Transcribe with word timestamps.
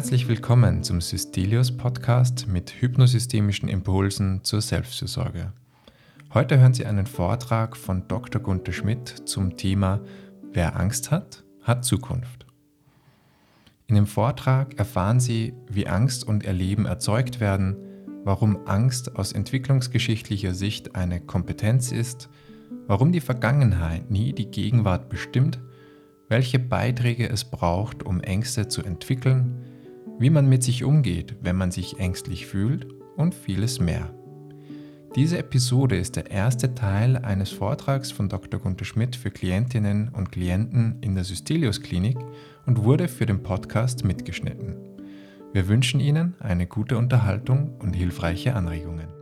Herzlich 0.00 0.28
willkommen 0.28 0.82
zum 0.82 1.02
Systelius 1.02 1.76
Podcast 1.76 2.46
mit 2.48 2.70
hypnosystemischen 2.80 3.68
Impulsen 3.68 4.42
zur 4.42 4.62
Selbstfürsorge. 4.62 5.52
Heute 6.32 6.58
hören 6.58 6.72
Sie 6.72 6.86
einen 6.86 7.04
Vortrag 7.04 7.76
von 7.76 8.08
Dr. 8.08 8.40
Gunther 8.40 8.72
Schmidt 8.72 9.08
zum 9.28 9.58
Thema 9.58 10.00
Wer 10.54 10.80
Angst 10.80 11.10
hat, 11.10 11.44
hat 11.64 11.84
Zukunft. 11.84 12.46
In 13.88 13.94
dem 13.94 14.06
Vortrag 14.06 14.78
erfahren 14.78 15.20
Sie, 15.20 15.52
wie 15.68 15.86
Angst 15.86 16.26
und 16.26 16.46
Erleben 16.46 16.86
erzeugt 16.86 17.38
werden, 17.38 17.76
warum 18.24 18.66
Angst 18.66 19.16
aus 19.16 19.32
entwicklungsgeschichtlicher 19.32 20.54
Sicht 20.54 20.94
eine 20.94 21.20
Kompetenz 21.20 21.92
ist, 21.92 22.30
warum 22.86 23.12
die 23.12 23.20
Vergangenheit 23.20 24.10
nie 24.10 24.32
die 24.32 24.50
Gegenwart 24.50 25.10
bestimmt 25.10 25.60
welche 26.30 26.60
Beiträge 26.60 27.28
es 27.28 27.44
braucht, 27.44 28.04
um 28.04 28.20
Ängste 28.20 28.68
zu 28.68 28.82
entwickeln, 28.82 29.64
wie 30.20 30.30
man 30.30 30.48
mit 30.48 30.62
sich 30.62 30.84
umgeht, 30.84 31.34
wenn 31.40 31.56
man 31.56 31.72
sich 31.72 31.98
ängstlich 31.98 32.46
fühlt 32.46 32.86
und 33.16 33.34
vieles 33.34 33.80
mehr. 33.80 34.14
Diese 35.16 35.38
Episode 35.38 35.96
ist 35.96 36.14
der 36.14 36.30
erste 36.30 36.74
Teil 36.74 37.16
eines 37.16 37.50
Vortrags 37.50 38.12
von 38.12 38.28
Dr. 38.28 38.60
Gunther 38.60 38.84
Schmidt 38.84 39.16
für 39.16 39.30
Klientinnen 39.30 40.10
und 40.10 40.30
Klienten 40.30 40.98
in 41.00 41.14
der 41.16 41.24
Systelius 41.24 41.80
Klinik 41.80 42.18
und 42.66 42.84
wurde 42.84 43.08
für 43.08 43.26
den 43.26 43.42
Podcast 43.42 44.04
mitgeschnitten. 44.04 44.76
Wir 45.52 45.66
wünschen 45.66 45.98
Ihnen 45.98 46.36
eine 46.38 46.66
gute 46.66 46.96
Unterhaltung 46.96 47.74
und 47.80 47.94
hilfreiche 47.94 48.54
Anregungen. 48.54 49.19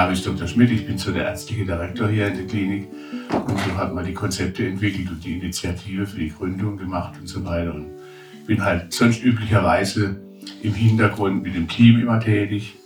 Name 0.00 0.14
ist 0.14 0.24
Dr. 0.24 0.48
Schmidt, 0.48 0.70
ich 0.70 0.86
bin 0.86 0.96
so 0.96 1.12
der 1.12 1.26
ärztliche 1.26 1.66
Direktor 1.66 2.08
hier 2.08 2.28
in 2.28 2.34
der 2.34 2.46
Klinik 2.46 2.88
und 3.30 3.58
so 3.60 3.76
hat 3.76 3.92
man 3.92 4.02
die 4.02 4.14
Konzepte 4.14 4.66
entwickelt 4.66 5.10
und 5.10 5.22
die 5.22 5.36
Initiative 5.36 6.06
für 6.06 6.18
die 6.18 6.30
Gründung 6.30 6.78
gemacht 6.78 7.20
und 7.20 7.26
so 7.26 7.44
weiter. 7.44 7.74
Und 7.74 7.90
bin 8.46 8.64
halt 8.64 8.94
sonst 8.94 9.22
üblicherweise 9.22 10.18
im 10.62 10.72
Hintergrund 10.72 11.42
mit 11.42 11.54
dem 11.54 11.68
Team 11.68 12.00
immer 12.00 12.18
tätig. 12.18 12.76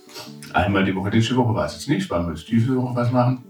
Einmal 0.51 0.83
die 0.83 0.93
Woche, 0.93 1.09
letzte 1.09 1.37
Woche 1.37 1.55
war 1.55 1.65
es 1.67 1.75
jetzt 1.75 1.87
nicht, 1.87 2.09
weil 2.09 2.21
wir 2.23 2.33
jetzt 2.33 2.49
diese 2.49 2.75
Woche 2.75 2.93
was 2.97 3.09
machen. 3.13 3.45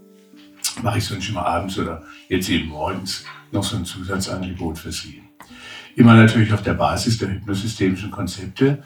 Mache 0.84 1.00
ich 1.00 1.06
sonst 1.06 1.28
immer 1.28 1.48
abends 1.48 1.80
oder 1.80 2.04
jetzt 2.30 2.48
eben 2.50 2.68
morgens 2.68 3.26
noch 3.52 3.64
so 3.64 3.78
ein 3.78 3.86
Zusatzangebot 3.86 4.78
für 4.78 4.92
Sie. 4.92 5.24
Immer 5.96 6.14
natürlich 6.14 6.54
auf 6.54 6.62
der 6.62 6.76
Basis 6.76 7.18
der 7.18 7.32
hypnosystemischen 7.32 8.12
Konzepte, 8.12 8.84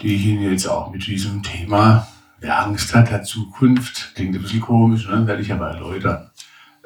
die 0.00 0.16
ich 0.16 0.26
Ihnen 0.26 0.50
jetzt 0.50 0.66
auch 0.66 0.90
mit 0.90 1.06
diesem 1.06 1.44
Thema 1.44 2.08
Wer 2.42 2.58
Angst 2.58 2.92
hat, 2.92 3.12
hat 3.12 3.24
Zukunft. 3.24 4.16
Klingt 4.16 4.34
ein 4.34 4.42
bisschen 4.42 4.60
komisch, 4.60 5.08
ne? 5.08 5.24
werde 5.28 5.42
ich 5.42 5.52
aber 5.52 5.70
erläutern, 5.70 6.28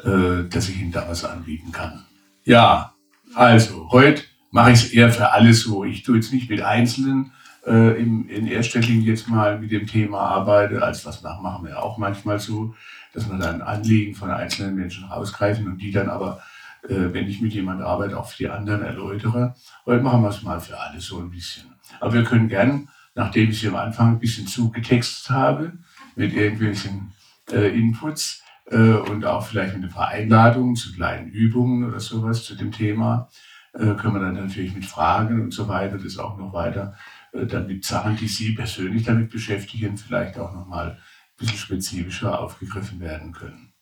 äh, 0.04 0.46
dass 0.50 0.68
ich 0.68 0.78
Ihnen 0.78 0.92
da 0.92 1.08
was 1.08 1.24
anbieten 1.24 1.72
kann. 1.72 2.04
Ja, 2.44 2.92
also 3.34 3.88
heute 3.90 4.22
mache 4.50 4.72
ich 4.72 4.84
es 4.84 4.92
eher 4.92 5.10
für 5.10 5.32
alles 5.32 5.62
so. 5.62 5.82
Ich 5.82 6.02
tue 6.02 6.16
jetzt 6.16 6.30
nicht 6.30 6.50
mit 6.50 6.60
Einzelnen 6.60 7.32
äh, 7.66 7.98
im, 7.98 8.28
in 8.28 8.46
erster 8.46 8.80
Linie 8.80 9.08
jetzt 9.08 9.28
mal 9.28 9.58
mit 9.58 9.70
dem 9.70 9.86
Thema 9.86 10.20
arbeite, 10.20 10.82
als 10.82 11.06
was 11.06 11.22
machen 11.22 11.66
wir 11.66 11.82
auch 11.82 11.96
manchmal 11.96 12.38
so, 12.38 12.74
dass 13.14 13.26
wir 13.26 13.38
dann 13.38 13.62
Anliegen 13.62 14.14
von 14.14 14.30
einzelnen 14.30 14.74
Menschen 14.74 15.04
rausgreifen 15.04 15.66
und 15.66 15.78
die 15.78 15.90
dann 15.90 16.10
aber, 16.10 16.42
äh, 16.86 17.14
wenn 17.14 17.28
ich 17.28 17.40
mit 17.40 17.54
jemandem 17.54 17.86
arbeite, 17.86 18.18
auch 18.18 18.28
für 18.28 18.36
die 18.36 18.50
anderen 18.50 18.82
erläutere. 18.82 19.54
Heute 19.86 20.02
machen 20.02 20.20
wir 20.20 20.28
es 20.28 20.42
mal 20.42 20.60
für 20.60 20.78
alle 20.78 21.00
so 21.00 21.18
ein 21.18 21.30
bisschen. 21.30 21.64
Aber 21.98 22.12
wir 22.12 22.24
können 22.24 22.48
gern 22.48 22.88
nachdem 23.16 23.50
ich 23.50 23.58
sie 23.58 23.68
am 23.68 23.76
Anfang 23.76 24.12
ein 24.12 24.18
bisschen 24.20 24.46
zugetextet 24.46 25.30
habe 25.30 25.72
mit 26.14 26.32
irgendwelchen 26.34 27.12
äh, 27.50 27.76
Inputs 27.76 28.42
äh, 28.66 28.76
und 28.76 29.24
auch 29.24 29.44
vielleicht 29.46 29.74
mit 29.76 29.84
ein 29.84 29.90
paar 29.90 30.74
zu 30.76 30.92
kleinen 30.92 31.30
Übungen 31.30 31.88
oder 31.88 31.98
sowas 31.98 32.44
zu 32.44 32.54
dem 32.54 32.70
Thema, 32.70 33.28
äh, 33.72 33.94
können 33.94 34.14
wir 34.14 34.20
dann 34.20 34.34
natürlich 34.34 34.74
mit 34.74 34.84
Fragen 34.84 35.40
und 35.40 35.52
so 35.52 35.66
weiter 35.66 35.98
das 35.98 36.18
auch 36.18 36.36
noch 36.36 36.52
weiter 36.52 36.94
äh, 37.32 37.46
dann 37.46 37.66
mit 37.66 37.84
Sachen, 37.84 38.16
die 38.16 38.28
Sie 38.28 38.52
persönlich 38.52 39.04
damit 39.04 39.30
beschäftigen, 39.30 39.96
vielleicht 39.96 40.38
auch 40.38 40.52
nochmal 40.52 40.90
ein 40.90 40.98
bisschen 41.38 41.58
spezifischer 41.58 42.38
aufgegriffen 42.38 43.00
werden 43.00 43.32
können. 43.32 43.72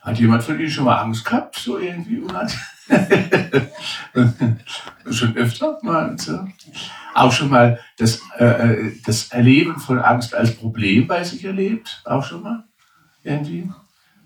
Hat 0.00 0.18
jemand 0.18 0.42
von 0.42 0.58
Ihnen 0.58 0.70
schon 0.70 0.86
mal 0.86 1.00
Angst 1.00 1.24
gehabt, 1.24 1.56
so 1.56 1.78
irgendwie? 1.78 2.20
schon 5.10 5.36
öfter 5.36 5.78
mal 5.82 6.18
so 6.18 6.46
auch 7.18 7.32
schon 7.32 7.50
mal 7.50 7.78
das, 7.96 8.20
äh, 8.38 8.44
äh, 8.44 8.92
das 9.04 9.28
Erleben 9.28 9.78
von 9.78 9.98
Angst 9.98 10.34
als 10.34 10.54
Problem 10.54 11.06
bei 11.06 11.24
sich 11.24 11.44
erlebt? 11.44 12.02
Auch 12.04 12.24
schon 12.24 12.42
mal? 12.42 12.64
Irgendwie? 13.22 13.70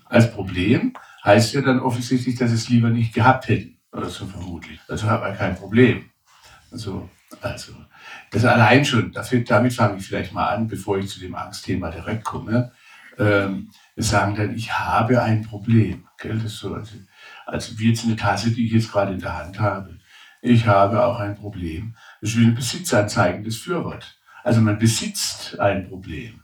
Als 0.06 0.30
Problem 0.30 0.92
heißt 1.24 1.54
ja 1.54 1.62
dann 1.62 1.80
offensichtlich, 1.80 2.36
dass 2.36 2.52
es 2.52 2.68
lieber 2.68 2.90
nicht 2.90 3.14
gehabt 3.14 3.48
hätten. 3.48 3.78
Oder 3.92 4.08
so 4.08 4.26
vermutlich. 4.26 4.80
Also 4.88 5.08
hat 5.08 5.20
man 5.20 5.36
kein 5.36 5.56
Problem. 5.56 6.10
Also, 6.70 7.08
also 7.40 7.72
das 8.30 8.44
allein 8.44 8.84
schon, 8.84 9.12
dafür, 9.12 9.40
damit 9.40 9.72
fange 9.72 9.98
ich 9.98 10.06
vielleicht 10.06 10.32
mal 10.32 10.48
an, 10.48 10.68
bevor 10.68 10.98
ich 10.98 11.08
zu 11.08 11.20
dem 11.20 11.34
Angstthema 11.34 11.90
direkt 11.90 12.24
komme. 12.24 12.72
Ähm, 13.18 13.70
wir 13.94 14.04
sagen 14.04 14.34
dann, 14.34 14.54
ich 14.54 14.72
habe 14.72 15.22
ein 15.22 15.42
Problem. 15.42 16.06
Gell? 16.18 16.36
Das 16.36 16.52
ist 16.52 16.58
so, 16.58 16.74
also, 16.74 16.94
also 17.46 17.78
wie 17.78 17.90
jetzt 17.90 18.04
eine 18.04 18.16
Tasse, 18.16 18.50
die 18.50 18.66
ich 18.66 18.72
jetzt 18.72 18.92
gerade 18.92 19.12
in 19.12 19.20
der 19.20 19.36
Hand 19.36 19.60
habe. 19.60 19.98
Ich 20.40 20.66
habe 20.66 21.04
auch 21.04 21.20
ein 21.20 21.36
Problem. 21.36 21.94
Das 22.20 22.30
ist 22.30 22.38
wie 22.38 22.46
ein 22.46 22.54
besitzanzeigendes 22.54 23.58
Fürwort. 23.58 24.18
Also 24.42 24.60
man 24.60 24.78
besitzt 24.78 25.58
ein 25.60 25.88
Problem. 25.88 26.42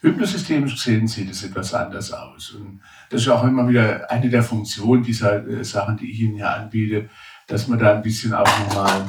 Hypnosystemisch 0.00 0.74
gesehen 0.74 1.08
sieht 1.08 1.30
es 1.30 1.42
etwas 1.42 1.72
anders 1.72 2.12
aus. 2.12 2.50
Und 2.50 2.80
das 3.10 3.22
ist 3.22 3.28
auch 3.28 3.42
immer 3.42 3.66
wieder 3.68 4.10
eine 4.10 4.28
der 4.28 4.42
Funktionen 4.42 5.02
dieser 5.02 5.46
äh, 5.48 5.64
Sachen, 5.64 5.96
die 5.96 6.10
ich 6.10 6.20
Ihnen 6.20 6.36
hier 6.36 6.50
anbiete, 6.50 7.08
dass 7.46 7.68
man 7.68 7.78
da 7.78 7.94
ein 7.94 8.02
bisschen 8.02 8.34
auch 8.34 8.58
nochmal 8.60 9.06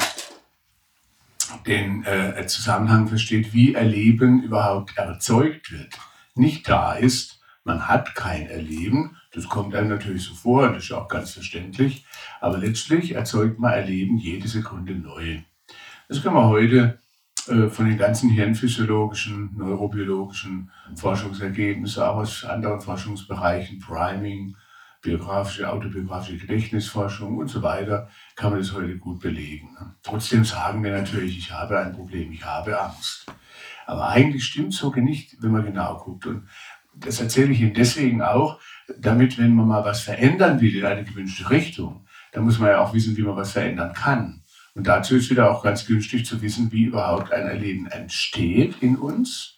den 1.68 2.04
äh, 2.06 2.46
Zusammenhang 2.48 3.08
versteht, 3.08 3.54
wie 3.54 3.74
Erleben 3.74 4.42
überhaupt 4.42 4.98
erzeugt 4.98 5.72
wird. 5.72 6.00
Nicht 6.34 6.68
da 6.68 6.94
ist, 6.94 7.40
man 7.64 7.88
hat 7.88 8.16
kein 8.16 8.48
Erleben, 8.48 9.18
das 9.36 9.50
kommt 9.50 9.76
einem 9.76 9.90
natürlich 9.90 10.24
so 10.24 10.34
vor, 10.34 10.72
das 10.72 10.86
ist 10.86 10.92
auch 10.94 11.08
ganz 11.10 11.34
verständlich, 11.34 12.06
aber 12.40 12.58
letztlich 12.58 13.14
erzeugt 13.14 13.60
man 13.60 13.74
Erleben 13.74 14.18
jede 14.18 14.48
Sekunde 14.48 14.96
neu. 14.96 15.40
Das 16.08 16.24
kann 16.24 16.34
man 16.34 16.46
heute 16.46 17.00
äh, 17.48 17.68
von 17.68 17.86
den 17.86 17.98
ganzen 17.98 18.30
hirnphysiologischen, 18.30 19.58
neurobiologischen 19.58 20.72
Forschungsergebnissen, 20.96 22.02
auch 22.02 22.18
aus 22.18 22.46
anderen 22.46 22.80
Forschungsbereichen, 22.80 23.80
Priming, 23.80 24.56
biografische, 25.02 25.70
autobiografische 25.70 26.38
Gedächtnisforschung 26.38 27.38
und 27.38 27.50
so 27.50 27.62
weiter, 27.62 28.10
kann 28.36 28.52
man 28.52 28.60
das 28.60 28.74
heute 28.74 28.98
gut 28.98 29.20
belegen. 29.20 29.74
Ne? 29.74 29.96
Trotzdem 30.02 30.46
sagen 30.46 30.84
wir 30.84 30.92
natürlich, 30.92 31.38
ich 31.38 31.52
habe 31.52 31.78
ein 31.78 31.94
Problem, 31.94 32.32
ich 32.32 32.44
habe 32.44 32.82
Angst. 32.82 33.26
Aber 33.86 34.08
eigentlich 34.08 34.46
stimmt 34.46 34.74
es 34.74 34.80
so 34.80 34.92
nicht, 34.96 35.36
wenn 35.42 35.52
man 35.52 35.66
genau 35.66 35.98
guckt. 35.98 36.26
Und 36.26 36.48
das 36.96 37.20
erzähle 37.20 37.52
ich 37.52 37.62
Ihnen 37.62 37.74
deswegen 37.74 38.22
auch, 38.22 38.60
damit, 38.98 39.38
wenn 39.38 39.56
man 39.56 39.68
mal 39.68 39.86
was 39.86 40.02
verändern 40.02 40.62
will 40.62 40.76
in 40.76 40.86
eine 40.86 41.04
gewünschte 41.04 41.50
Richtung, 41.50 42.06
dann 42.32 42.44
muss 42.44 42.60
man 42.60 42.70
ja 42.70 42.80
auch 42.80 42.94
wissen, 42.94 43.16
wie 43.18 43.24
man 43.24 43.36
was 43.36 43.54
verändern 43.54 43.94
kann. 43.94 44.44
Und 44.74 44.88
dazu 44.88 45.16
ist 45.16 45.30
wieder 45.30 45.50
auch 45.50 45.64
ganz 45.64 45.86
günstig 45.86 46.26
zu 46.26 46.42
wissen, 46.42 46.72
wie 46.72 46.84
überhaupt 46.84 47.32
ein 47.32 47.48
Erleben 47.48 47.88
entsteht 47.88 48.76
in 48.82 48.98
uns, 48.98 49.58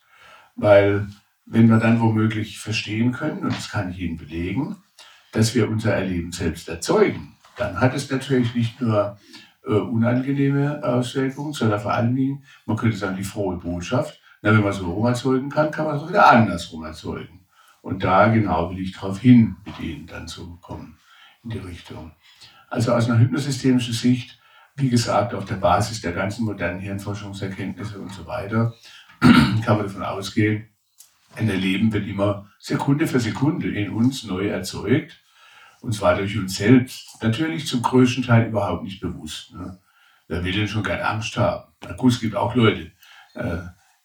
weil 0.56 1.08
wenn 1.46 1.70
wir 1.70 1.78
dann 1.78 2.00
womöglich 2.02 2.60
verstehen 2.60 3.12
können, 3.14 3.40
und 3.40 3.54
das 3.54 3.70
kann 3.70 3.90
ich 3.90 4.00
Ihnen 4.00 4.18
belegen, 4.18 4.78
dass 5.32 5.56
wir 5.56 5.70
unser 5.70 5.94
Erleben 5.94 6.32
selbst 6.32 6.70
erzeugen, 6.70 7.36
dann 7.58 7.80
hat 7.80 7.96
es 7.96 8.12
natürlich 8.12 8.54
nicht 8.54 8.80
nur 8.80 9.18
äh, 9.66 9.72
unangenehme 9.72 10.84
Auswirkungen, 10.84 11.54
sondern 11.54 11.80
vor 11.80 11.94
allen 11.94 12.16
Dingen, 12.16 12.44
man 12.66 12.78
könnte 12.78 12.98
sagen, 12.98 13.18
die 13.18 13.24
frohe 13.24 13.58
Botschaft, 13.58 14.20
na, 14.42 14.54
wenn 14.54 14.64
man 14.64 14.74
so 14.74 14.92
rum 14.92 15.06
erzeugen 15.08 15.50
kann, 15.50 15.72
kann 15.72 15.86
man 15.86 15.96
es 15.96 16.04
auch 16.04 16.10
wieder 16.10 16.30
andersrum 16.30 16.84
erzeugen. 16.84 17.47
Und 17.88 18.04
da 18.04 18.28
genau 18.28 18.70
will 18.70 18.80
ich 18.80 18.94
darauf 18.94 19.20
hin, 19.20 19.56
mit 19.66 19.80
Ihnen 19.80 20.08
dann 20.08 20.28
zu 20.28 20.58
kommen 20.58 20.98
in 21.44 21.52
die 21.52 21.60
Richtung. 21.60 22.12
Also 22.70 22.94
aus 22.94 23.10
einer 23.10 23.20
hypnosystemischen 23.20 23.94
Sicht 23.94 24.38
wie 24.78 24.90
gesagt, 24.90 25.34
auf 25.34 25.46
der 25.46 25.56
Basis 25.56 26.02
der 26.02 26.14
ganzen 26.14 26.46
modernen 26.46 26.80
Hirnforschungserkenntnisse 26.80 28.00
und 28.00 28.14
so 28.14 28.28
weiter, 28.28 28.76
kann 29.20 29.78
man 29.78 29.88
davon 29.88 30.04
ausgehen, 30.04 30.70
ein 31.36 31.50
Erleben 31.50 31.92
wird 31.92 32.08
immer 32.08 32.50
Sekunde 32.60 33.08
für 33.08 33.20
Sekunde 33.20 33.70
in 33.70 33.90
uns 33.92 34.24
neu 34.24 34.48
erzeugt. 34.48 35.22
Und 35.82 35.94
zwar 35.94 36.16
durch 36.16 36.38
uns 36.38 36.56
selbst. 36.56 37.22
Natürlich 37.22 37.68
zum 37.68 37.84
größten 37.84 38.24
Teil 38.24 38.48
überhaupt 38.48 38.84
nicht 38.84 39.00
bewusst. 39.00 39.54
Ne? 39.54 39.80
Wer 40.28 40.44
will 40.44 40.54
denn 40.54 40.68
schon 40.68 40.84
keine 40.84 41.06
Angst 41.06 41.38
haben? 41.38 41.72
Na 41.84 41.94
gut, 41.94 42.14
es 42.14 42.20
gibt 42.20 42.36
auch 42.36 42.56
Leute, 42.56 42.92
äh, 43.36 43.58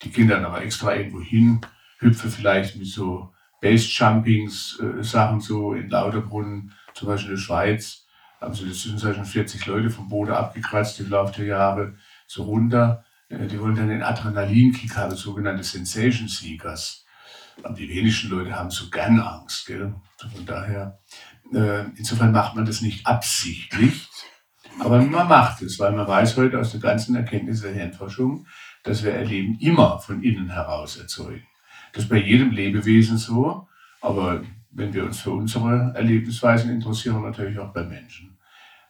die 0.03 0.11
gehen 0.11 0.29
dann 0.29 0.45
aber 0.45 0.63
extra 0.63 0.95
irgendwo 0.95 1.23
hin, 1.23 1.61
hüpfen 1.99 2.31
vielleicht 2.31 2.77
mit 2.77 2.89
so 2.89 3.32
Base-Jumpings, 3.63 4.81
äh, 4.81 5.03
Sachen 5.03 5.41
so 5.41 5.73
in 5.73 5.89
Lauterbrunnen, 5.89 6.75
zum 6.93 7.09
Beispiel 7.09 7.31
in 7.31 7.37
der 7.37 7.43
Schweiz, 7.43 8.07
haben 8.41 8.55
sie 8.55 8.65
inzwischen 8.65 9.25
40 9.25 9.65
Leute 9.67 9.89
vom 9.89 10.09
Boden 10.09 10.33
abgekratzt 10.33 11.01
im 11.01 11.09
Laufe 11.09 11.33
der 11.37 11.47
Jahre, 11.47 11.95
so 12.27 12.43
runter. 12.43 13.05
Äh, 13.29 13.47
die 13.47 13.61
wollen 13.61 13.77
dann 13.77 13.89
den 13.89 14.03
Adrenalinkick 14.03 14.97
haben, 14.97 15.15
sogenannte 15.15 15.63
Sensation 15.63 16.29
Seekers. 16.29 17.07
Aber 17.63 17.75
die 17.75 17.89
wenigsten 17.89 18.31
Leute 18.31 18.55
haben 18.57 18.71
so 18.71 18.91
gern 18.91 19.21
Angst. 19.21 19.67
Gell? 19.67 19.95
Von 20.19 20.45
daher, 20.45 20.99
äh, 21.55 21.85
insofern 21.97 22.33
macht 22.33 22.57
man 22.57 22.67
das 22.67 22.81
nicht 22.81 23.07
absichtlich, 23.07 24.09
aber 24.81 25.01
man 25.01 25.29
macht 25.29 25.63
es, 25.63 25.79
weil 25.79 25.93
man 25.93 26.09
weiß 26.09 26.37
heute 26.37 26.59
aus 26.59 26.73
der 26.73 26.81
ganzen 26.81 27.15
Erkenntnis 27.15 27.61
der 27.61 27.73
Hirnforschung, 27.73 28.47
dass 28.83 29.05
wir 29.05 29.13
Erleben 29.13 29.57
immer 29.61 30.01
von 30.01 30.23
innen 30.23 30.51
heraus 30.51 30.97
erzeugen. 30.97 31.47
Das 31.93 32.05
ist 32.05 32.09
bei 32.09 32.17
jedem 32.17 32.51
Lebewesen 32.51 33.19
so, 33.19 33.69
aber 34.01 34.43
wenn 34.71 34.95
wir 34.95 35.05
uns 35.05 35.21
für 35.21 35.31
unsere 35.31 35.93
Erlebensweisen 35.95 36.71
interessieren, 36.71 37.23
natürlich 37.23 37.59
auch 37.59 37.73
bei 37.73 37.85
Menschen. 37.85 38.39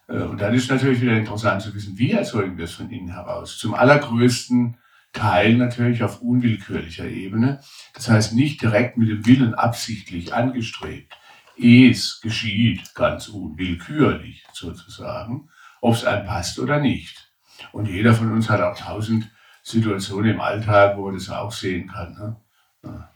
Äh, 0.08 0.22
und 0.22 0.40
dann 0.40 0.54
ist 0.54 0.70
natürlich 0.70 1.00
wieder 1.00 1.16
interessant 1.16 1.62
zu 1.62 1.74
wissen, 1.74 1.98
wie 1.98 2.12
erzeugen 2.12 2.56
wir 2.56 2.64
es 2.64 2.72
von 2.72 2.90
innen 2.90 3.12
heraus. 3.12 3.58
Zum 3.58 3.74
allergrößten 3.74 4.76
Teil 5.12 5.56
natürlich 5.56 6.02
auf 6.02 6.22
unwillkürlicher 6.22 7.06
Ebene. 7.06 7.60
Das 7.94 8.08
heißt 8.08 8.34
nicht 8.34 8.62
direkt 8.62 8.96
mit 8.96 9.08
dem 9.08 9.26
Willen 9.26 9.54
absichtlich 9.54 10.32
angestrebt. 10.32 11.12
Es 11.58 12.20
geschieht 12.22 12.94
ganz 12.94 13.28
unwillkürlich 13.28 14.44
sozusagen, 14.52 15.50
ob 15.80 15.94
es 15.94 16.04
einem 16.04 16.26
passt 16.26 16.58
oder 16.58 16.80
nicht. 16.80 17.30
Und 17.72 17.88
jeder 17.88 18.14
von 18.14 18.32
uns 18.32 18.48
hat 18.48 18.60
auch 18.60 18.76
tausend 18.76 19.30
Situationen 19.62 20.32
im 20.32 20.40
Alltag, 20.40 20.96
wo 20.96 21.06
man 21.06 21.14
das 21.14 21.28
auch 21.28 21.52
sehen 21.52 21.88
kann. 21.88 22.14
Ne? 22.14 22.36
Ja. 22.84 23.12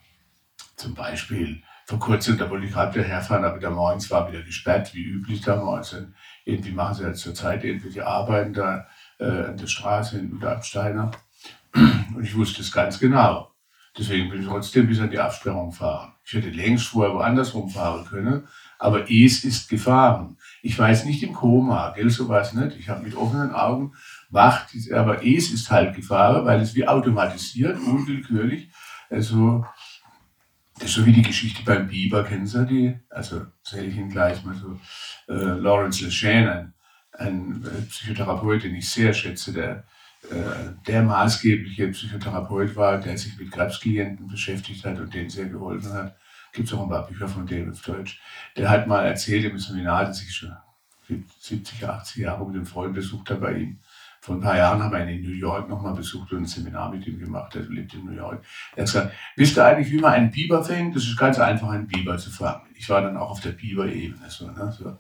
Zum 0.77 0.95
Beispiel 0.95 1.63
vor 1.87 2.01
kurzem, 2.01 2.37
da 2.37 2.51
wollte 2.51 2.67
ich 2.67 2.73
gerade 2.73 2.95
wieder 2.95 3.05
herfahren, 3.07 3.45
aber 3.45 3.59
der 3.59 3.71
morgens 3.71 4.11
war 4.11 4.31
wieder 4.31 4.43
gesperrt, 4.43 4.93
wie 4.95 5.05
üblich 5.05 5.41
damals. 5.41 5.93
Und 5.93 6.15
irgendwie 6.45 6.73
machen 6.73 6.95
sie 6.95 7.05
ja 7.05 7.13
zurzeit 7.13 7.65
irgendwelche 7.65 8.07
Arbeiten 8.07 8.53
da 8.53 8.87
äh, 9.19 9.25
an 9.25 9.57
der 9.57 9.67
Straße 9.67 10.19
in 10.19 10.33
Unterabsteiner. 10.33 11.13
Und 11.75 12.25
ich 12.25 12.35
wusste 12.35 12.63
es 12.63 12.73
ganz 12.73 12.99
genau. 12.99 13.53
Deswegen 13.99 14.29
bin 14.29 14.43
ich 14.43 14.47
trotzdem 14.47 14.89
bis 14.89 15.01
an 15.01 15.11
die 15.11 15.19
Absperrung 15.19 15.71
gefahren. 15.71 16.13
Ich 16.25 16.35
hätte 16.35 16.51
längst 16.51 16.89
vorher 16.89 17.15
woanders 17.15 17.55
rumfahren 17.55 18.05
können, 18.05 18.47
aber 18.79 19.11
es 19.11 19.45
ist 19.45 19.71
gefahren. 19.71 20.37
Ich 20.61 20.79
war 20.79 20.91
jetzt 20.91 21.07
nicht 21.07 21.23
im 21.23 21.33
Koma, 21.33 21.93
gell, 21.95 22.11
sowas 22.11 22.53
nicht. 22.53 22.77
Ich 22.79 22.89
habe 22.89 23.05
mit 23.05 23.15
offenen 23.15 23.53
Augen 23.53 23.93
wacht, 24.29 24.71
aber 24.93 25.25
es 25.25 25.51
ist 25.51 25.71
halt 25.71 25.95
gefahren, 25.95 26.45
weil 26.45 26.61
es 26.61 26.75
wie 26.75 26.87
automatisiert, 26.87 27.79
unwillkürlich, 27.79 28.71
also 29.11 29.67
das 30.79 30.91
ist 30.91 30.95
so 30.95 31.07
wie 31.07 31.13
die 31.13 31.23
Geschichte 31.23 31.63
beim 31.65 31.89
Biber, 31.89 32.23
kennen 32.25 32.47
Sie 32.47 32.67
die? 32.67 32.99
Also 33.09 33.47
erzähle 33.65 33.87
ich 33.87 33.97
Ihnen 33.97 34.11
gleich 34.11 34.45
mal 34.45 34.55
so. 34.55 34.79
Äh, 35.29 35.59
Lawrence 35.59 36.05
LeShane, 36.05 36.73
ein, 37.13 37.25
ein 37.27 37.65
äh, 37.65 37.83
Psychotherapeut, 37.83 38.65
den 38.65 38.75
ich 38.75 38.89
sehr 38.89 39.15
schätze, 39.15 39.53
der 39.53 39.85
äh, 40.31 40.73
der 40.87 41.03
maßgebliche 41.03 41.89
Psychotherapeut 41.89 42.75
war, 42.75 42.99
der 42.99 43.17
sich 43.17 43.39
mit 43.39 43.53
Krebsklienten 43.53 44.27
beschäftigt 44.27 44.85
hat 44.85 44.99
und 44.99 45.15
denen 45.15 45.31
sehr 45.31 45.47
geholfen 45.47 45.93
hat. 45.93 46.17
Gibt 46.53 46.69
es 46.69 46.75
auch 46.75 46.83
ein 46.83 46.89
paar 46.89 47.07
Bücher 47.07 47.29
von 47.29 47.47
dem 47.47 47.71
auf 47.71 47.83
Deutsch. 47.83 48.21
Der 48.57 48.69
hat 48.69 48.87
mal 48.87 49.05
erzählt 49.05 49.45
im 49.45 49.59
Seminar, 49.59 50.07
dass 50.07 50.23
ich 50.23 50.35
schon 50.35 50.57
70, 51.41 51.87
80 51.87 52.17
Jahre 52.17 52.45
mit 52.47 52.57
einem 52.57 52.67
Freund 52.67 52.95
besucht 52.95 53.31
habe 53.31 53.41
bei 53.43 53.53
ihm. 53.59 53.79
Vor 54.27 54.35
ein 54.35 54.41
paar 54.41 54.57
Jahren 54.57 54.83
haben 54.83 54.91
wir 54.91 55.05
ihn 55.05 55.21
in 55.21 55.23
New 55.23 55.37
York 55.37 55.69
nochmal 55.69 55.95
besucht 55.95 56.33
und 56.33 56.39
ein 56.39 56.47
Seminar 56.47 56.91
mit 56.91 57.07
ihm 57.07 57.17
gemacht. 57.17 57.55
Er 57.55 57.63
lebt 57.63 57.95
in 57.95 58.07
New 58.07 58.11
York. 58.11 58.43
Er 58.75 58.83
hat 58.83 58.87
gesagt, 58.87 59.13
wisst 59.37 59.57
ihr 59.57 59.65
eigentlich, 59.65 59.93
wie 59.93 60.01
man 60.01 60.15
einen 60.15 60.33
Biber 60.33 60.65
fängt? 60.65 60.97
Das 60.97 61.05
ist 61.05 61.17
ganz 61.17 61.39
einfach, 61.39 61.69
einen 61.69 61.87
Biber 61.87 62.19
zu 62.19 62.33
fangen. 62.33 62.63
Ich 62.75 62.89
war 62.89 63.03
dann 63.03 63.17
auch 63.17 63.31
auf 63.31 63.41
der 63.41 63.53
Biber-Ebene. 63.53 64.29
So, 64.29 64.51
ne? 64.51 64.75
so. 64.77 64.99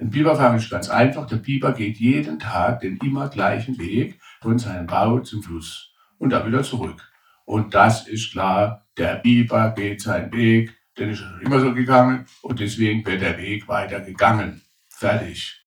Ein 0.00 0.10
Biber 0.10 0.34
fangen 0.34 0.58
ist 0.58 0.70
ganz 0.70 0.90
einfach. 0.90 1.24
Der 1.28 1.36
Biber 1.36 1.72
geht 1.72 1.98
jeden 1.98 2.40
Tag 2.40 2.80
den 2.80 2.96
immer 2.96 3.28
gleichen 3.28 3.78
Weg 3.78 4.18
von 4.42 4.58
seinem 4.58 4.88
Bau 4.88 5.20
zum 5.20 5.44
Fluss 5.44 5.92
und 6.18 6.30
dann 6.30 6.44
wieder 6.44 6.64
zurück. 6.64 7.00
Und 7.44 7.74
das 7.74 8.08
ist 8.08 8.32
klar, 8.32 8.88
der 8.98 9.14
Biber 9.18 9.70
geht 9.70 10.00
seinen 10.00 10.32
Weg, 10.32 10.74
den 10.98 11.10
ist 11.10 11.22
immer 11.42 11.60
so 11.60 11.72
gegangen 11.74 12.26
und 12.42 12.58
deswegen 12.58 13.06
wird 13.06 13.22
der 13.22 13.38
Weg 13.38 13.68
weiter 13.68 14.00
gegangen. 14.00 14.62
Fertig. 14.88 15.62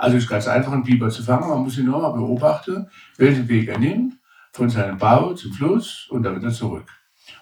Also 0.00 0.16
ist 0.16 0.30
ganz 0.30 0.48
einfach, 0.48 0.72
einen 0.72 0.82
Biber 0.82 1.10
zu 1.10 1.22
fangen. 1.22 1.50
Man 1.50 1.62
muss 1.62 1.76
ihn 1.76 1.84
nur 1.84 2.00
mal 2.00 2.12
beobachten, 2.12 2.88
welchen 3.18 3.46
Weg 3.48 3.68
er 3.68 3.78
nimmt, 3.78 4.14
von 4.50 4.70
seinem 4.70 4.96
Bau 4.96 5.34
zum 5.34 5.52
Fluss 5.52 6.08
und 6.08 6.22
dann 6.22 6.36
wieder 6.36 6.50
zurück. 6.50 6.88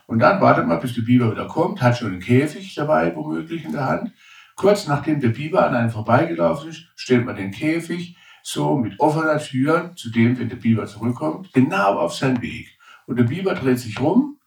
Und 0.08 0.18
dann 0.18 0.40
wartet 0.40 0.66
man, 0.66 0.80
bis 0.80 0.92
der 0.92 1.02
Biber 1.02 1.30
wieder 1.30 1.46
kommt, 1.46 1.80
hat 1.80 1.96
schon 1.96 2.08
einen 2.08 2.20
Käfig 2.20 2.74
dabei, 2.74 3.14
womöglich 3.14 3.64
in 3.64 3.70
der 3.70 3.86
Hand. 3.86 4.12
Kurz 4.56 4.88
nachdem 4.88 5.20
der 5.20 5.28
Biber 5.28 5.64
an 5.64 5.76
einem 5.76 5.90
vorbeigelaufen 5.90 6.70
ist, 6.70 6.88
stellt 6.96 7.24
man 7.24 7.36
den 7.36 7.52
Käfig 7.52 8.16
so 8.42 8.76
mit 8.76 8.98
offener 8.98 9.38
Tür 9.38 9.92
zu 9.94 10.10
dem, 10.10 10.36
wenn 10.36 10.48
der 10.48 10.56
Biber 10.56 10.86
zurückkommt, 10.86 11.52
genau 11.52 12.00
auf 12.00 12.12
seinen 12.12 12.42
Weg. 12.42 12.76
Und 13.06 13.20
der 13.20 13.24
Biber 13.24 13.54
dreht 13.54 13.78
sich 13.78 14.00
rum 14.00 14.40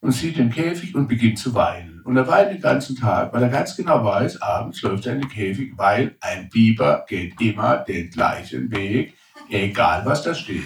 und 0.00 0.12
sieht 0.12 0.38
den 0.38 0.48
Käfig 0.48 0.94
und 0.94 1.06
beginnt 1.06 1.38
zu 1.38 1.54
weinen. 1.54 1.91
Und 2.04 2.16
er 2.16 2.26
weint 2.26 2.52
den 2.52 2.60
ganzen 2.60 2.96
Tag, 2.96 3.32
weil 3.32 3.42
er 3.42 3.48
ganz 3.48 3.76
genau 3.76 4.04
weiß, 4.04 4.42
abends 4.42 4.82
läuft 4.82 5.06
er 5.06 5.14
in 5.14 5.20
den 5.22 5.30
Käfig, 5.30 5.72
weil 5.76 6.16
ein 6.20 6.48
Biber 6.48 7.04
geht 7.08 7.40
immer 7.40 7.78
den 7.78 8.10
gleichen 8.10 8.70
Weg, 8.70 9.14
egal 9.48 10.04
was 10.04 10.22
da 10.22 10.34
steht. 10.34 10.64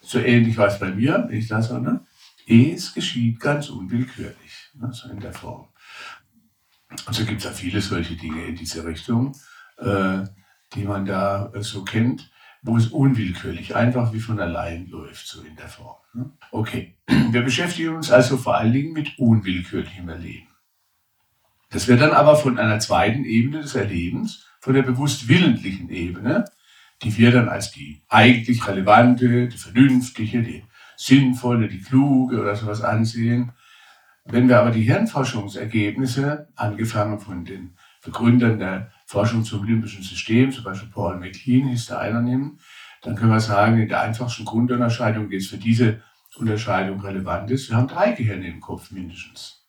So 0.00 0.18
ähnlich 0.18 0.56
war 0.56 0.68
es 0.68 0.78
bei 0.78 0.90
mir, 0.90 1.24
wenn 1.28 1.38
ich 1.38 1.48
das 1.48 1.68
so, 1.68 1.78
ne? 1.78 2.04
Es 2.46 2.92
geschieht 2.92 3.40
ganz 3.40 3.70
unwillkürlich, 3.70 4.70
ne? 4.74 4.92
so 4.92 5.08
in 5.08 5.20
der 5.20 5.32
Form. 5.32 5.68
Und 7.06 7.14
so 7.14 7.24
gibt 7.24 7.38
es 7.38 7.44
ja 7.44 7.50
viele 7.50 7.80
solche 7.80 8.16
Dinge 8.16 8.44
in 8.44 8.54
diese 8.54 8.84
Richtung, 8.84 9.34
äh, 9.78 10.24
die 10.74 10.84
man 10.84 11.06
da 11.06 11.50
äh, 11.54 11.62
so 11.62 11.84
kennt, 11.84 12.30
wo 12.62 12.76
es 12.76 12.88
unwillkürlich, 12.88 13.74
einfach 13.74 14.12
wie 14.12 14.20
von 14.20 14.40
allein 14.40 14.88
läuft, 14.88 15.26
so 15.26 15.42
in 15.42 15.56
der 15.56 15.68
Form. 15.68 15.96
Ne? 16.12 16.30
Okay, 16.50 16.96
wir 17.06 17.42
beschäftigen 17.42 17.96
uns 17.96 18.10
also 18.10 18.36
vor 18.36 18.56
allen 18.56 18.72
Dingen 18.72 18.92
mit 18.92 19.18
unwillkürlichem 19.18 20.08
Erleben. 20.08 20.48
Das 21.74 21.88
wird 21.88 22.00
dann 22.00 22.12
aber 22.12 22.36
von 22.36 22.56
einer 22.56 22.78
zweiten 22.78 23.24
Ebene 23.24 23.60
des 23.60 23.74
Erlebens, 23.74 24.46
von 24.60 24.74
der 24.74 24.82
bewusst 24.82 25.26
willentlichen 25.26 25.90
Ebene, 25.90 26.44
die 27.02 27.18
wir 27.18 27.32
dann 27.32 27.48
als 27.48 27.72
die 27.72 28.00
eigentlich 28.08 28.68
relevante, 28.68 29.48
die 29.48 29.56
vernünftige, 29.56 30.44
die 30.44 30.62
sinnvolle, 30.96 31.66
die 31.66 31.80
kluge 31.80 32.40
oder 32.40 32.54
sowas 32.54 32.82
ansehen. 32.82 33.50
Wenn 34.24 34.48
wir 34.48 34.60
aber 34.60 34.70
die 34.70 34.82
Hirnforschungsergebnisse, 34.82 36.46
angefangen 36.54 37.18
von 37.18 37.44
den 37.44 37.74
Begründern 38.04 38.60
der 38.60 38.92
Forschung 39.04 39.42
zum 39.42 39.64
limbischen 39.64 40.04
System, 40.04 40.52
zum 40.52 40.62
Beispiel 40.62 40.90
Paul 40.90 41.18
MacLean 41.18 41.70
hieß 41.70 41.86
der 41.86 41.98
einer 41.98 42.22
nehmen, 42.22 42.60
dann 43.02 43.16
können 43.16 43.32
wir 43.32 43.40
sagen, 43.40 43.80
in 43.80 43.88
der 43.88 44.00
einfachsten 44.00 44.44
Grundunterscheidung, 44.44 45.28
die 45.28 45.38
es 45.38 45.48
für 45.48 45.58
diese 45.58 46.02
Unterscheidung 46.36 47.00
relevant 47.00 47.50
ist, 47.50 47.68
wir 47.68 47.76
haben 47.76 47.88
drei 47.88 48.12
Gehirne 48.12 48.46
im 48.46 48.60
Kopf 48.60 48.92
mindestens. 48.92 49.63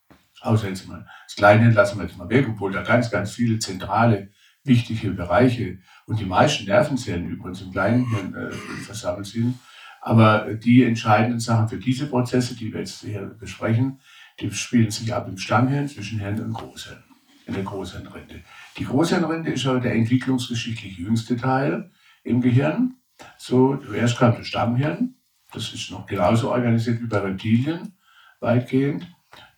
Außer 0.46 0.70
jetzt 0.70 0.88
mal 0.88 1.06
das 1.26 1.36
Kleinhirn 1.36 1.74
lassen 1.74 1.98
wir 1.98 2.06
jetzt 2.06 2.18
mal 2.18 2.30
weg, 2.30 2.48
obwohl 2.50 2.72
da 2.72 2.84
ganz, 2.84 3.10
ganz 3.10 3.32
viele 3.32 3.60
zentrale, 3.60 4.30
wichtige 4.64 5.12
Bereiche 5.12 5.80
und 6.06 6.20
die 6.20 6.26
meisten 6.26 6.66
Nervenzellen 6.66 7.28
übrigens 7.28 7.62
im 7.62 7.72
Kleinhirn 7.72 8.34
äh, 8.36 8.52
versammelt 8.52 9.28
sind. 9.28 9.60
Aber 10.02 10.54
die 10.54 10.84
entscheidenden 10.84 11.40
Sachen 11.40 11.68
für 11.68 11.78
diese 11.78 12.08
Prozesse, 12.08 12.56
die 12.56 12.72
wir 12.72 12.82
jetzt 12.82 13.02
hier 13.02 13.36
besprechen, 13.40 14.00
die 14.40 14.52
spielen 14.52 14.92
sich 14.92 15.14
ab 15.14 15.28
im 15.28 15.38
Stammhirn 15.38 15.88
zwischen 15.88 16.20
Hirn 16.20 16.40
und 16.40 16.54
Großhirn, 16.54 17.04
in 17.48 17.56
der 17.56 17.64
Großhirnrinde. 17.64 18.42
Die 18.78 18.86
Großhirnrinde 18.86 19.52
ist 19.52 19.66
aber 19.66 19.80
der 19.80 19.96
entwicklungsgeschichtlich 19.96 20.98
jüngste 20.98 21.38
Teil 21.38 21.92
im 22.24 22.42
Gehirn. 22.42 22.98
So, 23.38 23.78
zuerst 23.78 24.18
kam 24.18 24.36
das 24.36 24.46
Stammhirn, 24.46 25.16
das 25.52 25.74
ist 25.74 25.90
noch 25.90 26.06
genauso 26.06 26.52
organisiert 26.52 27.02
wie 27.02 27.08
bei 27.08 27.20
Reptilien, 27.20 27.98
weitgehend. 28.40 29.08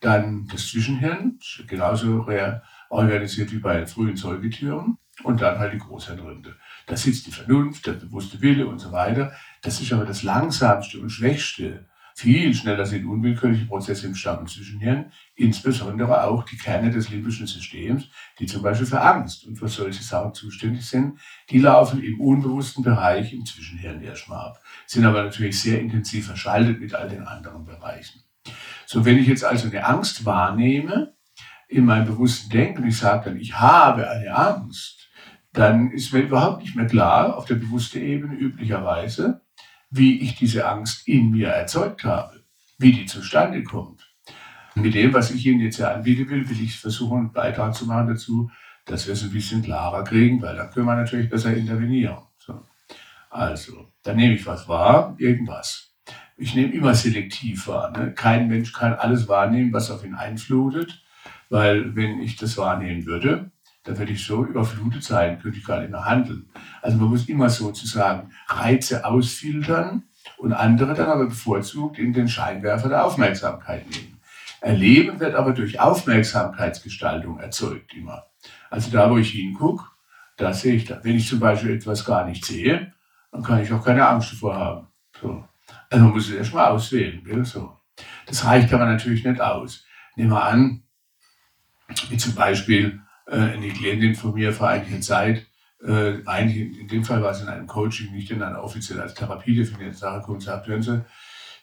Dann 0.02 0.48
das 0.48 0.68
Zwischenhirn, 0.68 1.40
genauso 1.68 2.28
organisiert 2.90 3.52
wie 3.52 3.60
bei 3.60 3.86
frühen 3.86 4.16
Säugetieren. 4.16 4.98
Und 5.24 5.42
dann 5.42 5.58
halt 5.58 5.74
die 5.74 5.80
Großhirnrinde. 5.80 6.56
Da 6.86 6.96
sitzt 6.96 7.26
die 7.26 7.32
Vernunft, 7.32 7.88
der 7.88 7.94
bewusste 7.94 8.40
Wille 8.40 8.68
und 8.68 8.78
so 8.78 8.92
weiter. 8.92 9.32
Das 9.64 9.82
ist 9.82 9.92
aber 9.92 10.06
das 10.06 10.22
langsamste 10.22 11.00
und 11.00 11.10
schwächste. 11.10 11.88
Viel 12.20 12.56
schneller 12.56 12.86
sind 12.88 13.06
unwillkürliche 13.06 13.66
Prozesse 13.66 14.08
im 14.08 14.14
und 14.14 14.50
Zwischenhirn, 14.50 15.12
insbesondere 15.36 16.24
auch 16.24 16.46
die 16.46 16.58
Kerne 16.58 16.90
des 16.90 17.10
limbischen 17.10 17.46
Systems, 17.46 18.10
die 18.40 18.48
zum 18.48 18.64
Beispiel 18.64 18.88
für 18.88 19.02
Angst 19.02 19.46
und 19.46 19.56
für 19.56 19.68
solche 19.68 20.02
Sachen 20.02 20.34
zuständig 20.34 20.84
sind. 20.84 21.20
Die 21.52 21.60
laufen 21.60 22.02
im 22.02 22.20
unbewussten 22.20 22.84
Bereich 22.84 23.34
im 23.34 23.46
Zwischenhirn 23.46 24.02
erstmal 24.02 24.48
ab, 24.48 24.62
sind 24.88 25.06
aber 25.06 25.22
natürlich 25.22 25.62
sehr 25.62 25.80
intensiv 25.80 26.26
verschaltet 26.26 26.80
mit 26.80 26.96
all 26.96 27.08
den 27.08 27.22
anderen 27.22 27.66
Bereichen. 27.66 28.24
So, 28.90 29.04
wenn 29.04 29.18
ich 29.18 29.28
jetzt 29.28 29.44
also 29.44 29.68
eine 29.68 29.86
Angst 29.86 30.26
wahrnehme 30.26 31.14
in 31.68 31.84
meinem 31.84 32.06
bewussten 32.06 32.50
Denken, 32.50 32.88
ich 32.88 32.96
sage 32.96 33.26
dann, 33.26 33.38
ich 33.38 33.60
habe 33.60 34.10
eine 34.10 34.34
Angst, 34.34 35.10
dann 35.52 35.92
ist 35.92 36.14
mir 36.14 36.22
überhaupt 36.22 36.62
nicht 36.62 36.74
mehr 36.74 36.88
klar, 36.88 37.36
auf 37.36 37.44
der 37.44 37.56
bewussten 37.56 38.00
Ebene 38.00 38.36
üblicherweise, 38.36 39.42
wie 39.90 40.22
ich 40.22 40.36
diese 40.36 40.70
Angst 40.70 41.06
in 41.06 41.32
mir 41.32 41.50
erzeugt 41.50 42.06
habe, 42.06 42.46
wie 42.78 42.94
die 42.94 43.06
zustande 43.06 43.62
kommt. 43.62 44.08
mit 44.76 44.94
dem, 44.94 45.14
was 45.14 45.32
ich 45.32 45.46
Ihnen 45.46 45.60
jetzt 45.60 45.78
hier 45.78 45.94
anbieten 45.94 46.30
will, 46.30 46.48
will 46.50 46.62
ich 46.62 46.80
versuchen, 46.80 47.18
einen 47.18 47.34
Beitrag 47.34 47.76
zu 47.76 47.88
machen 47.88 48.08
dazu, 48.08 48.50
dass 48.86 49.06
wir 49.06 49.14
es 49.14 49.24
ein 49.24 49.32
bisschen 49.32 49.64
klarer 49.64 50.06
kriegen, 50.06 50.42
weil 50.42 50.56
dann 50.56 50.70
können 50.70 50.86
wir 50.86 50.96
natürlich 50.96 51.30
besser 51.30 51.54
intervenieren. 51.54 52.20
So. 52.38 52.64
Also, 53.30 53.92
dann 54.04 54.16
nehme 54.16 54.36
ich 54.36 54.46
was 54.46 54.68
wahr, 54.70 55.16
irgendwas. 55.18 55.87
Ich 56.38 56.56
nehme 56.56 56.74
immer 56.74 56.94
selektiv 56.94 57.68
wahr. 57.68 57.92
Ne? 57.92 58.14
Kein 58.14 58.48
Mensch 58.48 58.72
kann 58.72 58.94
alles 58.94 59.28
wahrnehmen, 59.28 59.74
was 59.74 59.92
auf 59.92 60.06
ihn 60.06 60.16
einflutet, 60.16 61.04
weil 61.50 61.96
wenn 61.96 62.22
ich 62.22 62.36
das 62.36 62.58
wahrnehmen 62.58 63.06
würde, 63.06 63.52
dann 63.84 63.98
würde 63.98 64.12
ich 64.12 64.26
so 64.26 64.46
überflutet 64.46 65.04
sein, 65.04 65.40
könnte 65.40 65.58
ich 65.58 65.66
gar 65.66 65.80
nicht 65.80 65.92
mehr 65.92 66.06
handeln. 66.06 66.50
Also 66.82 66.98
man 66.98 67.10
muss 67.10 67.28
immer 67.28 67.50
sozusagen 67.50 68.32
Reize 68.48 69.06
ausfiltern 69.06 70.04
und 70.38 70.54
andere 70.54 70.94
dann 70.94 71.10
aber 71.10 71.26
bevorzugt 71.26 71.98
in 71.98 72.14
den 72.14 72.28
Scheinwerfer 72.28 72.90
der 72.90 73.06
Aufmerksamkeit 73.06 73.90
nehmen. 73.90 74.20
Erleben 74.60 75.20
wird 75.20 75.36
aber 75.36 75.54
durch 75.54 75.80
Aufmerksamkeitsgestaltung 75.80 77.40
erzeugt 77.40 77.94
immer. 77.94 78.26
Also 78.70 78.92
da, 78.92 79.10
wo 79.10 79.18
ich 79.18 79.32
hingucke, 79.32 79.86
da 80.36 80.54
sehe 80.54 80.74
ich 80.74 80.86
da. 80.86 81.00
Wenn 81.04 81.16
ich 81.16 81.28
zum 81.28 81.40
Beispiel 81.40 81.72
etwas 81.72 82.06
gar 82.06 82.26
nicht 82.26 82.44
sehe, 82.46 82.94
dann 83.32 83.44
kann 83.44 83.62
ich 83.62 83.72
auch 83.72 83.84
keine 83.84 84.08
Angst 84.08 84.34
davor 84.34 84.56
haben. 84.56 84.88
So. 85.22 85.46
Also 85.90 86.06
man 86.06 86.14
muss 86.14 86.30
es 86.30 86.36
erstmal 86.36 86.72
auswählen. 86.72 87.46
So. 87.46 87.78
Das 88.26 88.46
reicht 88.46 88.74
aber 88.74 88.86
natürlich 88.86 89.24
nicht 89.24 89.42
aus. 89.42 89.86
Nehmen 90.16 90.32
wir 90.32 90.44
an, 90.44 90.84
wie 92.10 92.18
zum 92.18 92.36
Beispiel 92.36 93.02
äh, 93.28 93.36
eine 93.36 93.70
Klientin 93.70 94.16
von 94.16 94.34
mir 94.34 94.54
vor 94.54 94.70
einiger 94.70 95.00
Zeit, 95.02 95.46
äh, 95.86 96.26
eigentlich 96.26 96.80
in 96.80 96.88
dem 96.88 97.04
Fall 97.04 97.22
war 97.22 97.32
es 97.32 97.42
in 97.42 97.48
einem 97.48 97.68
Coaching, 97.68 98.12
nicht 98.12 98.32
in 98.32 98.42
einer 98.42 98.64
offiziell 98.64 99.00
als 99.00 99.14
Therapie 99.14 99.56
definierten 99.56 99.96
Sache, 99.96 100.32
und 100.32 100.42
sagt, 100.42 100.68
hören 100.68 100.82
Sie, 100.82 101.06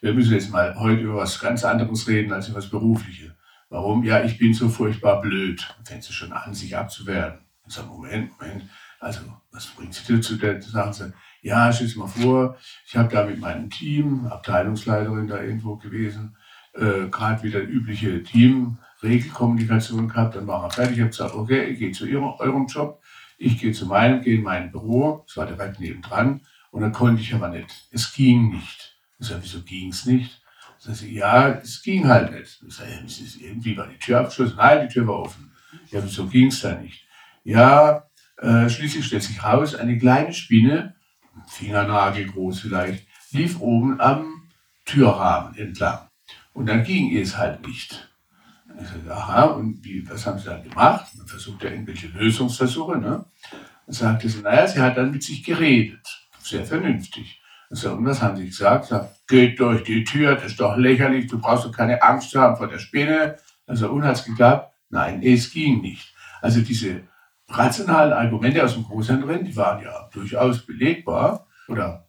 wir 0.01 0.15
müssen 0.15 0.33
jetzt 0.33 0.51
mal 0.51 0.79
heute 0.79 1.03
über 1.03 1.17
was 1.17 1.41
ganz 1.41 1.65
anderes 1.65 2.07
reden 2.07 2.33
als 2.33 2.49
über 2.49 2.61
das 2.61 2.71
Berufliche. 2.71 3.37
Warum? 3.71 4.05
Ja, 4.05 4.23
ich 4.23 4.39
bin 4.39 4.55
so 4.55 4.69
furchtbar 4.69 5.21
blöd. 5.21 5.67
Fängt 5.85 6.05
sie 6.05 6.13
schon 6.13 6.33
an, 6.33 6.55
sich 6.55 6.77
abzuwehren. 6.77 7.41
Ich 7.67 7.75
sage, 7.75 7.89
Moment, 7.89 8.31
Moment, 8.39 8.69
also 9.01 9.21
was 9.51 9.67
bringt 9.67 9.95
Sie 9.95 10.15
dazu? 10.15 10.37
Dann 10.37 10.61
sagen 10.61 10.93
sie, 10.93 11.13
ja, 11.45 11.71
stell 11.71 11.89
dir 11.89 11.99
mal 11.99 12.07
vor, 12.07 12.57
ich 12.87 12.97
habe 12.97 13.13
da 13.13 13.27
mit 13.27 13.39
meinem 13.39 13.69
Team, 13.69 14.27
Abteilungsleiterin 14.27 15.29
da 15.29 15.43
irgendwo 15.43 15.77
gewesen, 15.77 16.37
äh, 16.73 17.09
gerade 17.11 17.43
wieder 17.43 17.61
übliche 17.61 18.23
Team-Regelkommunikation 18.23 20.09
gehabt, 20.09 20.37
dann 20.37 20.47
waren 20.47 20.63
wir 20.63 20.71
fertig. 20.71 20.97
Ich 20.97 21.01
habe 21.01 21.11
gesagt, 21.11 21.35
okay, 21.35 21.65
ich 21.65 21.79
gehe 21.79 21.93
zu 21.93 22.07
ihrem, 22.07 22.25
eurem 22.25 22.67
Job, 22.67 23.03
ich 23.37 23.59
gehe 23.61 23.73
zu 23.73 23.85
meinem, 23.85 24.23
gehe 24.23 24.37
in 24.37 24.43
mein 24.43 24.73
Büro, 24.73 25.23
es 25.29 25.37
war 25.37 25.45
direkt 25.45 25.81
nebendran, 25.81 26.41
und 26.71 26.81
dann 26.81 26.93
konnte 26.93 27.21
ich 27.21 27.35
aber 27.35 27.51
nicht. 27.51 27.89
Es 27.91 28.15
ging 28.15 28.51
nicht. 28.51 28.97
Ich 29.19 29.27
sage, 29.27 29.43
wieso 29.43 29.61
ging 29.63 29.91
es 29.91 30.07
nicht? 30.07 30.41
Sag 30.79 30.95
ich, 30.95 31.13
ja, 31.13 31.51
es 31.51 31.83
ging 31.83 32.09
halt 32.09 32.33
nicht. 32.33 32.63
Ich 32.67 32.75
sage, 32.75 32.91
irgendwie 33.41 33.77
war 33.77 33.87
die 33.87 33.99
Tür 33.99 34.21
abgeschlossen. 34.21 34.57
Nein, 34.57 34.89
die 34.89 34.95
Tür 34.95 35.07
war 35.07 35.21
offen. 35.21 35.53
Ja, 35.91 36.03
wieso 36.03 36.27
ging 36.27 36.47
es 36.47 36.61
da 36.61 36.75
nicht? 36.75 37.07
Ja, 37.45 38.07
äh, 38.39 38.69
schließlich 38.71 39.05
stellt 39.05 39.23
sich 39.23 39.45
raus, 39.45 39.75
eine 39.75 39.99
kleine 39.99 40.33
Spinne 40.33 40.95
Fingernagel 41.49 42.27
groß 42.27 42.61
vielleicht, 42.61 43.07
lief 43.31 43.61
oben 43.61 44.01
am 44.01 44.49
Türrahmen 44.85 45.57
entlang. 45.57 46.09
Und 46.53 46.67
dann 46.67 46.85
ging 46.85 47.17
es 47.17 47.37
halt 47.37 47.67
nicht. 47.67 48.11
Ich 48.81 48.89
sagte, 48.89 49.15
aha, 49.15 49.45
und 49.45 49.85
wie, 49.85 50.09
was 50.09 50.27
haben 50.27 50.39
Sie 50.39 50.47
dann 50.47 50.63
gemacht? 50.63 51.07
Man 51.17 51.27
versucht 51.27 51.63
ja 51.63 51.71
irgendwelche 51.71 52.09
Lösungsversuche. 52.09 52.99
Ne? 52.99 53.25
Dann 53.87 53.95
sagte 53.95 54.29
sie, 54.29 54.43
naja, 54.43 54.67
sie 54.67 54.81
hat 54.81 54.97
dann 54.97 55.11
mit 55.11 55.23
sich 55.23 55.45
geredet. 55.45 56.07
Sehr 56.41 56.65
vernünftig. 56.65 57.41
Ich 57.71 57.79
sagte, 57.79 57.97
und 57.97 58.05
was 58.05 58.21
haben 58.21 58.37
Sie 58.37 58.47
gesagt? 58.47 58.87
Sagt, 58.87 59.27
geht 59.29 59.61
durch 59.61 59.85
die 59.85 60.05
Tür, 60.05 60.35
das 60.35 60.47
ist 60.47 60.61
doch 60.61 60.77
lächerlich, 60.77 61.29
du 61.29 61.39
brauchst 61.39 61.65
doch 61.65 61.73
keine 61.73 62.03
Angst 62.03 62.31
zu 62.31 62.41
haben 62.41 62.57
vor 62.57 62.69
der 62.69 62.79
Spinne. 62.79 63.37
Also, 63.67 63.91
und 63.91 64.05
hat 64.05 64.17
es 64.17 64.25
geklappt? 64.25 64.75
Nein, 64.91 65.23
es 65.23 65.51
ging 65.51 65.81
nicht. 65.81 66.15
Also 66.41 66.61
diese 66.61 67.03
rationalen 67.49 68.13
Argumente 68.13 68.65
aus 68.65 68.75
dem 68.75 68.85
Großhändlerin, 68.85 69.45
die 69.45 69.57
waren 69.57 69.83
ja 69.83 70.09
durchaus 70.13 70.65
belegbar 70.65 71.47
oder 71.69 72.09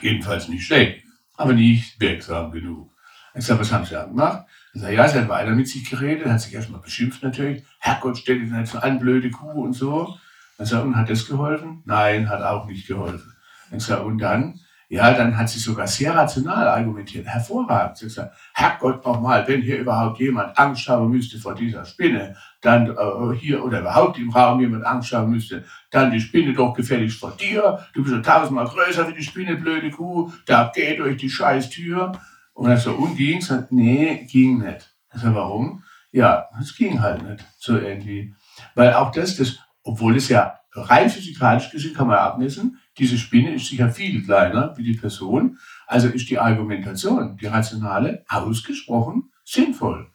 jedenfalls 0.00 0.48
nicht 0.48 0.66
schlecht, 0.66 1.04
aber 1.36 1.52
nicht 1.52 2.00
wirksam 2.00 2.50
genug. 2.50 2.92
Ich 3.34 3.44
sage, 3.44 3.60
was 3.60 3.72
haben 3.72 3.84
Sie 3.84 3.94
da 3.94 4.04
gemacht? 4.04 4.46
Ich 4.74 4.80
sage, 4.80 4.94
ja, 4.94 5.08
sie 5.08 5.18
hat 5.18 5.28
weiter 5.28 5.52
mit 5.52 5.68
sich 5.68 5.88
geredet, 5.88 6.26
hat 6.26 6.40
sich 6.40 6.54
erstmal 6.54 6.80
beschimpft 6.80 7.22
natürlich. 7.22 7.64
Herrgott, 7.78 8.18
stell 8.18 8.40
dich 8.40 8.50
nicht 8.50 8.70
so 8.70 8.78
an, 8.78 8.98
blöde 8.98 9.30
Kuh 9.30 9.62
und 9.62 9.72
so. 9.72 10.16
Ich 10.58 10.68
sage, 10.68 10.86
und 10.86 10.96
hat 10.96 11.08
das 11.08 11.26
geholfen? 11.26 11.82
Nein, 11.84 12.28
hat 12.28 12.42
auch 12.42 12.66
nicht 12.66 12.86
geholfen. 12.86 13.32
Ich 13.70 13.82
sage, 13.82 14.02
und 14.02 14.18
dann? 14.18 14.60
Ja, 14.90 15.12
dann 15.12 15.36
hat 15.36 15.50
sie 15.50 15.58
sogar 15.58 15.86
sehr 15.86 16.14
rational 16.14 16.66
argumentiert. 16.66 17.26
Hervorragend. 17.26 17.98
Sie 17.98 18.08
sagt, 18.08 18.34
Herrgott 18.54 19.04
nochmal, 19.04 19.46
wenn 19.46 19.60
hier 19.60 19.78
überhaupt 19.78 20.18
jemand 20.18 20.58
Angst 20.58 20.88
haben 20.88 21.10
müsste 21.10 21.38
vor 21.38 21.54
dieser 21.54 21.84
Spinne, 21.84 22.36
dann 22.62 22.96
äh, 22.96 23.36
hier 23.36 23.62
oder 23.62 23.80
überhaupt 23.80 24.18
im 24.18 24.30
Raum 24.30 24.60
jemand 24.60 24.86
Angst 24.86 25.12
haben 25.12 25.30
müsste, 25.30 25.64
dann 25.90 26.10
die 26.10 26.20
Spinne 26.20 26.54
doch 26.54 26.72
gefälligst 26.72 27.20
vor 27.20 27.32
dir. 27.32 27.80
Du 27.92 28.02
bist 28.02 28.14
ja 28.14 28.22
tausendmal 28.22 28.66
größer 28.66 29.06
wie 29.08 29.14
die 29.14 29.22
Spinne, 29.22 29.56
blöde 29.56 29.90
Kuh. 29.90 30.32
Da 30.46 30.72
geht 30.74 31.00
durch 31.00 31.18
die 31.18 31.28
scheiß 31.28 31.68
Tür. 31.68 32.12
Und 32.54 32.70
dann 32.70 32.78
so, 32.78 32.92
und 32.92 33.14
ging 33.16 33.38
es? 33.38 33.52
Nee, 33.68 34.26
ging 34.30 34.58
nicht. 34.58 34.94
Ich 35.14 35.20
sag, 35.20 35.34
warum? 35.34 35.84
Ja, 36.12 36.48
es 36.58 36.74
ging 36.74 37.02
halt 37.02 37.22
nicht. 37.28 37.44
So 37.58 37.76
irgendwie. 37.76 38.34
Weil 38.74 38.94
auch 38.94 39.12
das, 39.12 39.36
das, 39.36 39.58
obwohl 39.82 40.16
es 40.16 40.30
ja 40.30 40.58
rein 40.72 41.10
physikalisch 41.10 41.70
gesehen 41.70 41.94
kann 41.94 42.08
man 42.08 42.18
abmessen, 42.18 42.78
diese 42.98 43.18
Spinne 43.18 43.54
ist 43.54 43.66
sicher 43.66 43.90
viel 43.90 44.24
kleiner 44.24 44.74
wie 44.76 44.84
die 44.84 44.98
Person. 44.98 45.58
Also 45.86 46.08
ist 46.08 46.28
die 46.28 46.38
Argumentation, 46.38 47.36
die 47.36 47.46
rationale, 47.46 48.24
ausgesprochen 48.28 49.30
sinnvoll. 49.44 50.10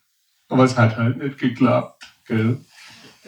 Aber 0.50 0.66
es 0.66 0.78
hat 0.78 0.98
halt 0.98 1.18
nicht 1.18 1.40
geklappt. 1.40 2.04
Gell? 2.26 2.60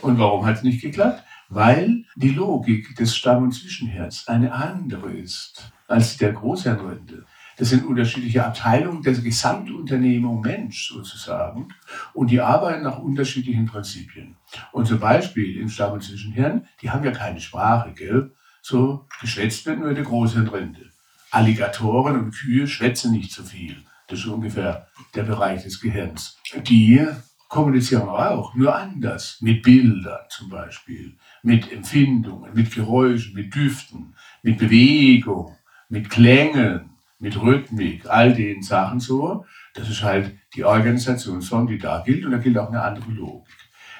Und 0.01 0.19
warum 0.19 0.45
hat 0.45 0.57
es 0.57 0.63
nicht 0.63 0.81
geklappt? 0.81 1.23
Weil 1.49 2.03
die 2.15 2.29
Logik 2.29 2.95
des 2.95 3.15
Stamm- 3.15 3.43
und 3.43 3.51
Zwischenherz 3.51 4.27
eine 4.27 4.51
andere 4.51 5.11
ist 5.11 5.71
als 5.87 6.17
der 6.17 6.33
Großhirnrinde. 6.33 7.25
Das 7.57 7.69
sind 7.69 7.85
unterschiedliche 7.85 8.45
Abteilungen 8.45 9.01
der 9.01 9.13
Gesamtunternehmung 9.13 10.41
Mensch 10.41 10.89
sozusagen. 10.89 11.69
Und 12.13 12.29
die 12.31 12.41
arbeiten 12.41 12.83
nach 12.83 12.99
unterschiedlichen 12.99 13.65
Prinzipien. 13.65 14.35
Und 14.73 14.87
zum 14.87 14.99
Beispiel 14.99 15.57
im 15.57 15.69
Stamm- 15.69 15.93
und 15.93 16.03
Zwischenhirn, 16.03 16.67
die 16.81 16.89
haben 16.89 17.05
ja 17.05 17.11
keine 17.11 17.39
Sprache, 17.39 17.93
gell? 17.93 18.34
So 18.67 19.05
geschwätzt 19.21 19.67
wird 19.67 19.77
nur 19.77 19.93
der 19.93 20.05
Großhirnrinde. 20.05 20.89
Alligatoren 21.29 22.19
und 22.19 22.31
Kühe 22.31 22.67
schwätzen 22.67 23.11
nicht 23.11 23.31
so 23.31 23.43
viel. 23.43 23.77
Das 24.07 24.17
ist 24.17 24.25
ungefähr 24.25 24.87
der 25.13 25.21
Bereich 25.21 25.61
des 25.61 25.79
Gehirns. 25.79 26.39
Die 26.67 27.05
kommunizieren 27.47 28.09
auch, 28.09 28.55
nur 28.55 28.75
anders. 28.75 29.37
Mit 29.39 29.61
Bildern 29.61 30.21
zum 30.29 30.49
Beispiel, 30.49 31.15
mit 31.43 31.71
Empfindungen, 31.71 32.55
mit 32.55 32.73
Geräuschen, 32.73 33.35
mit 33.35 33.53
Düften, 33.53 34.15
mit 34.41 34.57
Bewegung, 34.57 35.55
mit 35.87 36.09
Klängen, 36.09 36.89
mit 37.19 37.39
Rhythmik, 37.39 38.07
all 38.07 38.33
den 38.33 38.63
Sachen 38.63 38.99
so. 38.99 39.45
Das 39.75 39.91
ist 39.91 40.01
halt 40.01 40.35
die 40.55 40.63
Organisationsform, 40.63 41.67
die 41.67 41.77
da 41.77 42.01
gilt 42.03 42.25
und 42.25 42.31
da 42.31 42.39
gilt 42.39 42.57
auch 42.57 42.69
eine 42.69 42.81
andere 42.81 43.11
Logik. 43.11 43.53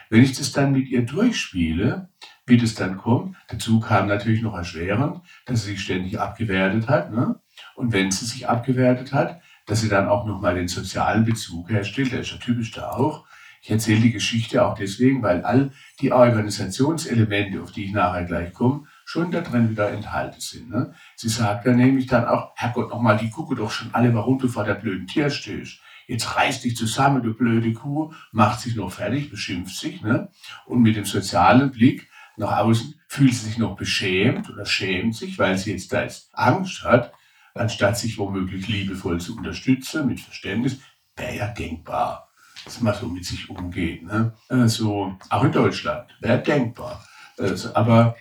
Wenn 0.10 0.24
ich 0.24 0.34
das 0.34 0.52
dann 0.52 0.72
mit 0.72 0.88
ihr 0.90 1.04
durchspiele, 1.04 2.10
wie 2.46 2.58
das 2.58 2.76
dann 2.76 2.98
kommt, 2.98 3.36
dazu 3.48 3.80
kam 3.80 4.08
natürlich 4.08 4.42
noch 4.42 4.56
erschwerend, 4.56 5.22
dass 5.46 5.64
sie 5.64 5.72
sich 5.72 5.82
ständig 5.82 6.20
abgewertet 6.20 6.88
hat. 6.88 7.12
Ne? 7.12 7.40
Und 7.76 7.92
wenn 7.92 8.12
sie 8.12 8.26
sich 8.26 8.48
abgewertet 8.48 9.14
hat, 9.14 9.42
dass 9.66 9.82
sie 9.82 9.90
dann 9.90 10.08
auch 10.08 10.26
nochmal 10.26 10.56
den 10.56 10.68
sozialen 10.68 11.26
Bezug 11.26 11.70
herstellt, 11.70 12.12
der 12.12 12.22
ist 12.22 12.32
ja 12.32 12.38
typisch 12.38 12.72
da 12.72 12.92
auch. 12.92 13.26
Ich 13.62 13.72
erzähle 13.72 14.02
die 14.02 14.12
Geschichte 14.12 14.64
auch 14.64 14.76
deswegen, 14.76 15.24
weil 15.24 15.44
all 15.44 15.72
die 16.00 16.12
Organisationselemente, 16.12 17.64
auf 17.64 17.72
die 17.72 17.86
ich 17.86 17.94
nachher 17.94 18.26
gleich 18.26 18.54
komme, 18.54 18.84
schon 19.06 19.32
da 19.32 19.42
drin 19.42 19.72
wieder 19.72 19.90
enthalten 19.90 20.40
sind. 20.40 20.70
Ne? 20.70 20.94
Sie 21.16 21.30
sagt 21.30 21.66
dann 21.66 21.78
nämlich 21.78 22.06
dann 22.06 22.26
auch, 22.26 22.52
Herrgott, 22.56 22.92
nochmal, 22.92 23.18
die 23.18 23.32
gucke 23.32 23.56
doch 23.56 23.72
schon 23.72 23.90
alle, 23.94 24.14
warum 24.14 24.38
du 24.38 24.48
vor 24.48 24.66
der 24.66 24.76
blöden 24.76 25.08
Tier 25.08 25.32
stehst. 25.32 25.80
Jetzt 26.06 26.36
reiß 26.36 26.62
dich 26.62 26.76
zusammen, 26.76 27.24
du 27.24 27.34
blöde 27.34 27.74
Kuh, 27.74 28.14
macht 28.32 28.60
sich 28.60 28.76
noch 28.76 28.92
fertig, 28.92 29.32
beschimpft 29.32 29.76
sich. 29.76 30.04
Ne? 30.04 30.30
Und 30.68 30.84
mit 30.84 30.96
dem 30.96 31.06
sozialen 31.06 31.72
Blick 31.72 32.08
nach 32.38 32.58
außen 32.58 33.00
fühlt 33.08 33.34
sie 33.34 33.48
sich 33.48 33.58
noch 33.58 33.76
beschämt 33.76 34.50
oder 34.50 34.66
schämt 34.66 35.16
sich, 35.16 35.40
weil 35.40 35.58
sie 35.58 35.72
jetzt 35.72 35.94
da 35.94 36.04
jetzt 36.04 36.30
Angst 36.34 36.84
hat, 36.84 37.14
anstatt 37.54 37.98
sich 37.98 38.18
womöglich 38.18 38.68
liebevoll 38.68 39.20
zu 39.20 39.38
unterstützen, 39.38 40.08
mit 40.08 40.20
Verständnis, 40.20 40.80
wäre 41.16 41.36
ja 41.36 41.48
denkbar, 41.48 42.30
dass 42.66 42.82
man 42.82 42.94
so 42.94 43.08
mit 43.08 43.26
sich 43.26 43.50
umgeht. 43.50 44.04
Ne? 44.04 44.34
Also, 44.50 45.18
auch 45.30 45.44
in 45.44 45.52
Deutschland 45.52 46.16
wäre 46.20 46.42
denkbar. 46.42 47.06
Also, 47.38 47.74
aber 47.74 48.16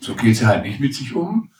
so 0.00 0.14
geht 0.14 0.36
sie 0.36 0.46
halt 0.46 0.64
nicht 0.64 0.80
mit 0.80 0.94
sich 0.94 1.14
um, 1.14 1.50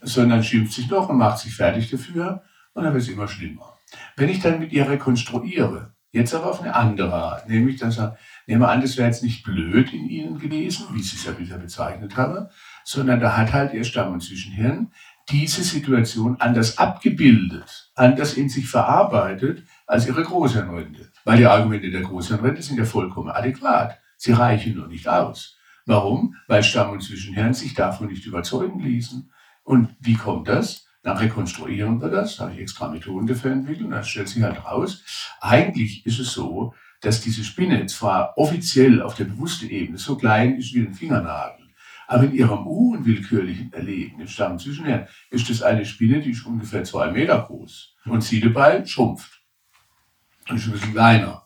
sondern 0.00 0.44
schimpft 0.44 0.72
sich 0.72 0.88
noch 0.88 1.08
und 1.08 1.18
macht 1.18 1.38
sich 1.38 1.54
fertig 1.54 1.90
dafür 1.90 2.42
und 2.72 2.84
dann 2.84 2.92
wird 2.94 3.02
es 3.02 3.08
immer 3.08 3.28
schlimmer. 3.28 3.76
Wenn 4.16 4.28
ich 4.28 4.40
dann 4.40 4.60
mit 4.60 4.72
ihr 4.72 4.88
rekonstruiere, 4.88 5.94
jetzt 6.12 6.34
aber 6.34 6.50
auf 6.50 6.62
eine 6.62 6.74
andere 6.74 7.12
Art, 7.12 7.48
nämlich 7.48 7.78
dass 7.78 7.98
er, 7.98 8.16
nehmen 8.48 8.62
wir 8.62 8.70
an, 8.70 8.80
das 8.80 8.96
wäre 8.96 9.06
jetzt 9.06 9.22
nicht 9.22 9.44
blöd 9.44 9.92
in 9.92 10.08
ihnen 10.08 10.38
gewesen, 10.38 10.86
wie 10.92 11.02
sie 11.02 11.16
es 11.16 11.24
ja 11.24 11.32
bisher 11.32 11.58
bezeichnet 11.58 12.16
habe, 12.16 12.50
sondern 12.82 13.20
da 13.20 13.36
hat 13.36 13.52
halt 13.52 13.74
ihr 13.74 13.84
Stamm- 13.84 14.14
und 14.14 14.22
Zwischenhirn 14.22 14.90
diese 15.28 15.62
Situation 15.62 16.36
anders 16.40 16.78
abgebildet, 16.78 17.92
anders 17.94 18.34
in 18.34 18.48
sich 18.48 18.66
verarbeitet 18.66 19.64
als 19.86 20.06
ihre 20.06 20.22
Großhirnrinde. 20.22 21.12
Weil 21.24 21.36
die 21.36 21.46
Argumente 21.46 21.90
der 21.90 22.00
Großhirnrinde 22.00 22.62
sind 22.62 22.78
ja 22.78 22.86
vollkommen 22.86 23.28
adäquat. 23.28 23.98
Sie 24.16 24.32
reichen 24.32 24.76
nur 24.76 24.88
nicht 24.88 25.06
aus. 25.06 25.58
Warum? 25.84 26.34
Weil 26.46 26.62
Stamm- 26.62 26.90
und 26.90 27.02
Zwischenhirn 27.02 27.52
sich 27.52 27.74
davon 27.74 28.08
nicht 28.08 28.24
überzeugen 28.24 28.80
ließen. 28.80 29.30
Und 29.62 29.94
wie 30.00 30.14
kommt 30.14 30.48
das? 30.48 30.86
Dann 31.02 31.18
rekonstruieren 31.18 32.00
wir 32.00 32.08
das, 32.08 32.36
da 32.36 32.44
habe 32.44 32.54
ich 32.54 32.60
extra 32.60 32.88
Methoden 32.88 33.26
dafür 33.26 33.52
entwickelt 33.52 33.84
und 33.84 33.92
dann 33.92 34.04
stellt 34.04 34.28
sich 34.28 34.42
halt 34.42 34.64
raus, 34.64 35.04
eigentlich 35.40 36.04
ist 36.04 36.18
es 36.18 36.32
so, 36.32 36.74
dass 37.00 37.20
diese 37.20 37.44
Spinne 37.44 37.86
zwar 37.86 38.36
offiziell 38.36 39.02
auf 39.02 39.14
der 39.14 39.24
bewussten 39.24 39.68
Ebene 39.68 39.98
so 39.98 40.16
klein 40.16 40.56
ist 40.56 40.74
wie 40.74 40.80
ein 40.80 40.94
Fingernagel, 40.94 41.66
aber 42.06 42.24
in 42.24 42.34
ihrem 42.34 42.66
unwillkürlichen 42.66 43.72
Erleben, 43.72 44.20
im 44.20 44.28
Stamm 44.28 44.58
zwischenher, 44.58 45.08
ist 45.30 45.48
das 45.50 45.62
eine 45.62 45.84
Spinne, 45.84 46.20
die 46.20 46.30
ist 46.30 46.46
ungefähr 46.46 46.84
zwei 46.84 47.10
Meter 47.10 47.40
groß 47.40 47.94
und 48.06 48.22
sie 48.22 48.40
dabei 48.40 48.84
schrumpft 48.84 49.42
und 50.48 50.56
ist 50.56 50.66
ein 50.66 50.72
bisschen 50.72 50.92
kleiner. 50.92 51.44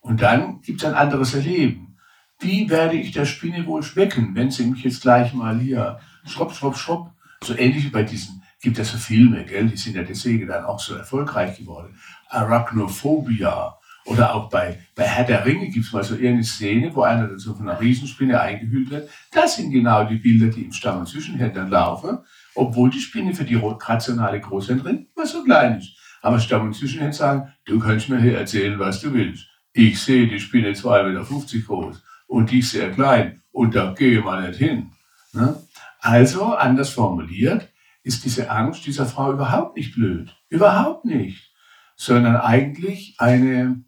Und 0.00 0.22
dann 0.22 0.60
gibt 0.62 0.82
es 0.82 0.88
ein 0.88 0.94
anderes 0.94 1.34
Erleben. 1.34 1.98
Wie 2.40 2.68
werde 2.70 2.96
ich 2.96 3.12
der 3.12 3.26
Spinne 3.26 3.66
wohl 3.66 3.82
schmecken, 3.82 4.34
wenn 4.34 4.50
sie 4.50 4.64
mich 4.66 4.82
jetzt 4.82 5.02
gleich 5.02 5.34
mal 5.34 5.60
hier 5.60 6.00
schropp, 6.24 6.54
schropp, 6.54 6.76
schropp, 6.76 7.12
so 7.42 7.56
ähnlich 7.56 7.84
wie 7.84 7.90
bei 7.90 8.02
diesen, 8.02 8.42
gibt 8.60 8.78
es 8.78 8.90
so 8.90 8.98
Filme, 8.98 9.44
gell, 9.44 9.68
die 9.68 9.76
sind 9.76 9.96
ja 9.96 10.02
deswegen 10.02 10.46
dann 10.46 10.64
auch 10.64 10.80
so 10.80 10.94
erfolgreich 10.94 11.58
geworden. 11.58 11.98
Arachnophobia. 12.28 13.76
Oder 14.06 14.34
auch 14.34 14.48
bei, 14.48 14.78
bei 14.94 15.04
Herr 15.04 15.24
der 15.24 15.44
Ringe 15.44 15.68
gibt 15.68 15.86
es 15.86 15.92
mal 15.92 16.02
so 16.02 16.14
eine 16.14 16.42
Szene, 16.42 16.94
wo 16.94 17.02
einer 17.02 17.38
so 17.38 17.54
von 17.54 17.68
einer 17.68 17.80
Riesenspinne 17.80 18.40
eingehüllt 18.40 18.90
wird. 18.90 19.10
Das 19.32 19.56
sind 19.56 19.70
genau 19.70 20.04
die 20.04 20.16
Bilder, 20.16 20.46
die 20.46 20.64
im 20.64 20.72
Stamm- 20.72 21.00
und 21.00 21.06
Zwischenhändlern 21.06 21.70
laufen, 21.70 22.18
obwohl 22.54 22.90
die 22.90 23.00
Spinne 23.00 23.34
für 23.34 23.44
die 23.44 23.56
rationale 23.56 24.40
Großhändlerin 24.40 25.06
immer 25.14 25.26
so 25.26 25.44
klein 25.44 25.78
ist. 25.78 25.96
Aber 26.22 26.40
Stamm- 26.40 26.66
und 26.66 26.74
Zwischenhändler 26.74 27.12
sagen, 27.12 27.52
du 27.64 27.78
kannst 27.78 28.08
mir 28.08 28.20
hier 28.20 28.38
erzählen, 28.38 28.78
was 28.78 29.00
du 29.00 29.12
willst. 29.12 29.46
Ich 29.72 30.00
sehe 30.00 30.26
die 30.26 30.40
Spinne 30.40 30.72
2,50 30.72 31.54
Meter 31.54 31.66
groß 31.66 32.02
und 32.26 32.50
die 32.50 32.62
sehr 32.62 32.90
klein 32.90 33.40
und 33.52 33.74
da 33.74 33.92
gehe 33.92 34.20
mal 34.20 34.48
nicht 34.48 34.58
hin. 34.58 34.90
Ne? 35.32 35.56
Also, 36.00 36.54
anders 36.54 36.90
formuliert, 36.90 37.68
ist 38.02 38.24
diese 38.24 38.50
Angst 38.50 38.86
dieser 38.86 39.06
Frau 39.06 39.32
überhaupt 39.32 39.76
nicht 39.76 39.94
blöd. 39.94 40.34
Überhaupt 40.48 41.04
nicht. 41.04 41.52
Sondern 41.96 42.36
eigentlich 42.36 43.16
eine, 43.18 43.84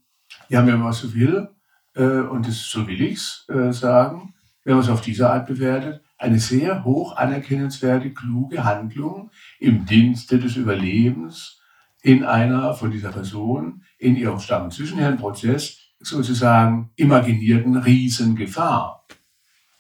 ja, 0.53 0.67
wenn 0.67 0.81
man 0.81 0.93
so 0.93 1.15
will, 1.15 1.49
äh, 1.95 2.03
und 2.03 2.47
das, 2.47 2.69
so 2.69 2.87
will 2.87 3.01
ich 3.01 3.15
es 3.15 3.47
äh, 3.49 3.73
sagen, 3.73 4.35
wenn 4.65 4.75
man 4.75 4.85
es 4.85 4.91
auf 4.91 5.01
diese 5.01 5.31
Art 5.31 5.47
bewertet, 5.47 6.03
eine 6.19 6.39
sehr 6.39 6.85
hoch 6.85 7.17
anerkennenswerte, 7.17 8.13
kluge 8.13 8.63
Handlung 8.63 9.31
im 9.59 9.87
Dienste 9.87 10.39
des 10.39 10.57
Überlebens 10.57 11.59
in 12.03 12.23
einer 12.25 12.75
von 12.75 12.91
dieser 12.91 13.13
Person 13.13 13.83
in 13.97 14.15
ihrem 14.15 14.35
und 14.35 14.73
Zwischenherrenprozess 14.73 15.79
sozusagen 16.01 16.91
imaginierten 16.97 17.79
Riesengefahr. 17.79 19.07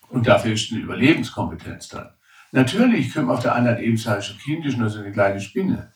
Und 0.08 0.26
dafür 0.26 0.54
ist 0.54 0.72
eine 0.72 0.80
Überlebenskompetenz 0.80 1.88
dann. 1.88 2.14
Natürlich 2.50 3.12
können 3.12 3.28
wir 3.28 3.34
auf 3.34 3.42
der 3.42 3.54
anderen 3.54 3.78
Ebene 3.78 3.98
sagen, 3.98 4.22
schon 4.22 4.38
kindisch, 4.38 4.78
nur 4.78 4.88
so 4.88 5.00
eine 5.00 5.12
kleine 5.12 5.40
Spinne. 5.40 5.92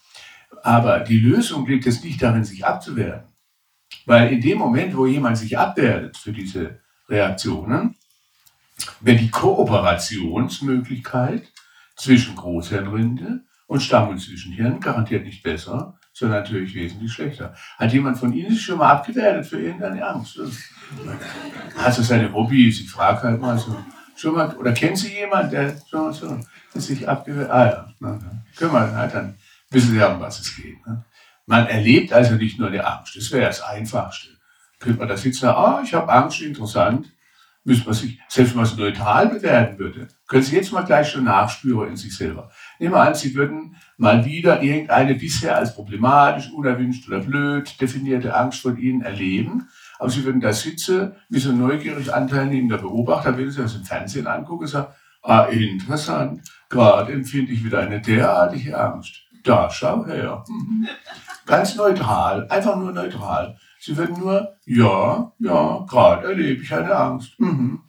Aber 0.62 1.00
die 1.00 1.18
Lösung 1.18 1.66
liegt 1.66 1.86
jetzt 1.86 2.04
nicht 2.04 2.20
darin, 2.20 2.44
sich 2.44 2.66
abzuwehren. 2.66 3.25
Weil 4.04 4.32
in 4.32 4.40
dem 4.40 4.58
Moment, 4.58 4.96
wo 4.96 5.06
jemand 5.06 5.38
sich 5.38 5.56
abwertet 5.58 6.16
für 6.16 6.32
diese 6.32 6.80
Reaktionen, 7.08 7.96
wäre 9.00 9.18
die 9.18 9.30
Kooperationsmöglichkeit 9.30 11.50
zwischen 11.96 12.36
Großhirnrinde 12.36 13.40
und 13.66 13.80
Stamm- 13.80 14.10
und 14.10 14.20
Zwischenhirn 14.20 14.78
garantiert 14.80 15.24
nicht 15.24 15.42
besser, 15.42 15.98
sondern 16.12 16.42
natürlich 16.42 16.74
wesentlich 16.74 17.10
schlechter. 17.12 17.54
Hat 17.78 17.92
jemand 17.92 18.18
von 18.18 18.32
Ihnen 18.32 18.50
sich 18.50 18.62
schon 18.62 18.78
mal 18.78 18.90
abgewertet 18.90 19.46
für 19.46 19.60
irgendeine 19.60 20.06
Angst? 20.06 20.38
Also 21.76 22.02
seine 22.02 22.32
Hobbys, 22.32 22.80
ich 22.80 22.90
frage 22.90 23.22
halt 23.22 23.40
mal 23.40 23.58
so, 23.58 23.76
schon 24.14 24.34
mal, 24.34 24.56
oder 24.56 24.72
kennen 24.72 24.96
Sie 24.96 25.12
jemanden, 25.12 25.50
der 25.50 25.76
schon 25.88 26.12
so, 26.12 26.38
sich 26.74 27.08
abgewertet 27.08 27.50
Ah 27.50 27.66
ja, 27.66 27.88
na, 28.00 28.18
können 28.56 28.72
wir, 28.72 28.90
na, 28.92 29.06
dann 29.06 29.36
wissen 29.70 29.90
Sie 29.90 29.98
ja, 29.98 30.14
um 30.14 30.20
was 30.20 30.40
es 30.40 30.56
geht. 30.56 30.86
Ne? 30.86 31.04
Man 31.46 31.66
erlebt 31.66 32.12
also 32.12 32.34
nicht 32.34 32.58
nur 32.58 32.70
die 32.70 32.80
Angst, 32.80 33.16
das 33.16 33.30
wäre 33.30 33.46
das 33.46 33.62
Einfachste. 33.62 34.28
Könnte 34.78 34.98
man 34.98 35.08
da 35.08 35.16
sitzen, 35.16 35.46
ah, 35.46 35.80
ich 35.82 35.94
habe 35.94 36.12
Angst, 36.12 36.42
interessant, 36.42 37.12
müsste 37.66 37.86
man 37.86 37.94
sich, 37.94 38.18
selbst 38.28 38.50
wenn 38.50 38.62
man 38.62 38.66
es 38.66 38.76
neutral 38.76 39.28
bewerten 39.28 39.78
würde, 39.78 40.08
können 40.28 40.42
Sie 40.42 40.54
jetzt 40.54 40.72
mal 40.72 40.84
gleich 40.84 41.10
schon 41.10 41.24
nachspüren 41.24 41.90
in 41.90 41.96
sich 41.96 42.16
selber. 42.16 42.50
Nehmen 42.78 42.94
wir 42.94 43.00
an, 43.00 43.14
Sie 43.14 43.34
würden 43.34 43.76
mal 43.96 44.24
wieder 44.24 44.62
irgendeine 44.62 45.14
bisher 45.14 45.56
als 45.56 45.74
problematisch, 45.74 46.50
unerwünscht 46.52 47.08
oder 47.08 47.20
blöd 47.20 47.80
definierte 47.80 48.34
Angst 48.34 48.60
von 48.60 48.76
Ihnen 48.76 49.02
erleben. 49.02 49.68
Aber 49.98 50.10
Sie 50.10 50.24
würden 50.24 50.40
da 50.40 50.52
sitzen, 50.52 51.12
wie 51.28 51.40
so 51.40 51.52
neugierig 51.52 52.12
anteilnehmender 52.12 52.78
Beobachter, 52.78 53.36
wenn 53.36 53.50
Sie 53.50 53.62
das 53.62 53.74
im 53.74 53.84
Fernsehen 53.84 54.26
angucken 54.26 54.66
sagen, 54.66 54.92
ah, 55.22 55.44
interessant, 55.44 56.42
gerade 56.68 57.12
empfinde 57.12 57.52
ich 57.52 57.64
wieder 57.64 57.80
eine 57.80 58.00
derartige 58.00 58.78
Angst. 58.78 59.25
Da, 59.46 59.70
schau 59.70 60.04
her. 60.04 60.44
Ganz 61.46 61.76
neutral, 61.76 62.48
einfach 62.48 62.76
nur 62.76 62.90
neutral. 62.90 63.56
Sie 63.78 63.96
würden 63.96 64.18
nur, 64.18 64.56
ja, 64.64 65.32
ja, 65.38 65.86
gerade 65.88 66.26
erlebe 66.26 66.64
ich 66.64 66.74
eine 66.74 66.96
Angst. 66.96 67.38
Mhm. 67.38 67.82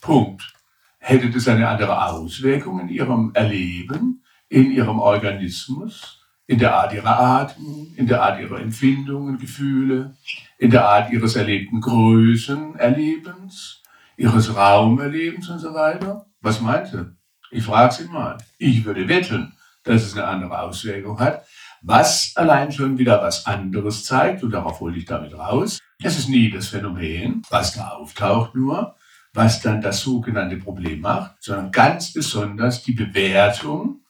Punkt. 0.00 0.54
Hätte 0.98 1.28
das 1.28 1.46
eine 1.46 1.68
andere 1.68 2.06
Auswirkung 2.06 2.80
in 2.80 2.88
Ihrem 2.88 3.32
Erleben, 3.34 4.24
in 4.48 4.70
Ihrem 4.70 4.98
Organismus, 4.98 6.24
in 6.46 6.58
der 6.58 6.74
Art 6.74 6.94
Ihrer 6.94 7.20
Atmung, 7.20 7.92
in 7.96 8.06
der 8.06 8.22
Art 8.22 8.40
Ihrer 8.40 8.60
Empfindungen, 8.60 9.38
Gefühle, 9.38 10.16
in 10.56 10.70
der 10.70 10.88
Art 10.88 11.12
Ihres 11.12 11.36
erlebten 11.36 11.82
Größenerlebens, 11.82 13.82
Ihres 14.16 14.56
Raumerlebens 14.56 15.50
und 15.50 15.58
so 15.58 15.74
weiter? 15.74 16.24
Was 16.40 16.62
meint 16.62 16.88
Sie? 16.88 17.14
Ich 17.50 17.64
frage 17.64 17.92
Sie 17.92 18.08
mal. 18.08 18.38
Ich 18.56 18.86
würde 18.86 19.06
wetten, 19.06 19.52
dass 19.84 20.02
es 20.02 20.14
eine 20.14 20.26
andere 20.26 20.60
Auswirkung 20.60 21.20
hat, 21.20 21.44
was 21.82 22.32
allein 22.34 22.72
schon 22.72 22.98
wieder 22.98 23.22
was 23.22 23.46
anderes 23.46 24.04
zeigt, 24.04 24.42
und 24.42 24.50
darauf 24.50 24.80
hole 24.80 24.96
ich 24.96 25.04
damit 25.04 25.34
raus. 25.34 25.78
Es 26.02 26.18
ist 26.18 26.28
nie 26.28 26.50
das 26.50 26.68
Phänomen, 26.68 27.42
was 27.50 27.74
da 27.74 27.88
auftaucht 27.90 28.54
nur, 28.54 28.96
was 29.32 29.60
dann 29.60 29.80
das 29.80 30.00
sogenannte 30.00 30.56
Problem 30.56 31.00
macht, 31.00 31.42
sondern 31.42 31.70
ganz 31.70 32.12
besonders 32.12 32.82
die 32.82 32.92
Bewertung 32.92 34.00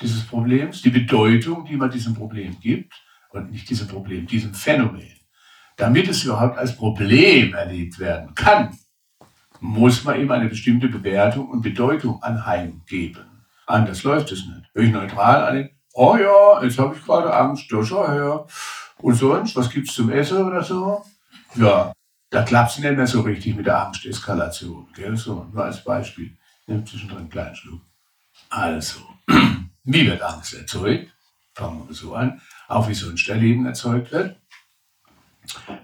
dieses 0.00 0.24
Problems, 0.24 0.82
die 0.82 0.90
Bedeutung, 0.90 1.64
die 1.64 1.76
man 1.76 1.90
diesem 1.90 2.14
Problem 2.14 2.58
gibt, 2.60 2.94
und 3.30 3.50
nicht 3.50 3.68
diesem 3.68 3.88
Problem, 3.88 4.26
diesem 4.26 4.54
Phänomen. 4.54 5.12
Damit 5.76 6.08
es 6.08 6.24
überhaupt 6.24 6.58
als 6.58 6.76
Problem 6.76 7.54
erlebt 7.54 7.98
werden 7.98 8.34
kann, 8.34 8.76
muss 9.60 10.04
man 10.04 10.20
ihm 10.20 10.30
eine 10.30 10.48
bestimmte 10.48 10.88
Bewertung 10.88 11.48
und 11.50 11.62
Bedeutung 11.62 12.22
anheimgeben. 12.22 13.27
Anders 13.68 14.02
läuft 14.02 14.32
es 14.32 14.46
nicht. 14.46 14.70
Wenn 14.72 14.86
ich 14.86 14.92
neutral 14.92 15.44
an 15.44 15.70
oh 15.92 16.16
ja, 16.16 16.62
jetzt 16.62 16.78
habe 16.78 16.94
ich 16.94 17.04
gerade 17.04 17.34
Angst, 17.34 17.70
da 17.70 17.84
schau 17.84 18.08
her. 18.08 18.46
Und 18.98 19.14
sonst, 19.14 19.54
was 19.56 19.68
gibt 19.68 19.88
es 19.88 19.94
zum 19.94 20.10
Essen 20.10 20.42
oder 20.44 20.62
so? 20.62 21.04
Ja, 21.54 21.92
da 22.30 22.42
klappt 22.42 22.70
es 22.70 22.78
nicht 22.78 22.96
mehr 22.96 23.06
so 23.06 23.20
richtig 23.22 23.56
mit 23.56 23.66
der 23.66 23.84
Angsteskalation. 23.84 24.88
Gell? 24.94 25.16
So, 25.16 25.46
nur 25.52 25.64
als 25.64 25.82
Beispiel. 25.82 26.36
Nimm 26.66 26.86
zwischendrin 26.86 27.18
einen 27.18 27.30
kleinen 27.30 27.56
Schluck. 27.56 27.82
Also, 28.48 29.00
wie 29.84 30.06
wird 30.06 30.22
Angst 30.22 30.54
erzeugt? 30.54 31.12
Fangen 31.54 31.86
wir 31.88 31.94
so 31.94 32.14
an. 32.14 32.40
Auch 32.68 32.88
wie 32.88 32.94
sonst 32.94 33.28
Erleben 33.28 33.66
erzeugt 33.66 34.12
wird. 34.12 34.36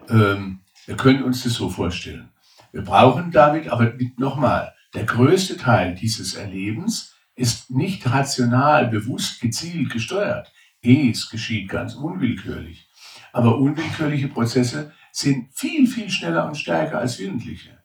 Ähm, 0.09 0.61
wir 0.87 0.97
können 0.97 1.25
uns 1.25 1.43
das 1.43 1.55
so 1.55 1.69
vorstellen. 1.69 2.31
Wir 2.73 2.83
brauchen 2.83 3.31
damit, 3.31 3.69
aber 3.69 3.93
nochmal, 4.17 4.75
der 4.95 5.05
größte 5.05 5.57
Teil 5.57 5.95
dieses 5.95 6.35
Erlebens 6.35 7.14
ist 7.37 7.71
nicht 7.71 8.09
rational, 8.11 8.89
bewusst, 8.89 9.41
gezielt 9.41 9.91
gesteuert. 9.91 10.53
Es 10.83 11.31
geschieht 11.31 11.69
ganz 11.69 11.95
unwillkürlich. 11.95 12.89
Aber 13.33 13.59
unwillkürliche 13.59 14.29
Prozesse 14.29 14.93
sind 15.11 15.49
viel, 15.53 15.87
viel 15.87 16.11
schneller 16.11 16.47
und 16.47 16.57
stärker 16.57 16.99
als 16.99 17.19
willentliche. 17.19 17.83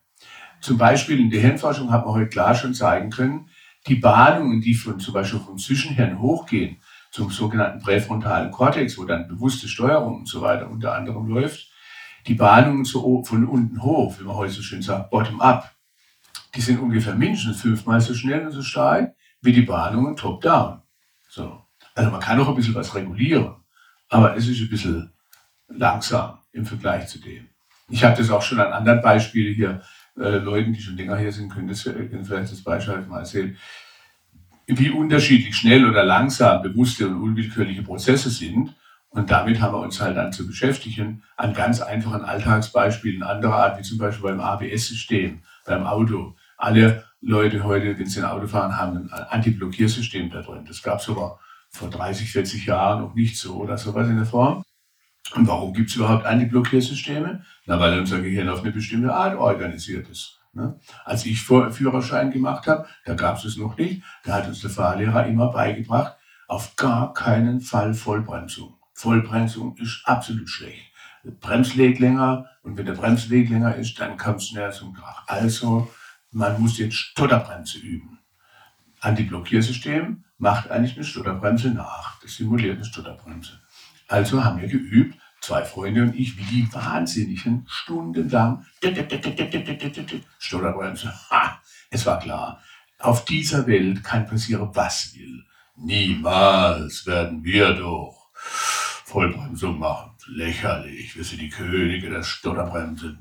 Zum 0.60 0.76
Beispiel 0.76 1.18
in 1.18 1.30
der 1.30 1.40
Hirnforschung 1.40 1.90
hat 1.90 2.04
man 2.04 2.14
heute 2.14 2.28
klar 2.28 2.54
schon 2.54 2.74
zeigen 2.74 3.10
können, 3.10 3.48
die 3.86 3.94
Bahnungen, 3.94 4.60
die 4.60 4.74
von, 4.74 5.00
zum 5.00 5.14
Beispiel 5.14 5.40
vom 5.40 5.56
Zwischenhirn 5.56 6.20
hochgehen, 6.20 6.82
zum 7.10 7.30
sogenannten 7.30 7.80
präfrontalen 7.80 8.50
Kortex, 8.50 8.98
wo 8.98 9.04
dann 9.04 9.26
bewusste 9.26 9.66
Steuerung 9.68 10.20
und 10.20 10.28
so 10.28 10.42
weiter 10.42 10.70
unter 10.70 10.94
anderem 10.94 11.26
läuft, 11.26 11.70
die 12.26 12.34
Bahnungen 12.34 12.84
so 12.84 13.24
von 13.24 13.46
unten 13.46 13.82
hoch, 13.82 14.20
wie 14.20 14.24
man 14.24 14.36
heute 14.36 14.52
so 14.52 14.62
schön 14.62 14.82
sagt, 14.82 15.10
bottom-up, 15.10 15.74
die 16.54 16.60
sind 16.60 16.78
ungefähr 16.78 17.14
mindestens 17.14 17.62
fünfmal 17.62 18.00
so 18.00 18.12
schnell 18.12 18.46
und 18.46 18.52
so 18.52 18.62
stark 18.62 19.14
wie 19.42 19.52
die 19.52 19.62
Bahnungen 19.62 20.16
top-down. 20.16 20.82
So. 21.28 21.62
Also 21.94 22.10
man 22.10 22.20
kann 22.20 22.40
auch 22.40 22.48
ein 22.48 22.54
bisschen 22.54 22.74
was 22.74 22.94
regulieren, 22.94 23.56
aber 24.08 24.36
es 24.36 24.48
ist 24.48 24.60
ein 24.60 24.70
bisschen 24.70 25.12
langsam 25.68 26.38
im 26.52 26.66
Vergleich 26.66 27.08
zu 27.08 27.20
dem. 27.20 27.48
Ich 27.88 28.04
habe 28.04 28.16
das 28.16 28.30
auch 28.30 28.42
schon 28.42 28.60
an 28.60 28.72
anderen 28.72 29.02
Beispielen 29.02 29.54
hier, 29.54 29.82
äh, 30.16 30.38
Leuten, 30.38 30.72
die 30.72 30.80
schon 30.80 30.96
länger 30.96 31.16
hier 31.16 31.32
sind, 31.32 31.52
können 31.52 31.68
das 31.68 31.84
können 31.84 32.24
vielleicht 32.24 32.52
das 32.52 32.62
Beispiel 32.62 32.96
mal 33.06 33.20
erzählen, 33.20 33.56
wie 34.66 34.90
unterschiedlich 34.90 35.56
schnell 35.56 35.88
oder 35.88 36.04
langsam 36.04 36.62
bewusste 36.62 37.08
und 37.08 37.20
unwillkürliche 37.20 37.82
Prozesse 37.82 38.30
sind. 38.30 38.74
Und 39.08 39.30
damit 39.30 39.60
haben 39.60 39.74
wir 39.74 39.80
uns 39.80 40.00
halt 40.00 40.16
dann 40.16 40.32
zu 40.32 40.46
beschäftigen 40.46 41.24
an 41.36 41.52
ganz 41.52 41.80
einfachen 41.80 42.24
Alltagsbeispielen 42.24 43.24
anderer 43.24 43.56
Art, 43.56 43.78
wie 43.78 43.82
zum 43.82 43.98
Beispiel 43.98 44.30
beim 44.30 44.40
ABS-System, 44.40 45.42
beim 45.66 45.84
Auto. 45.84 46.36
Alle 46.56 47.04
Leute 47.20 47.64
heute, 47.64 47.98
wenn 47.98 48.06
sie 48.06 48.20
ein 48.20 48.30
Auto 48.30 48.46
fahren, 48.46 48.76
haben 48.76 49.10
ein 49.10 49.24
Anti-Blockiersystem 49.28 50.30
da 50.30 50.42
drin. 50.42 50.64
Das 50.66 50.82
gab 50.82 51.00
es 51.00 51.08
aber 51.08 51.38
vor 51.70 51.90
30, 51.90 52.32
40 52.32 52.66
Jahren 52.66 53.02
noch 53.02 53.14
nicht 53.14 53.38
so 53.38 53.56
oder 53.56 53.76
sowas 53.76 54.08
in 54.08 54.16
der 54.16 54.26
Form. 54.26 54.64
Und 55.34 55.46
warum 55.46 55.72
gibt 55.72 55.90
es 55.90 55.96
überhaupt 55.96 56.26
Antiblockiersysteme? 56.26 57.44
Na, 57.66 57.78
weil 57.78 57.98
unser 57.98 58.20
Gehirn 58.20 58.48
auf 58.48 58.62
eine 58.62 58.72
bestimmte 58.72 59.14
Art 59.14 59.36
organisiert 59.36 60.08
ist. 60.08 60.40
Ne? 60.52 60.80
Als 61.04 61.24
ich 61.26 61.42
Führerschein 61.42 62.32
gemacht 62.32 62.66
habe, 62.66 62.86
da 63.04 63.14
gab 63.14 63.36
es 63.36 63.44
es 63.44 63.56
noch 63.56 63.76
nicht, 63.76 64.02
da 64.24 64.34
hat 64.34 64.48
uns 64.48 64.60
der 64.60 64.70
Fahrlehrer 64.70 65.26
immer 65.26 65.52
beigebracht, 65.52 66.16
auf 66.48 66.74
gar 66.74 67.14
keinen 67.14 67.60
Fall 67.60 67.94
Vollbremsung. 67.94 68.76
Vollbremsung 68.92 69.76
ist 69.76 70.02
absolut 70.04 70.48
schlecht. 70.48 70.90
Bremsleg 71.22 72.00
länger 72.00 72.46
und 72.62 72.76
wenn 72.76 72.86
der 72.86 72.94
Bremsweg 72.94 73.50
länger 73.50 73.76
ist, 73.76 74.00
dann 74.00 74.16
kommt 74.16 74.38
es 74.38 74.48
schneller 74.48 74.72
zum 74.72 74.94
Krach. 74.94 75.22
Also, 75.28 75.88
man 76.32 76.60
muss 76.60 76.78
jetzt 76.78 76.96
Stotterbremse 76.96 77.78
üben. 77.78 78.18
Antiblockiersystem 79.00 80.24
macht 80.38 80.70
eigentlich 80.70 80.96
eine 80.96 81.04
Stotterbremse 81.04 81.70
nach. 81.70 82.20
Das 82.20 82.36
simuliert 82.36 82.76
eine 82.76 82.84
Stotterbremse. 82.84 83.60
Also 84.08 84.44
haben 84.44 84.60
wir 84.60 84.68
geübt, 84.68 85.18
zwei 85.40 85.64
Freunde 85.64 86.02
und 86.02 86.14
ich, 86.14 86.36
wie 86.36 86.44
die 86.44 86.72
Wahnsinnigen, 86.72 87.66
stundenlang 87.68 88.66
Stotterbremse. 90.38 91.12
Ha, 91.30 91.60
es 91.90 92.06
war 92.06 92.18
klar, 92.18 92.62
auf 92.98 93.24
dieser 93.24 93.66
Welt 93.66 94.04
kann 94.04 94.26
passieren, 94.26 94.70
was 94.74 95.14
will. 95.14 95.44
Niemals 95.76 97.06
werden 97.06 97.42
wir 97.42 97.72
doch 97.74 98.30
Vollbremsung 98.34 99.78
machen. 99.78 100.10
Lächerlich, 100.26 101.16
wir 101.16 101.24
sind 101.24 101.40
die 101.40 101.48
Könige 101.48 102.10
der 102.10 102.22
Stotterbremse. 102.22 103.16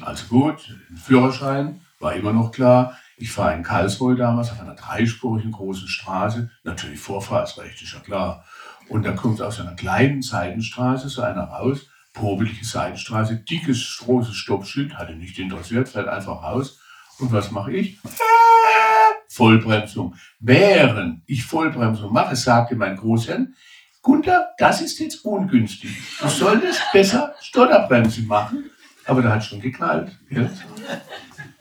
Also 0.00 0.26
gut, 0.26 0.76
Führerschein 0.96 1.80
war 1.98 2.14
immer 2.14 2.32
noch 2.32 2.52
klar. 2.52 2.96
Ich 3.16 3.32
fahre 3.32 3.54
in 3.54 3.62
Karlsruhe 3.62 4.16
damals 4.16 4.50
auf 4.50 4.60
einer 4.60 4.74
dreispurigen 4.74 5.52
großen 5.52 5.88
Straße. 5.88 6.50
Natürlich 6.64 7.00
Vorfahrtsrecht, 7.00 7.80
ist 7.82 7.94
ja 7.94 8.00
klar. 8.00 8.44
Und 8.88 9.04
da 9.04 9.12
kommt 9.12 9.40
aus 9.40 9.60
einer 9.60 9.74
kleinen 9.74 10.22
Seitenstraße 10.22 11.08
so 11.08 11.22
einer 11.22 11.44
raus, 11.44 11.86
probelige 12.12 12.64
Seitenstraße, 12.64 13.36
dickes, 13.36 13.98
großes 14.04 14.34
Stoppschild, 14.34 14.96
hatte 14.96 15.16
nicht 15.16 15.38
interessiert, 15.38 15.88
fährt 15.88 16.08
einfach 16.08 16.42
raus. 16.42 16.80
Und 17.18 17.32
was 17.32 17.50
mache 17.50 17.72
ich? 17.72 17.98
Vollbremsung. 19.28 20.14
Während 20.38 21.22
ich 21.26 21.44
Vollbremsung 21.44 22.12
mache, 22.12 22.36
sagte 22.36 22.76
mein 22.76 22.96
Großherrn, 22.96 23.54
Gunther, 24.02 24.50
das 24.58 24.82
ist 24.82 25.00
jetzt 25.00 25.24
ungünstig. 25.24 25.90
Du 26.20 26.28
solltest 26.28 26.80
besser 26.92 27.34
Stotterbremse 27.40 28.22
machen. 28.22 28.70
Aber 29.04 29.22
da 29.22 29.30
hat 29.30 29.44
schon 29.44 29.60
geknallt. 29.60 30.16
Ja? 30.30 30.48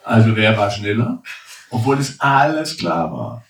Also 0.05 0.35
wer 0.35 0.55
war 0.55 0.69
schneller? 0.69 1.23
Obwohl 1.71 1.97
es 1.97 2.19
alles 2.19 2.77
klar 2.77 3.11
war. 3.11 3.43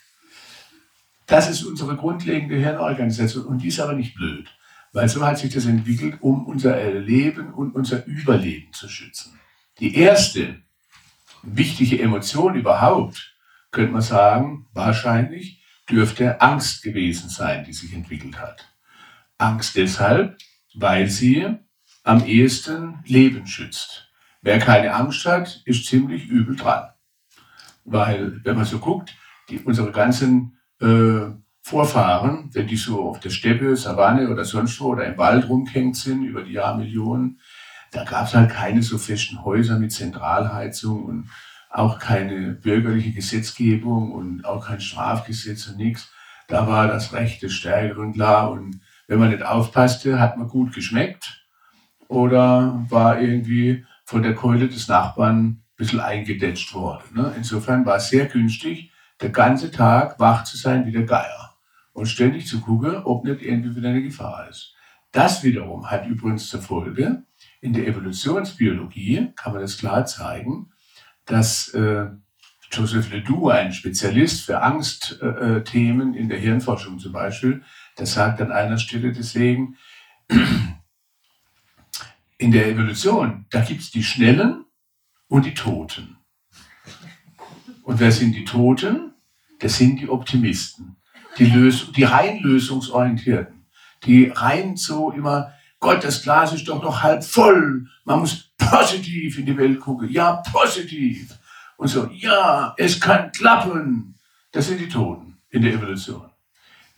Das 1.27 1.49
ist 1.49 1.63
unsere 1.63 1.95
grundlegende 1.97 2.55
Hirnorganisation 2.55 3.45
und 3.45 3.61
die 3.61 3.67
ist 3.67 3.79
aber 3.79 3.93
nicht 3.93 4.15
blöd, 4.15 4.47
weil 4.93 5.09
so 5.09 5.25
hat 5.25 5.37
sich 5.37 5.53
das 5.53 5.65
entwickelt, 5.65 6.17
um 6.21 6.45
unser 6.45 6.91
Leben 6.93 7.53
und 7.53 7.75
unser 7.75 8.05
Überleben 8.05 8.71
zu 8.73 8.87
schützen. 8.87 9.37
Die 9.79 9.95
erste 9.95 10.61
wichtige 11.43 12.01
Emotion 12.01 12.55
überhaupt, 12.55 13.35
könnte 13.71 13.91
man 13.91 14.01
sagen, 14.01 14.67
wahrscheinlich 14.73 15.61
dürfte 15.89 16.39
Angst 16.41 16.83
gewesen 16.83 17.29
sein, 17.29 17.65
die 17.65 17.73
sich 17.73 17.93
entwickelt 17.93 18.39
hat. 18.39 18.71
Angst 19.37 19.75
deshalb, 19.75 20.37
weil 20.73 21.09
sie 21.09 21.57
am 22.03 22.25
ehesten 22.25 22.99
Leben 23.05 23.45
schützt. 23.45 24.04
Wer 24.45 24.59
keine 24.59 24.93
Angst 24.93 25.25
hat, 25.25 25.63
ist 25.65 25.87
ziemlich 25.87 26.27
übel 26.27 26.55
dran. 26.55 26.89
Weil, 27.83 28.41
wenn 28.43 28.55
man 28.55 28.65
so 28.65 28.77
guckt, 28.77 29.15
die, 29.49 29.57
unsere 29.57 29.91
ganzen 29.91 30.59
äh, 30.79 31.31
Vorfahren, 31.63 32.51
wenn 32.53 32.67
die 32.67 32.75
so 32.75 33.09
auf 33.09 33.19
der 33.19 33.31
Steppe, 33.31 33.75
Savanne 33.75 34.29
oder 34.29 34.45
sonst 34.45 34.79
wo 34.79 34.89
oder 34.89 35.07
im 35.07 35.17
Wald 35.17 35.49
rumgehängt 35.49 35.97
sind 35.97 36.25
über 36.25 36.43
die 36.43 36.51
Jahrmillionen, 36.51 37.39
da 37.91 38.03
gab 38.03 38.27
es 38.27 38.35
halt 38.35 38.51
keine 38.51 38.83
so 38.83 38.99
festen 38.99 39.43
Häuser 39.43 39.79
mit 39.79 39.91
Zentralheizung 39.91 41.05
und 41.05 41.29
auch 41.71 41.97
keine 41.97 42.51
bürgerliche 42.51 43.13
Gesetzgebung 43.13 44.11
und 44.11 44.45
auch 44.45 44.67
kein 44.67 44.79
Strafgesetz 44.79 45.65
und 45.69 45.77
nichts. 45.77 46.13
Da 46.47 46.67
war 46.67 46.87
das 46.87 47.13
Recht 47.13 47.41
des 47.41 47.53
Stärkeren 47.55 48.13
klar 48.13 48.51
und 48.51 48.79
wenn 49.07 49.17
man 49.17 49.31
nicht 49.31 49.41
aufpasste, 49.41 50.19
hat 50.19 50.37
man 50.37 50.47
gut 50.47 50.71
geschmeckt 50.71 51.47
oder 52.07 52.85
war 52.89 53.19
irgendwie 53.19 53.83
von 54.05 54.23
der 54.23 54.35
Keule 54.35 54.69
des 54.69 54.87
Nachbarn 54.87 55.45
ein 55.45 55.63
bisschen 55.75 55.99
eingedetscht 55.99 56.73
worden. 56.73 57.03
Ne? 57.15 57.33
Insofern 57.35 57.85
war 57.85 57.97
es 57.97 58.09
sehr 58.09 58.27
günstig, 58.27 58.91
der 59.21 59.29
ganze 59.29 59.71
Tag 59.71 60.19
wach 60.19 60.43
zu 60.43 60.57
sein 60.57 60.85
wie 60.85 60.91
der 60.91 61.03
Geier 61.03 61.55
und 61.93 62.05
ständig 62.05 62.47
zu 62.47 62.61
gucken, 62.61 62.95
ob 63.03 63.25
nicht 63.25 63.41
irgendwie 63.41 63.75
wieder 63.75 63.89
eine 63.89 64.03
Gefahr 64.03 64.47
ist. 64.49 64.73
Das 65.11 65.43
wiederum 65.43 65.89
hat 65.89 66.07
übrigens 66.07 66.49
zur 66.49 66.61
Folge, 66.61 67.23
in 67.61 67.73
der 67.73 67.87
Evolutionsbiologie 67.87 69.31
kann 69.35 69.53
man 69.53 69.61
das 69.61 69.77
klar 69.77 70.05
zeigen, 70.05 70.71
dass 71.25 71.69
äh, 71.69 72.07
Joseph 72.71 73.11
Ledoux, 73.11 73.49
ein 73.49 73.71
Spezialist 73.71 74.45
für 74.45 74.61
Angstthemen 74.61 76.13
äh, 76.13 76.17
in 76.19 76.29
der 76.29 76.37
Hirnforschung 76.37 76.99
zum 76.99 77.13
Beispiel, 77.13 77.63
der 77.97 78.05
sagt 78.05 78.41
an 78.41 78.51
einer 78.51 78.77
Stelle 78.77 79.13
deswegen, 79.13 79.77
in 82.45 82.51
der 82.51 82.67
Evolution, 82.67 83.47
da 83.49 83.61
gibt 83.61 83.81
es 83.81 83.89
die 83.89 84.03
Schnellen 84.03 84.65
und 85.27 85.47
die 85.47 85.55
Toten. 85.55 86.17
Und 87.81 87.99
wer 87.99 88.11
sind 88.11 88.35
die 88.35 88.45
Toten? 88.45 89.15
Das 89.59 89.77
sind 89.77 89.99
die 89.99 90.07
Optimisten, 90.07 90.97
die, 91.39 91.45
Lös 91.45 91.91
die 91.93 92.03
rein 92.03 92.37
lösungsorientierten, 92.41 93.65
die 94.03 94.25
rein 94.25 94.77
so 94.77 95.11
immer, 95.11 95.53
Gott, 95.79 96.03
das 96.03 96.21
Glas 96.21 96.53
ist 96.53 96.67
doch 96.67 96.83
noch 96.83 97.01
halb 97.01 97.23
voll, 97.23 97.87
man 98.03 98.19
muss 98.19 98.53
positiv 98.59 99.39
in 99.39 99.47
die 99.47 99.57
Welt 99.57 99.79
gucken, 99.79 100.07
ja, 100.11 100.43
positiv. 100.53 101.35
Und 101.77 101.87
so, 101.87 102.07
ja, 102.13 102.75
es 102.77 103.01
kann 103.01 103.31
klappen. 103.31 104.19
Das 104.51 104.67
sind 104.67 104.79
die 104.79 104.87
Toten 104.87 105.39
in 105.49 105.63
der 105.63 105.73
Evolution. 105.73 106.29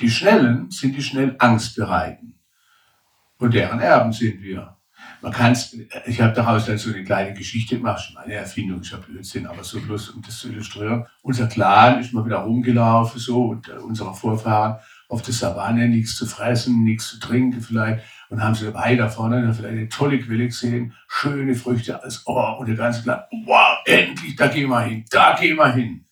Die 0.01 0.11
Schnellen 0.11 0.69
sind 0.71 0.97
die 0.97 1.01
schnell 1.01 1.37
Angstbereiten. 1.39 2.37
Und 3.37 3.53
deren 3.53 3.79
Erben 3.79 4.11
sind 4.11 4.41
wir. 4.41 4.76
Man 5.21 5.31
kann 5.31 5.53
es, 5.53 5.75
ich 6.05 6.21
habe 6.21 6.33
daraus 6.33 6.65
dann 6.65 6.77
so 6.77 6.93
eine 6.93 7.03
kleine 7.03 7.33
Geschichte 7.33 7.77
gemacht, 7.77 8.11
meine 8.13 8.35
Erfindung, 8.35 8.81
ich 8.81 8.93
habe 8.93 9.03
Blödsinn, 9.03 9.47
aber 9.47 9.63
so 9.63 9.79
bloß, 9.79 10.09
um 10.09 10.21
das 10.21 10.37
zu 10.37 10.49
illustrieren. 10.49 11.05
Unser 11.21 11.47
Clan 11.47 11.99
ist 11.99 12.13
mal 12.13 12.25
wieder 12.25 12.37
rumgelaufen, 12.37 13.19
so, 13.19 13.45
und 13.45 13.67
äh, 13.67 13.73
unsere 13.73 14.13
Vorfahren 14.13 14.77
auf 15.09 15.21
der 15.21 15.33
Savanne, 15.33 15.87
nichts 15.87 16.15
zu 16.15 16.25
fressen, 16.25 16.83
nichts 16.83 17.09
zu 17.09 17.19
trinken 17.19 17.61
vielleicht, 17.61 18.03
und 18.29 18.43
haben 18.43 18.55
sie 18.55 18.73
weiter 18.73 19.09
vorne 19.09 19.53
vielleicht 19.53 19.73
eine 19.73 19.89
tolle 19.89 20.19
Quelle 20.19 20.47
gesehen, 20.47 20.93
schöne 21.07 21.55
Früchte, 21.55 21.99
alles, 21.99 22.23
oh, 22.25 22.57
und 22.59 22.67
der 22.67 22.75
ganze 22.75 23.03
Clan, 23.03 23.21
wow, 23.45 23.79
endlich, 23.85 24.35
da 24.35 24.47
gehen 24.47 24.69
wir 24.69 24.81
hin, 24.81 25.05
da 25.09 25.35
gehen 25.35 25.57
wir 25.57 25.73
hin. 25.73 26.05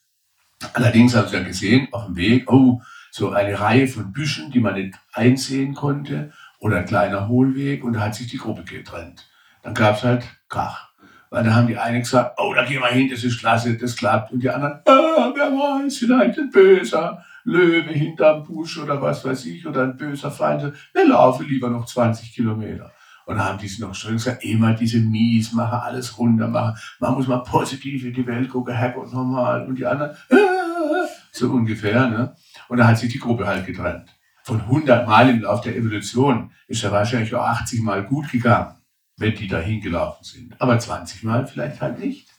Allerdings 0.73 1.15
haben 1.15 1.27
sie 1.27 1.35
ja 1.35 1.43
gesehen, 1.43 1.89
auf 1.91 2.05
dem 2.05 2.15
Weg, 2.15 2.51
oh, 2.51 2.81
so 3.11 3.31
eine 3.31 3.57
Reihe 3.57 3.87
von 3.87 4.11
Büschen, 4.11 4.51
die 4.51 4.59
man 4.59 4.73
nicht 4.73 4.95
einsehen 5.13 5.73
konnte, 5.73 6.33
oder 6.65 6.77
ein 6.77 6.85
kleiner 6.85 7.27
Hohlweg 7.27 7.83
und 7.83 7.93
da 7.93 7.99
hat 7.99 8.15
sich 8.15 8.25
die 8.25 8.39
Gruppe 8.39 8.63
getrennt. 8.63 9.29
Dann 9.61 9.75
gab 9.75 9.97
es 9.97 10.03
halt 10.03 10.23
Krach. 10.49 10.89
Weil 11.29 11.43
da 11.43 11.53
haben 11.53 11.67
die 11.67 11.77
einen 11.77 11.99
gesagt, 11.99 12.39
oh, 12.39 12.55
da 12.55 12.65
gehen 12.65 12.81
wir 12.81 12.87
hin, 12.87 13.07
das 13.07 13.23
ist 13.23 13.39
klasse, 13.39 13.77
das 13.77 13.95
klappt. 13.95 14.31
Und 14.31 14.41
die 14.41 14.49
anderen, 14.49 14.79
ah, 14.87 15.31
wer 15.35 15.51
weiß, 15.51 15.97
vielleicht 15.97 16.39
ein 16.39 16.49
böser 16.49 17.23
Löwe 17.43 17.91
hinterm 17.91 18.43
Busch 18.43 18.79
oder 18.79 18.99
was 18.99 19.23
weiß 19.23 19.45
ich, 19.45 19.67
oder 19.67 19.83
ein 19.83 19.95
böser 19.95 20.31
Feind. 20.31 20.73
Wir 20.91 21.07
laufen 21.07 21.45
lieber 21.47 21.69
noch 21.69 21.85
20 21.85 22.33
Kilometer. 22.33 22.91
Und 23.27 23.37
haben 23.37 23.59
die 23.59 23.69
noch 23.79 23.93
schön 23.93 24.13
gesagt, 24.13 24.43
immer 24.43 24.73
diese 24.73 24.97
Miesmacher, 24.97 25.83
alles 25.83 26.17
runter 26.17 26.47
machen. 26.47 26.79
Man 26.99 27.13
muss 27.13 27.27
mal 27.27 27.43
positiv 27.43 28.05
in 28.05 28.13
die 28.13 28.25
Welt 28.25 28.49
gucken, 28.49 28.73
Herrgott 28.73 29.13
normal. 29.13 29.67
Und 29.67 29.75
die 29.75 29.85
anderen, 29.85 30.17
ah, 30.31 31.05
so 31.31 31.51
ungefähr. 31.51 32.07
Ne? 32.07 32.35
Und 32.69 32.77
dann 32.77 32.87
hat 32.87 32.97
sich 32.97 33.11
die 33.11 33.19
Gruppe 33.19 33.45
halt 33.45 33.67
getrennt 33.67 34.14
von 34.45 34.61
100 34.61 35.07
Mal 35.07 35.27
im 35.31 35.41
Laufe 35.41 35.69
der 35.69 35.75
Evolution 35.75 36.51
ist 36.67 36.83
ja 36.83 36.91
wahrscheinlich 36.91 37.33
auch 37.33 37.43
80 37.43 37.81
Mal 37.81 38.03
gut 38.03 38.31
gegangen, 38.31 38.75
wenn 39.17 39.33
die 39.33 39.47
dahin 39.47 39.81
gelaufen 39.81 40.23
sind. 40.23 40.61
Aber 40.61 40.77
20 40.77 41.23
Mal 41.23 41.47
vielleicht 41.47 41.81
halt 41.81 41.97
nicht. 41.97 42.29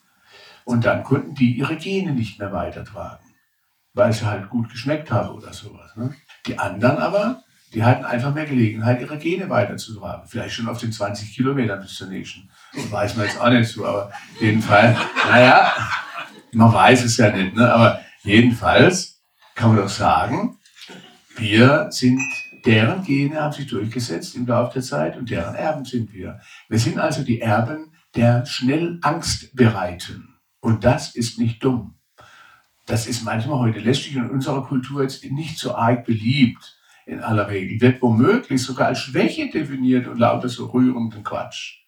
Und 0.64 0.84
dann 0.84 1.02
konnten 1.02 1.34
die 1.34 1.56
ihre 1.56 1.76
Gene 1.76 2.12
nicht 2.12 2.38
mehr 2.38 2.52
weitertragen, 2.52 3.24
weil 3.92 4.12
sie 4.12 4.24
halt 4.24 4.48
gut 4.50 4.70
geschmeckt 4.70 5.10
haben 5.10 5.30
oder 5.30 5.52
sowas. 5.52 5.96
Ne? 5.96 6.14
Die 6.46 6.56
anderen 6.56 6.98
aber, 6.98 7.42
die 7.74 7.82
hatten 7.82 8.04
einfach 8.04 8.32
mehr 8.32 8.46
Gelegenheit, 8.46 9.00
ihre 9.00 9.18
Gene 9.18 9.50
weiterzutragen. 9.50 10.28
Vielleicht 10.28 10.54
schon 10.54 10.68
auf 10.68 10.78
den 10.78 10.92
20 10.92 11.34
Kilometern 11.34 11.80
bis 11.80 11.96
zur 11.96 12.06
nächsten. 12.06 12.48
Das 12.72 12.88
weiß 12.88 13.16
man 13.16 13.26
jetzt 13.26 13.40
auch 13.40 13.50
nicht 13.50 13.68
so, 13.68 13.84
aber 13.84 14.12
jedenfalls, 14.40 14.96
naja, 15.28 15.72
man 16.52 16.72
weiß 16.72 17.02
es 17.02 17.16
ja 17.16 17.32
nicht, 17.32 17.56
ne? 17.56 17.68
aber 17.72 18.00
jedenfalls 18.22 19.24
kann 19.56 19.70
man 19.70 19.78
doch 19.78 19.88
sagen, 19.88 20.55
wir 21.38 21.88
sind, 21.90 22.20
deren 22.64 23.02
Gene 23.04 23.40
haben 23.40 23.52
sich 23.52 23.66
durchgesetzt 23.66 24.34
im 24.36 24.46
Laufe 24.46 24.74
der 24.74 24.82
Zeit 24.82 25.16
und 25.16 25.30
deren 25.30 25.54
Erben 25.54 25.84
sind 25.84 26.12
wir. 26.12 26.40
Wir 26.68 26.78
sind 26.78 26.98
also 26.98 27.22
die 27.22 27.40
Erben 27.40 27.92
der 28.14 28.46
schnell 28.46 28.98
Angst 29.02 29.54
bereiten. 29.54 30.36
Und 30.60 30.84
das 30.84 31.14
ist 31.14 31.38
nicht 31.38 31.62
dumm. 31.62 31.94
das 32.86 33.06
ist 33.06 33.24
manchmal 33.24 33.58
heute 33.58 33.80
lästig 33.80 34.16
und 34.16 34.24
in 34.24 34.30
unserer 34.30 34.64
Kultur 34.64 35.02
jetzt 35.02 35.24
nicht 35.24 35.58
so 35.58 35.74
arg 35.74 36.04
beliebt 36.04 36.76
in 37.04 37.20
aller 37.20 37.48
Regel, 37.48 37.80
wird 37.80 38.00
womöglich 38.02 38.62
sogar 38.62 38.88
als 38.88 39.00
Schwäche 39.00 39.50
definiert 39.50 40.06
und 40.06 40.18
lauter 40.18 40.48
so 40.48 40.66
rührenden 40.66 41.22
Quatsch. 41.24 41.80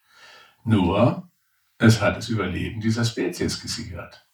Nur, 0.63 1.29
es 1.77 2.01
hat 2.01 2.17
das 2.17 2.29
Überleben 2.29 2.81
dieser 2.81 3.05
Spezies 3.05 3.61
gesichert. 3.61 4.27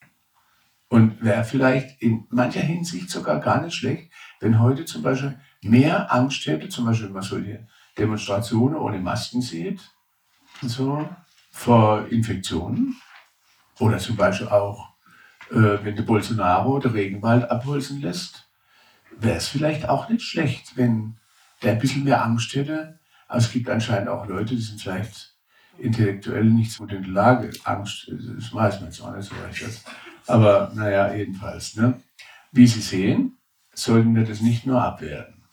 Und 0.88 1.24
wäre 1.24 1.44
vielleicht 1.44 2.02
in 2.02 2.26
mancher 2.30 2.62
Hinsicht 2.62 3.10
sogar 3.10 3.40
gar 3.40 3.62
nicht 3.62 3.76
schlecht, 3.76 4.12
wenn 4.46 4.60
heute 4.60 4.86
zum 4.86 5.02
Beispiel 5.02 5.40
mehr 5.64 6.14
Angst 6.14 6.46
hätte, 6.46 6.70
zum 6.70 6.86
Beispiel 6.86 7.08
wenn 7.08 7.14
man 7.14 7.24
solche 7.24 7.68
Demonstrationen 7.98 8.76
ohne 8.76 9.00
Masken 9.00 9.42
sieht, 9.42 9.82
so, 10.62 11.10
vor 11.50 12.08
Infektionen. 12.10 12.96
Oder 13.80 13.98
zum 13.98 14.16
Beispiel 14.16 14.48
auch, 14.48 14.94
äh, 15.50 15.80
wenn 15.84 15.96
der 15.96 16.04
Bolsonaro 16.04 16.78
den 16.78 16.92
Regenwald 16.92 17.50
abholzen 17.50 18.02
lässt, 18.02 18.48
wäre 19.18 19.38
es 19.38 19.48
vielleicht 19.48 19.90
auch 19.90 20.10
nicht 20.10 20.24
schlecht, 20.24 20.78
wenn 20.78 21.18
der 21.64 21.72
ein 21.72 21.80
bisschen 21.80 22.04
mehr 22.04 22.24
Angst 22.24 22.54
hätte. 22.54 23.00
Aber 23.28 23.40
es 23.40 23.52
gibt 23.52 23.68
anscheinend 23.68 24.10
auch 24.10 24.28
Leute, 24.28 24.56
die 24.56 24.62
sind 24.62 24.80
vielleicht 24.80 25.36
intellektuell 25.80 26.46
nicht 26.46 26.72
so 26.72 26.84
in 26.84 26.90
der 26.90 27.02
Lage. 27.02 27.50
Angst, 27.64 28.12
das 28.12 28.54
weiß 28.54 28.80
man 28.80 28.90
jetzt 28.90 29.02
auch 29.02 29.16
nicht 29.16 29.28
so 29.28 29.36
recht. 29.44 29.82
Aber 30.28 30.72
naja, 30.76 31.16
jedenfalls. 31.16 31.76
Ne? 31.76 32.00
Wie 32.52 32.68
Sie 32.68 32.82
sehen, 32.82 33.40
sollten 33.76 34.16
wir 34.16 34.24
das 34.24 34.42
nicht 34.42 34.66
nur 34.66 34.82
abwerten. 34.82 35.44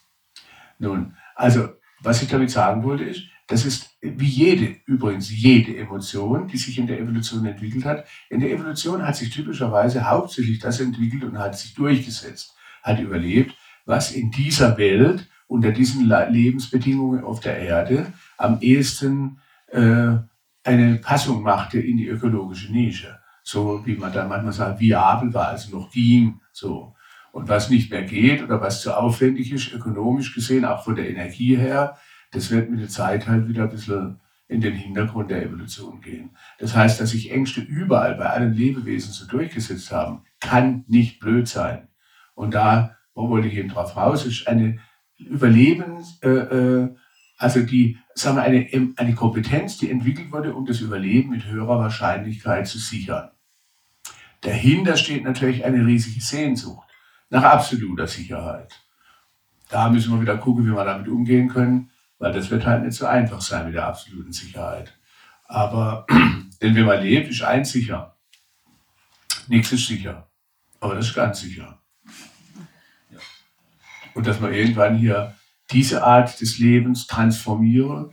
Nun, 0.79 1.17
also, 1.35 1.69
was 2.01 2.23
ich 2.23 2.29
damit 2.29 2.51
sagen 2.51 2.83
wollte, 2.83 3.05
ist, 3.05 3.23
das 3.49 3.65
ist 3.65 3.91
wie 4.01 4.29
jede, 4.29 4.77
übrigens 4.87 5.31
jede 5.31 5.77
Emotion, 5.77 6.49
die 6.49 6.57
sich 6.57 6.79
in 6.79 6.87
der 6.87 6.99
Evolution 6.99 7.45
entwickelt 7.45 7.85
hat. 7.85 8.07
In 8.31 8.41
der 8.41 8.51
Evolution 8.51 9.07
hat 9.07 9.17
sich 9.17 9.31
typischerweise 9.31 10.09
hauptsächlich 10.09 10.59
das 10.59 10.81
entwickelt 10.81 11.25
und 11.25 11.39
hat 11.39 11.59
sich 11.59 11.75
durchgesetzt, 11.75 12.55
hat 12.83 12.99
überlebt, 13.01 13.55
was 13.85 14.13
in 14.13 14.31
dieser 14.31 14.79
Welt 14.79 15.29
unter 15.47 15.71
diesen 15.71 16.07
Lebensbedingungen 16.07 17.25
auf 17.25 17.41
der 17.41 17.59
Erde 17.59 18.13
am 18.39 18.61
ehesten 18.61 19.41
äh, 19.69 20.17
eine 20.65 20.97
Passung 20.97 21.43
machte 21.43 21.79
in 21.79 21.97
die 21.97 22.09
ökologische 22.09 22.73
Nische. 22.73 23.19
So 23.43 23.85
wie 23.85 23.97
man 23.97 24.13
dann 24.13 24.29
manchmal 24.29 24.53
sagt, 24.53 24.81
viabel 24.81 25.35
war, 25.35 25.49
also 25.49 25.77
noch 25.77 25.91
ging, 25.91 26.41
so. 26.53 26.95
Und 27.33 27.49
was 27.49 27.71
nicht 27.71 27.91
mehr 27.91 28.03
geht 28.03 28.43
oder 28.43 28.61
was 28.61 28.83
zu 28.83 28.97
aufwendig 28.97 29.53
ist, 29.53 29.73
ökonomisch 29.73 30.35
gesehen, 30.35 30.67
auch 30.67 30.85
von 30.85 30.95
der 30.95 31.09
Energie 31.09 31.57
her, 31.57 31.97
das 32.31 32.51
wird 32.51 32.71
mit 32.71 32.81
der 32.81 32.89
Zeit 32.89 33.27
halt 33.27 33.49
wieder 33.49 33.65
ein 33.65 33.71
bisschen 33.71 34.21
in 34.49 34.61
den 34.61 34.75
Hintergrund 34.75 35.31
der 35.31 35.43
Evolution 35.43 36.03
gehen. 36.03 36.37
Das 36.59 36.77
heißt, 36.77 37.01
dass 37.01 37.11
sich 37.11 37.33
Ängste 37.33 37.63
überall 37.63 38.17
bei 38.17 38.27
allen 38.27 38.53
Lebewesen 38.53 39.13
so 39.13 39.27
durchgesetzt 39.27 39.91
haben, 39.91 40.25
kann 40.41 40.85
nicht 40.89 41.21
blöd 41.21 41.49
sein. 41.49 41.89
Und 42.35 42.53
da, 42.53 42.97
wo 43.15 43.31
wollte 43.31 43.49
ich 43.49 43.55
eben 43.55 43.71
drauf 43.71 43.97
raus, 43.97 44.27
ist 44.27 44.47
eine 44.47 44.79
Überlebens, 45.17 46.19
äh, 46.23 46.29
äh, 46.29 46.95
also 47.39 47.63
die, 47.63 47.99
sagen 48.15 48.37
wir, 48.37 48.43
eine, 48.43 48.93
eine 48.97 49.15
Kompetenz, 49.15 49.79
die 49.79 49.91
entwickelt 49.91 50.33
wurde, 50.33 50.55
um 50.55 50.67
das 50.67 50.81
Überleben 50.81 51.31
mit 51.31 51.47
höherer 51.47 51.79
Wahrscheinlichkeit 51.79 52.67
zu 52.67 52.79
sichern. 52.79 53.31
Dahinter 54.43 54.97
steht 54.97 55.25
natürlich 55.25 55.65
eine 55.65 55.87
riesige 55.87 56.21
Sehnsucht 56.21 56.92
nach 57.33 57.43
absoluter 57.43 58.07
Sicherheit. 58.07 58.73
Da 59.69 59.89
müssen 59.89 60.13
wir 60.13 60.21
wieder 60.21 60.39
gucken, 60.39 60.67
wie 60.67 60.71
wir 60.71 60.85
damit 60.85 61.09
umgehen 61.09 61.49
können 61.49 61.93
weil 62.23 62.33
das 62.33 62.51
wird 62.51 62.65
halt 62.65 62.85
nicht 62.85 62.95
so 62.97 63.05
einfach 63.05 63.41
sein 63.41 63.67
mit 63.67 63.75
der 63.75 63.89
absoluten 63.89 64.33
Sicherheit. 64.33 64.97
Aber, 65.49 66.07
denn 66.63 66.77
wenn 66.77 66.85
man 66.85 67.03
lebt, 67.03 67.29
ist 67.29 67.43
eins 67.43 67.73
sicher. 67.73 68.17
Nichts 69.49 69.73
ist 69.73 69.89
sicher. 69.89 70.31
Aber 70.79 70.95
das 70.95 71.09
ist 71.09 71.15
ganz 71.15 71.41
sicher. 71.41 71.83
Und 74.15 74.25
dass 74.29 74.39
man 74.39 74.55
irgendwann 74.55 74.97
hier 74.97 75.35
diese 75.73 76.05
Art 76.05 76.41
des 76.41 76.61
Lebens 76.61 77.09
transformiere 77.09 78.13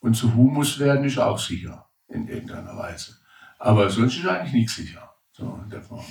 und 0.00 0.12
zu 0.12 0.34
Humus 0.34 0.78
werden, 0.78 1.06
ist 1.06 1.16
auch 1.16 1.38
sicher. 1.38 1.88
In 2.08 2.28
irgendeiner 2.28 2.76
Weise. 2.76 3.16
Aber 3.58 3.88
sonst 3.88 4.18
ist 4.18 4.26
eigentlich 4.26 4.52
nichts 4.52 4.76
sicher. 4.76 5.14
So 5.32 5.58
in 5.64 5.70
der 5.70 5.80
Form. 5.80 6.04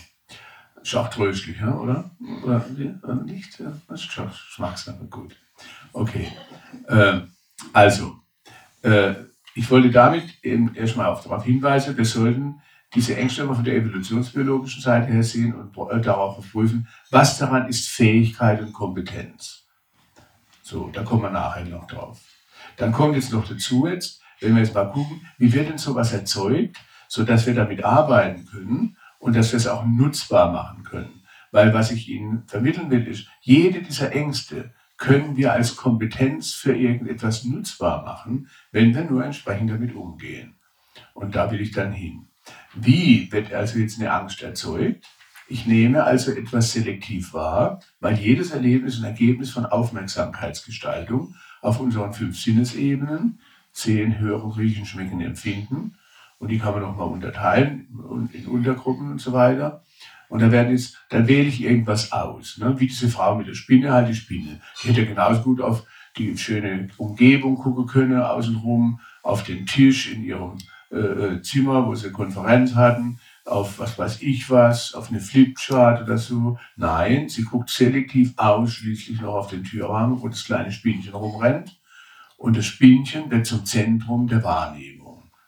Ist 0.86 0.94
auch 0.94 1.10
tröstlich, 1.10 1.60
oder? 1.64 2.12
Oder, 2.44 2.64
oder 3.02 3.16
nicht? 3.16 3.60
Das 3.90 4.02
ist 4.02 4.16
Geschmackssache, 4.16 5.04
gut. 5.10 5.36
Okay. 5.94 6.32
Ähm, 6.88 7.32
also, 7.74 8.18
äh, 8.84 9.16
ich 9.56 9.72
wollte 9.72 9.90
damit 9.90 10.26
eben 10.44 10.76
erstmal 10.76 11.08
darauf 11.08 11.44
hinweisen, 11.44 11.98
wir 11.98 12.06
sollten 12.06 12.62
diese 12.94 13.18
Ängste 13.18 13.48
von 13.48 13.64
der 13.64 13.78
evolutionsbiologischen 13.78 14.84
Seite 14.84 15.12
her 15.12 15.24
sehen 15.24 15.56
und 15.56 15.76
äh, 15.90 16.02
darauf 16.02 16.52
prüfen, 16.52 16.88
was 17.10 17.40
daran 17.40 17.68
ist 17.68 17.90
Fähigkeit 17.90 18.62
und 18.62 18.72
Kompetenz. 18.72 19.66
So, 20.62 20.92
da 20.94 21.02
kommen 21.02 21.24
wir 21.24 21.32
nachher 21.32 21.66
noch 21.66 21.88
drauf. 21.88 22.22
Dann 22.78 22.92
kommt 22.92 23.16
jetzt 23.16 23.34
noch 23.34 23.48
dazu 23.48 23.88
jetzt, 23.88 24.22
wenn 24.40 24.54
wir 24.54 24.62
jetzt 24.62 24.76
mal 24.76 24.92
gucken, 24.92 25.26
wie 25.40 25.52
wird 25.52 25.68
denn 25.68 25.80
sowas 25.80 26.14
erzeugt, 26.14 26.78
sodass 27.08 27.48
wir 27.48 27.56
damit 27.56 27.84
arbeiten 27.84 28.46
können 28.46 28.98
und 29.20 29.36
dass 29.36 29.52
wir 29.52 29.58
es 29.58 29.68
auch 29.68 29.86
nutzbar 29.86 30.52
machen 30.52 30.84
können. 30.84 31.22
Weil 31.52 31.74
was 31.74 31.92
ich 31.92 32.10
Ihnen 32.10 32.44
vermitteln 32.48 32.90
will, 32.92 33.08
ist, 33.08 33.28
jede 33.42 33.82
dieser 33.82 34.12
Ängste 34.12 34.74
können 34.98 35.36
wir 35.36 35.54
als 35.54 35.76
Kompetenz 35.76 36.54
für 36.54 36.76
irgendetwas 36.76 37.44
nutzbar 37.44 38.04
machen, 38.04 38.50
wenn 38.72 38.94
wir 38.96 39.04
nur 39.04 39.24
entsprechend 39.26 39.70
damit 39.70 39.94
umgehen. 39.96 40.56
Und 41.14 41.36
da 41.36 41.52
will 41.52 41.62
ich 41.62 41.72
dann 41.72 41.92
hin. 41.92 42.28
Wie 42.74 43.32
wird 43.32 43.54
also 43.54 43.80
jetzt 43.80 44.00
eine 44.00 44.12
Angst 44.12 44.42
erzeugt? 44.42 45.06
Ich 45.48 45.66
nehme 45.66 46.04
also 46.04 46.32
etwas 46.32 46.72
selektiv 46.72 47.34
wahr, 47.34 47.82
weil 48.00 48.16
jedes 48.16 48.52
Erleben 48.52 48.88
ist 48.88 49.00
ein 49.00 49.06
Ergebnis 49.06 49.52
von 49.52 49.66
Aufmerksamkeitsgestaltung 49.66 51.36
auf 51.62 51.80
unseren 51.80 52.14
fünf 52.14 52.40
Sinnesebenen, 52.40 53.40
sehen, 53.72 54.20
hören, 54.20 54.52
riechen, 54.52 54.86
schmecken, 54.86 55.22
empfinden. 55.22 55.98
Und 56.46 56.52
die 56.52 56.60
kann 56.60 56.74
man 56.74 56.84
nochmal 56.84 57.08
unterteilen 57.08 57.88
in 58.32 58.46
Untergruppen 58.46 59.14
und 59.14 59.20
so 59.20 59.34
weiter. 59.34 59.82
Und 60.30 60.44
dann, 60.44 60.52
werden 60.52 60.74
jetzt, 60.74 60.96
dann 61.10 61.28
wähle 61.28 61.48
ich 61.48 61.64
irgendwas 61.64 62.12
aus. 62.12 62.60
Ne? 62.60 62.80
Wie 62.80 62.86
diese 62.86 63.10
Frau 63.10 63.36
mit 63.36 63.48
der 63.48 63.56
Spinne, 63.56 63.92
halt 63.92 64.10
die 64.10 64.14
Spinne. 64.14 64.62
Die 64.84 64.90
hätte 64.90 65.08
genauso 65.08 65.42
gut 65.42 65.60
auf 65.60 65.88
die 66.20 66.38
schöne 66.38 66.90
Umgebung 66.98 67.56
gucken 67.56 67.88
können, 67.88 68.22
außenrum, 68.22 69.00
auf 69.24 69.44
den 69.44 69.66
Tisch 69.66 70.14
in 70.14 70.24
ihrem 70.24 70.60
äh, 70.92 70.98
äh, 70.98 71.42
Zimmer, 71.42 71.88
wo 71.88 71.96
sie 71.96 72.06
eine 72.06 72.14
Konferenz 72.14 72.76
hatten, 72.76 73.18
auf 73.44 73.80
was 73.80 73.98
weiß 73.98 74.22
ich 74.22 74.48
was, 74.48 74.94
auf 74.94 75.10
eine 75.10 75.22
Flipchart 75.22 76.04
oder 76.04 76.20
so. 76.20 76.60
Nein, 76.76 77.28
sie 77.28 77.42
guckt 77.42 77.72
selektiv 77.72 78.34
ausschließlich 78.38 79.20
noch 79.20 79.34
auf 79.34 79.48
den 79.48 79.64
Türrahmen, 79.64 80.22
wo 80.22 80.28
das 80.28 80.46
kleine 80.46 80.72
Spinnchen 80.72 81.16
rumrennt. 81.16 81.76
Und 82.38 82.56
das 82.56 82.68
Spinnchen 82.68 83.32
wird 83.32 83.48
zum 83.48 83.66
Zentrum 83.66 84.28
der 84.28 84.44
Wahrnehmung. 84.44 84.95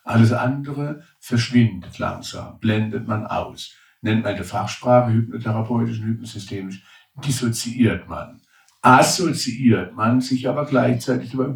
Alles 0.08 0.32
andere 0.32 1.04
verschwindet 1.20 2.00
langsam, 2.00 2.60
blendet 2.60 3.08
man 3.08 3.28
aus 3.28 3.76
nennt 4.02 4.24
man 4.24 4.36
der 4.36 4.46
Fachsprache 4.46 5.12
hypnotherapeutisch 5.12 6.00
und 6.00 6.06
hypnosystemisch, 6.06 6.84
dissoziiert 7.16 8.08
man. 8.08 8.42
Assoziiert 8.82 9.96
man 9.96 10.22
sich 10.22 10.48
aber 10.48 10.66
gleichzeitig 10.66 11.34
über 11.34 11.56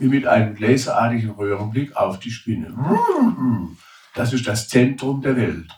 wie 0.00 0.08
mit 0.08 0.26
einem 0.26 0.56
laserartigen 0.56 1.30
Röhrenblick 1.30 1.96
auf 1.96 2.20
die 2.20 2.30
Spinne. 2.30 2.72
Das 4.14 4.32
ist 4.32 4.46
das 4.46 4.68
Zentrum 4.68 5.20
der 5.22 5.36
Welt. 5.36 5.68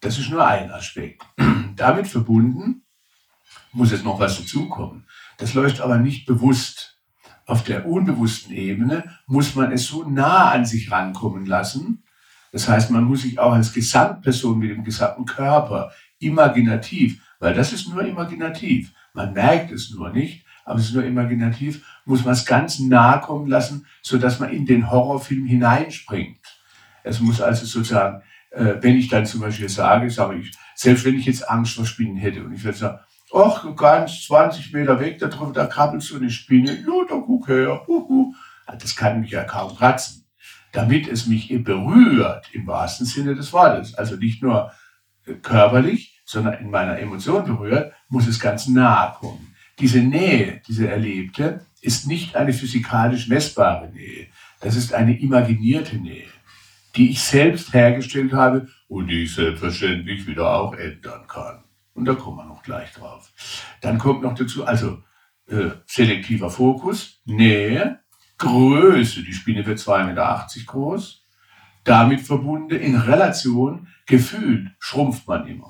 Das 0.00 0.18
ist 0.18 0.30
nur 0.30 0.46
ein 0.46 0.70
Aspekt. 0.70 1.22
Damit 1.76 2.06
verbunden 2.06 2.82
muss 3.72 3.90
jetzt 3.90 4.04
noch 4.04 4.20
was 4.20 4.38
dazukommen. 4.38 5.06
Das 5.38 5.54
läuft 5.54 5.80
aber 5.80 5.98
nicht 5.98 6.26
bewusst. 6.26 6.95
Auf 7.46 7.64
der 7.64 7.86
unbewussten 7.86 8.52
Ebene 8.52 9.04
muss 9.26 9.54
man 9.54 9.72
es 9.72 9.86
so 9.86 10.08
nah 10.08 10.50
an 10.50 10.66
sich 10.66 10.90
rankommen 10.90 11.46
lassen, 11.46 12.02
das 12.52 12.68
heißt, 12.68 12.90
man 12.90 13.04
muss 13.04 13.22
sich 13.22 13.38
auch 13.38 13.52
als 13.52 13.72
Gesamtperson 13.72 14.58
mit 14.58 14.70
dem 14.70 14.82
gesamten 14.82 15.26
Körper 15.26 15.92
imaginativ, 16.18 17.22
weil 17.38 17.52
das 17.54 17.72
ist 17.72 17.88
nur 17.88 18.02
imaginativ, 18.02 18.92
man 19.12 19.32
merkt 19.34 19.72
es 19.72 19.90
nur 19.90 20.10
nicht, 20.10 20.44
aber 20.64 20.78
es 20.78 20.86
ist 20.86 20.94
nur 20.94 21.04
imaginativ, 21.04 21.86
muss 22.04 22.24
man 22.24 22.32
es 22.32 22.46
ganz 22.46 22.78
nahe 22.78 23.20
kommen 23.20 23.46
lassen, 23.46 23.86
sodass 24.02 24.40
man 24.40 24.50
in 24.50 24.64
den 24.64 24.90
Horrorfilm 24.90 25.44
hineinspringt. 25.44 26.40
Es 27.04 27.20
muss 27.20 27.40
also 27.40 27.66
sozusagen, 27.66 28.22
äh, 28.50 28.76
wenn 28.80 28.96
ich 28.96 29.08
dann 29.08 29.26
zum 29.26 29.42
Beispiel 29.42 29.68
sage, 29.68 30.10
sage 30.10 30.38
ich, 30.38 30.52
selbst 30.74 31.04
wenn 31.04 31.18
ich 31.18 31.26
jetzt 31.26 31.48
Angst 31.48 31.74
vor 31.74 31.86
Spinnen 31.86 32.16
hätte 32.16 32.42
und 32.42 32.52
ich 32.52 32.64
würde 32.64 32.78
sagen, 32.78 32.98
ach, 33.32 33.64
ganz 33.76 34.24
20 34.26 34.72
Meter 34.72 35.00
weg, 35.00 35.18
da, 35.18 35.28
drüber, 35.28 35.52
da 35.52 35.66
krabbelt 35.66 36.02
so 36.02 36.16
eine 36.16 36.30
Spinne, 36.30 36.72
ja, 36.72 37.04
da 37.08 37.16
guck 37.16 37.48
her, 37.48 37.82
huhu. 37.86 38.34
das 38.78 38.94
kann 38.96 39.20
mich 39.20 39.30
ja 39.30 39.44
kaum 39.44 39.76
kratzen 39.76 40.26
damit 40.76 41.08
es 41.08 41.26
mich 41.26 41.48
berührt, 41.64 42.50
im 42.52 42.66
wahrsten 42.66 43.06
Sinne 43.06 43.34
des 43.34 43.52
Wortes. 43.52 43.94
Also 43.94 44.16
nicht 44.16 44.42
nur 44.42 44.72
äh, 45.24 45.32
körperlich, 45.34 46.20
sondern 46.24 46.54
in 46.54 46.70
meiner 46.70 46.98
Emotion 46.98 47.44
berührt, 47.44 47.92
muss 48.08 48.26
es 48.26 48.38
ganz 48.38 48.68
nahe 48.68 49.14
kommen. 49.18 49.54
Diese 49.78 50.00
Nähe, 50.00 50.60
diese 50.68 50.88
erlebte, 50.88 51.64
ist 51.80 52.06
nicht 52.06 52.36
eine 52.36 52.52
physikalisch 52.52 53.28
messbare 53.28 53.90
Nähe. 53.90 54.26
Das 54.60 54.76
ist 54.76 54.92
eine 54.92 55.18
imaginierte 55.18 55.96
Nähe. 55.96 56.28
die 56.96 57.10
ich 57.10 57.20
selbst 57.20 57.74
hergestellt 57.74 58.32
habe 58.32 58.68
und 58.88 59.08
die 59.08 59.24
ich 59.24 59.34
selbstverständlich 59.34 60.26
wieder 60.26 60.50
auch 60.50 60.72
ändern 60.72 61.26
kann. 61.28 61.62
Und 61.96 62.04
da 62.04 62.14
kommen 62.14 62.36
wir 62.36 62.44
noch 62.44 62.62
gleich 62.62 62.92
drauf. 62.92 63.32
Dann 63.80 63.96
kommt 63.96 64.22
noch 64.22 64.34
dazu, 64.34 64.66
also 64.66 65.02
äh, 65.48 65.70
selektiver 65.86 66.50
Fokus, 66.50 67.22
Nähe, 67.24 68.00
Größe, 68.36 69.22
die 69.22 69.32
Spinne 69.32 69.64
wird 69.64 69.78
2,80 69.78 70.04
Meter 70.04 70.46
groß, 70.66 71.24
damit 71.84 72.20
verbunden 72.20 72.76
in 72.76 72.96
Relation, 72.96 73.88
Gefühl, 74.04 74.76
schrumpft 74.78 75.26
man 75.26 75.46
immer. 75.46 75.68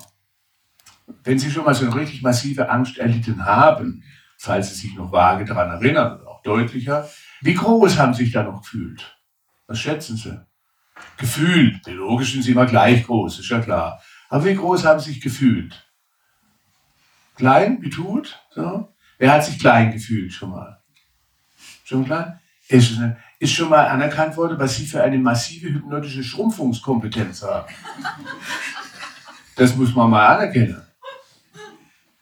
Wenn 1.23 1.39
Sie 1.39 1.49
schon 1.49 1.63
mal 1.63 1.73
so 1.73 1.85
eine 1.85 1.95
richtig 1.95 2.21
massive 2.21 2.69
Angst 2.69 2.97
erlitten 2.97 3.45
haben, 3.45 4.03
falls 4.37 4.69
Sie 4.69 4.75
sich 4.75 4.95
noch 4.95 5.13
vage 5.13 5.45
daran 5.45 5.69
erinnern, 5.69 6.19
auch 6.27 6.43
deutlicher, 6.43 7.09
wie 7.41 7.53
groß 7.53 7.97
haben 7.97 8.13
Sie 8.13 8.25
sich 8.25 8.33
da 8.33 8.43
noch 8.43 8.63
gefühlt? 8.63 9.17
Was 9.67 9.79
schätzen 9.79 10.17
Sie? 10.17 10.37
Gefühlt, 11.15 11.83
biologisch 11.83 12.33
sind 12.33 12.41
Sie 12.41 12.51
immer 12.51 12.65
gleich 12.65 13.05
groß, 13.05 13.39
ist 13.39 13.49
ja 13.49 13.61
klar. 13.61 14.01
Aber 14.27 14.43
wie 14.43 14.55
groß 14.55 14.83
haben 14.83 14.99
Sie 14.99 15.11
sich 15.11 15.21
gefühlt? 15.21 15.86
Klein, 17.37 17.77
wie 17.81 17.89
tut? 17.89 18.39
So. 18.49 18.93
Wer 19.19 19.31
hat 19.31 19.45
sich 19.45 19.59
klein 19.59 19.91
gefühlt 19.91 20.33
schon 20.33 20.51
mal? 20.51 20.81
Schon 21.83 22.03
klein? 22.03 22.39
Ist, 22.67 22.99
ist 23.39 23.53
schon 23.53 23.69
mal 23.69 23.85
anerkannt 23.85 24.35
worden, 24.35 24.59
was 24.59 24.75
Sie 24.75 24.85
für 24.85 25.01
eine 25.03 25.17
massive 25.17 25.69
hypnotische 25.69 26.23
Schrumpfungskompetenz 26.23 27.43
haben. 27.43 27.71
Das 29.55 29.75
muss 29.75 29.95
man 29.95 30.09
mal 30.09 30.25
anerkennen. 30.27 30.81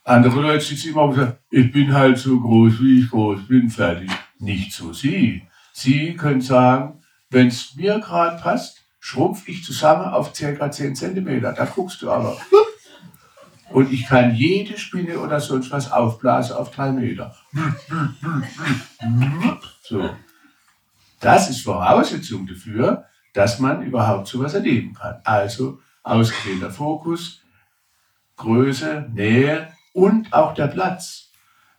Andere 0.04 0.40
Leute 0.42 0.64
sitzen 0.64 0.90
immer 0.90 1.04
und 1.04 1.16
sagen, 1.16 1.38
ich 1.50 1.72
bin 1.72 1.94
halt 1.94 2.18
so 2.18 2.40
groß, 2.40 2.80
wie 2.80 3.02
ich 3.02 3.10
groß 3.10 3.48
bin, 3.48 3.70
fertig. 3.70 4.12
Nicht 4.38 4.72
so 4.72 4.94
Sie. 4.94 5.48
Sie 5.74 6.16
können 6.16 6.42
sagen, 6.42 7.02
wenn 7.30 7.48
es 7.48 7.76
mir 7.76 8.00
gerade 8.00 8.42
passt, 8.42 8.84
schrumpf 9.00 9.48
ich 9.48 9.64
zusammen 9.64 10.06
auf 10.06 10.32
ca. 10.34 10.72
10 10.72 10.96
cm. 10.96 11.42
Da 11.42 11.66
guckst 11.66 12.02
du 12.02 12.12
aber. 12.12 12.38
Und 13.72 13.92
ich 13.92 14.06
kann 14.06 14.36
jede 14.36 14.78
Spinne 14.78 15.20
oder 15.20 15.40
sonst 15.40 15.72
was 15.72 15.92
aufblasen 15.92 16.56
auf 16.56 16.72
drei 16.72 16.92
Meter. 16.92 17.36
So. 19.82 20.10
Das 21.20 21.50
ist 21.50 21.62
Voraussetzung 21.62 22.46
dafür, 22.46 23.06
dass 23.34 23.60
man 23.60 23.82
überhaupt 23.82 24.28
sowas 24.28 24.54
erleben 24.54 24.94
kann. 24.94 25.20
Also 25.24 25.80
ausgewählter 26.04 26.70
Fokus, 26.70 27.42
Größe, 28.38 29.10
Nähe 29.14 29.70
und 29.94 30.32
auch 30.34 30.54
der 30.54 30.68
Platz. 30.68 31.32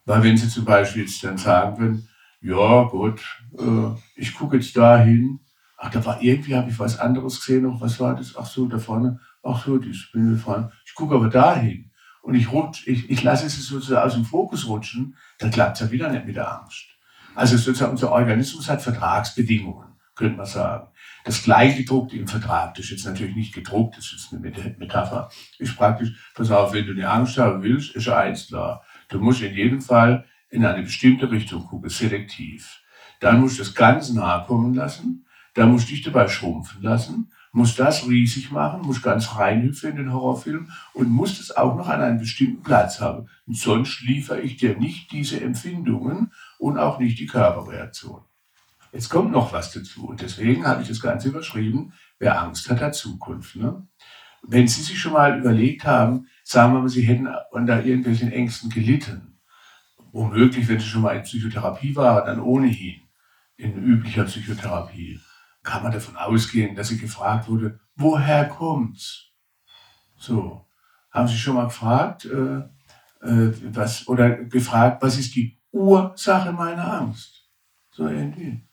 Weil 0.05 0.23
wenn 0.23 0.37
Sie 0.37 0.49
zum 0.49 0.65
Beispiel 0.65 1.03
jetzt 1.03 1.23
dann 1.23 1.39
sagen 1.39 1.79
würden, 1.79 2.09
ja 2.41 2.85
gut, 2.85 3.21
äh, 3.59 3.99
ich 4.15 4.35
gucke 4.35 4.57
jetzt 4.57 4.77
da 4.77 4.99
hin, 4.99 5.41
ach, 5.77 5.91
da 5.91 6.05
war 6.05 6.23
irgendwie, 6.23 6.55
habe 6.55 6.71
ich 6.71 6.79
was 6.79 6.99
anderes 6.99 7.41
gesehen, 7.41 7.65
noch, 7.65 7.81
was 7.81 7.99
war 8.01 8.15
das? 8.15 8.37
Ach 8.37 8.47
so, 8.47 8.67
da 8.67 8.79
vorne, 8.79 9.21
ach 9.47 9.65
so, 9.65 9.79
die 9.79 9.93
vorne. 10.37 10.73
Ich 10.85 10.95
gucke 10.95 11.15
aber 11.15 11.29
dahin 11.29 11.91
und 12.23 12.35
ich, 12.35 12.51
rutsch, 12.51 12.87
ich, 12.87 13.09
ich 13.09 13.23
lasse 13.23 13.47
es 13.47 13.67
sozusagen 13.67 14.07
aus 14.07 14.15
dem 14.15 14.25
Fokus 14.25 14.67
rutschen, 14.67 15.17
dann 15.39 15.51
klappt 15.51 15.77
es 15.77 15.87
ja 15.87 15.91
wieder 15.91 16.11
nicht 16.11 16.27
mit 16.27 16.37
der 16.37 16.61
Angst. 16.61 16.87
Also 17.35 17.57
sozusagen 17.57 17.93
unser 17.93 18.13
Organismus 18.13 18.69
hat 18.69 18.83
Vertragsbedingungen, 18.83 19.89
könnte 20.15 20.37
man 20.37 20.47
sagen. 20.47 20.89
Das 21.25 21.43
Kleingedruckte 21.43 22.17
im 22.17 22.27
Vertrag, 22.27 22.75
das 22.75 22.87
ist 22.87 22.91
jetzt 22.91 23.05
natürlich 23.07 23.37
nicht 23.37 23.55
gedruckt, 23.55 23.97
das 23.97 24.13
ist 24.13 24.33
eine 24.33 24.41
Metapher, 24.79 25.29
ist 25.59 25.77
praktisch, 25.77 26.13
pass 26.35 26.51
auf, 26.51 26.73
wenn 26.73 26.87
du 26.87 26.93
eine 26.93 27.09
Angst 27.09 27.37
haben 27.39 27.63
willst, 27.63 27.95
ist 27.95 28.09
eins 28.09 28.49
klar. 28.49 28.83
Du 29.09 29.21
musst 29.21 29.43
in 29.43 29.55
jedem 29.55 29.81
Fall 29.81 30.25
in 30.51 30.65
eine 30.65 30.83
bestimmte 30.83 31.31
Richtung 31.31 31.65
gucken, 31.67 31.91
selektiv. 31.91 32.81
Dann 33.21 33.41
musst 33.41 33.59
du 33.59 33.63
das 33.63 33.75
ganz 33.75 34.11
nahe 34.11 34.45
kommen 34.47 34.75
lassen, 34.75 35.27
dann 35.55 35.71
musst 35.71 35.89
du 35.89 35.93
dich 35.93 36.03
dabei 36.03 36.29
schrumpfen 36.29 36.83
lassen 36.83 37.31
muss 37.57 37.75
das 37.75 38.07
riesig 38.07 38.53
machen, 38.53 38.83
muss 38.83 39.01
ganz 39.01 39.35
reinhüpfen 39.35 39.93
in 39.93 39.97
den 39.97 40.13
Horrorfilm 40.13 40.71
und 40.93 41.09
muss 41.09 41.39
das 41.39 41.57
auch 41.57 41.75
noch 41.75 41.89
an 41.89 42.03
einem 42.03 42.19
bestimmten 42.19 42.63
Platz 42.63 43.01
haben. 43.01 43.29
Und 43.47 43.57
sonst 43.57 44.03
liefere 44.03 44.43
ich 44.43 44.59
dir 44.59 44.77
nicht 44.77 45.11
diese 45.11 45.41
Empfindungen 45.41 46.33
und 46.59 46.77
auch 46.77 46.99
nicht 46.99 47.19
die 47.19 47.25
Körperreaktion. 47.25 48.21
Jetzt 48.93 49.09
kommt 49.09 49.33
noch 49.33 49.55
was 49.55 49.73
dazu 49.73 50.07
und 50.07 50.21
deswegen 50.21 50.67
habe 50.67 50.83
ich 50.83 50.89
das 50.89 51.01
Ganze 51.01 51.29
überschrieben, 51.29 51.95
wer 52.19 52.43
Angst 52.43 52.69
hat, 52.69 52.83
hat 52.83 52.95
Zukunft. 52.95 53.57
Ne? 53.57 53.89
Wenn 54.43 54.69
Sie 54.69 54.83
sich 54.83 55.01
schon 55.01 55.15
mal 55.15 55.39
überlegt 55.39 55.87
haben, 55.87 56.27
sagen 56.45 56.75
wir 56.75 56.81
mal, 56.81 56.89
Sie 56.91 57.03
hätten 57.03 57.27
unter 57.53 57.83
irgendwelchen 57.83 58.33
Ängsten 58.33 58.69
gelitten, 58.69 59.39
womöglich, 60.13 60.69
wenn 60.69 60.79
Sie 60.79 60.87
schon 60.87 61.01
mal 61.01 61.17
in 61.17 61.23
Psychotherapie 61.23 61.97
waren, 61.97 62.27
dann 62.27 62.41
ohnehin 62.41 63.01
in 63.57 63.83
üblicher 63.83 64.25
Psychotherapie, 64.25 65.21
kann 65.67 65.83
man 65.83 65.93
davon 65.93 66.17
ausgehen, 66.17 66.75
dass 66.75 66.89
sie 66.89 66.97
gefragt 66.97 67.49
wurde, 67.49 67.79
woher 67.97 68.49
kommt's? 68.49 69.33
So, 70.17 70.67
haben 71.11 71.29
Sie 71.29 71.37
schon 71.37 71.57
mal 71.57 71.65
gefragt, 71.65 72.25
äh, 72.25 72.59
äh, 73.21 73.53
was, 73.75 74.07
oder 74.09 74.31
gefragt, 74.45 75.03
was 75.03 75.19
ist 75.19 75.35
die 75.35 75.59
Ursache 75.73 76.53
meiner 76.53 77.01
Angst? 77.01 77.51
So 77.91 78.07
irgendwie. 78.07 78.67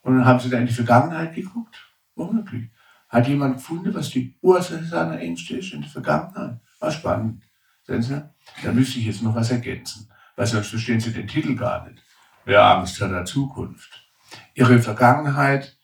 Und 0.00 0.16
dann 0.16 0.24
haben 0.24 0.40
Sie 0.40 0.48
da 0.48 0.58
in 0.58 0.66
die 0.66 0.72
Vergangenheit 0.72 1.34
geguckt? 1.34 1.76
Unmöglich. 2.14 2.70
Hat 3.08 3.28
jemand 3.28 3.56
gefunden, 3.56 3.92
was 3.92 4.10
die 4.10 4.36
Ursache 4.40 4.84
seiner 4.84 5.20
Ängste 5.20 5.56
ist 5.56 5.72
in 5.72 5.82
der 5.82 5.90
Vergangenheit? 5.90 6.58
War 6.78 6.90
spannend. 6.90 7.42
Sehen 7.82 8.02
Sie? 8.02 8.30
Da 8.62 8.72
müsste 8.72 8.98
ich 8.98 9.06
jetzt 9.06 9.22
noch 9.22 9.34
was 9.34 9.50
ergänzen, 9.50 10.10
weil 10.36 10.46
sonst 10.46 10.68
verstehen 10.68 11.00
Sie 11.00 11.12
den 11.12 11.28
Titel 11.28 11.54
gar 11.54 11.88
nicht. 11.88 12.02
Wer 12.44 12.64
Angst 12.64 13.00
hat 13.00 13.10
der 13.10 13.24
Zukunft. 13.24 14.08
Ihre 14.54 14.78
Vergangenheit 14.78 15.79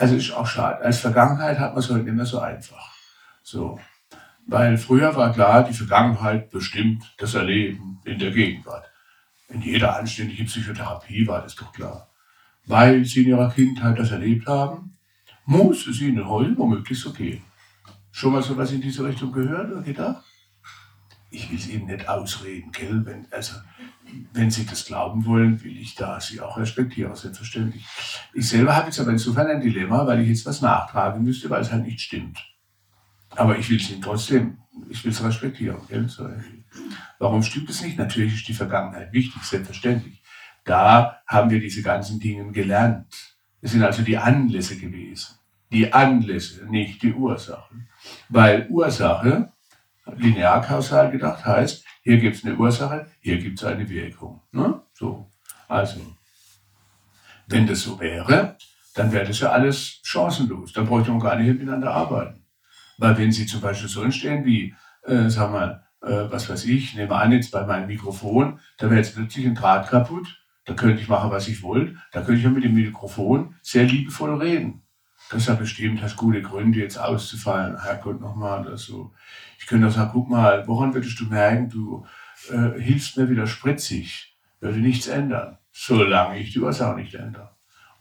also 0.00 0.16
ist 0.16 0.32
auch 0.32 0.46
schade. 0.46 0.82
Als 0.82 1.00
Vergangenheit 1.00 1.58
hat 1.58 1.74
man 1.74 1.80
es 1.80 1.90
heute 1.90 2.04
nicht 2.04 2.14
mehr 2.14 2.24
so 2.24 2.40
einfach. 2.40 2.90
So. 3.42 3.78
Weil 4.46 4.78
früher 4.78 5.14
war 5.14 5.30
klar, 5.34 5.62
die 5.62 5.74
Vergangenheit 5.74 6.50
bestimmt 6.50 7.04
das 7.18 7.34
Erleben 7.34 8.00
in 8.06 8.18
der 8.18 8.30
Gegenwart. 8.30 8.90
In 9.48 9.60
jeder 9.60 9.98
anständigen 9.98 10.46
Psychotherapie 10.46 11.26
war 11.26 11.42
das 11.42 11.54
doch 11.54 11.70
klar. 11.74 12.08
Weil 12.64 13.04
sie 13.04 13.24
in 13.24 13.28
ihrer 13.28 13.50
Kindheit 13.50 13.98
das 13.98 14.10
erlebt 14.10 14.46
haben, 14.46 14.96
muss 15.44 15.86
es 15.86 16.00
ihnen 16.00 16.26
heute 16.26 16.56
womöglich 16.56 16.98
so 16.98 17.12
gehen. 17.12 17.42
Schon 18.10 18.32
mal 18.32 18.42
so 18.42 18.56
was 18.56 18.72
in 18.72 18.80
diese 18.80 19.04
Richtung 19.04 19.32
gehört 19.32 19.70
oder 19.70 19.82
gedacht? 19.82 20.24
Ich 21.30 21.50
will 21.50 21.58
es 21.58 21.68
Ihnen 21.68 21.86
nicht 21.86 22.08
ausreden, 22.08 22.72
gell? 22.72 23.04
Wenn, 23.04 23.26
also, 23.30 23.56
wenn 24.32 24.50
Sie 24.50 24.66
das 24.66 24.84
glauben 24.84 25.24
wollen, 25.26 25.62
will 25.62 25.76
ich 25.76 25.94
da 25.94 26.20
Sie 26.20 26.40
auch 26.40 26.56
respektieren, 26.56 27.14
selbstverständlich. 27.14 27.84
Ich 28.34 28.48
selber 28.48 28.76
habe 28.76 28.86
jetzt 28.86 29.00
aber 29.00 29.10
insofern 29.10 29.48
ein 29.48 29.60
Dilemma, 29.60 30.06
weil 30.06 30.20
ich 30.20 30.28
jetzt 30.28 30.46
was 30.46 30.60
nachtragen 30.60 31.22
müsste, 31.22 31.50
weil 31.50 31.62
es 31.62 31.72
halt 31.72 31.84
nicht 31.84 32.00
stimmt. 32.00 32.38
Aber 33.30 33.58
ich 33.58 33.70
will 33.70 33.78
es 33.78 33.90
Ihnen 33.90 34.02
trotzdem, 34.02 34.58
ich 34.88 35.04
will 35.04 35.12
es 35.12 35.22
respektieren. 35.22 35.78
Warum 37.18 37.42
stimmt 37.42 37.70
es 37.70 37.82
nicht? 37.82 37.98
Natürlich 37.98 38.34
ist 38.34 38.48
die 38.48 38.54
Vergangenheit 38.54 39.12
wichtig, 39.12 39.42
selbstverständlich. 39.42 40.22
Da 40.64 41.22
haben 41.26 41.50
wir 41.50 41.60
diese 41.60 41.82
ganzen 41.82 42.20
Dinge 42.20 42.50
gelernt. 42.52 43.06
Es 43.60 43.72
sind 43.72 43.82
also 43.82 44.02
die 44.02 44.18
Anlässe 44.18 44.78
gewesen. 44.78 45.36
Die 45.72 45.92
Anlässe, 45.92 46.66
nicht 46.66 47.02
die 47.02 47.12
Ursachen. 47.12 47.88
Weil 48.28 48.66
Ursache, 48.68 49.52
linear 50.16 50.62
kausal 50.62 51.10
gedacht, 51.10 51.44
heißt, 51.44 51.84
hier 52.02 52.18
gibt 52.18 52.36
es 52.36 52.44
eine 52.44 52.56
Ursache, 52.56 53.06
hier 53.20 53.38
gibt 53.38 53.58
es 53.58 53.64
eine 53.64 53.88
Wirkung. 53.88 54.40
Ne? 54.52 54.80
So. 54.94 55.30
Also, 55.68 56.00
wenn 57.46 57.66
das 57.66 57.82
so 57.82 58.00
wäre, 58.00 58.56
dann 58.94 59.12
wäre 59.12 59.26
das 59.26 59.40
ja 59.40 59.50
alles 59.50 60.00
chancenlos. 60.02 60.72
Dann 60.72 60.86
bräuchte 60.86 61.10
man 61.10 61.20
gar 61.20 61.36
nicht 61.36 61.48
miteinander 61.48 61.92
arbeiten. 61.92 62.44
Weil 62.98 63.16
wenn 63.18 63.32
Sie 63.32 63.46
zum 63.46 63.60
Beispiel 63.60 63.88
so 63.88 64.02
entstehen 64.02 64.44
wie, 64.44 64.74
äh, 65.04 65.28
sagen 65.28 65.54
wir, 65.54 65.82
äh, 66.02 66.30
was 66.30 66.48
weiß 66.48 66.64
ich, 66.66 66.94
nehme 66.94 67.14
an 67.14 67.32
jetzt 67.32 67.50
bei 67.50 67.64
meinem 67.64 67.86
Mikrofon, 67.86 68.60
da 68.78 68.90
wäre 68.90 69.00
jetzt 69.00 69.14
plötzlich 69.14 69.46
ein 69.46 69.54
Draht 69.54 69.88
kaputt, 69.88 70.40
da 70.64 70.74
könnte 70.74 71.00
ich 71.00 71.08
machen, 71.08 71.30
was 71.30 71.48
ich 71.48 71.62
wollte, 71.62 71.96
da 72.12 72.20
könnte 72.20 72.38
ich 72.38 72.44
ja 72.44 72.50
mit 72.50 72.64
dem 72.64 72.74
Mikrofon 72.74 73.54
sehr 73.62 73.84
liebevoll 73.84 74.36
reden. 74.36 74.82
Das 75.30 75.46
ja 75.46 75.54
bestimmt, 75.54 76.02
hast 76.02 76.16
gute 76.16 76.42
Gründe, 76.42 76.80
jetzt 76.80 76.98
auszufallen, 76.98 77.80
Herrgott 77.80 78.20
nochmal 78.20 78.66
oder 78.66 78.76
so. 78.76 79.12
Ich 79.60 79.66
könnte 79.66 79.86
auch 79.86 79.92
sagen, 79.92 80.10
guck 80.12 80.28
mal, 80.28 80.66
woran 80.66 80.92
würdest 80.92 81.20
du 81.20 81.26
merken, 81.26 81.68
du 81.68 82.04
äh, 82.50 82.80
hilfst 82.80 83.16
mir 83.16 83.30
wieder 83.30 83.46
spritzig, 83.46 84.36
würde 84.58 84.80
nichts 84.80 85.06
ändern, 85.06 85.58
solange 85.70 86.40
ich 86.40 86.52
die 86.52 86.58
Ursache 86.58 86.96
nicht 86.96 87.14
ändere. 87.14 87.50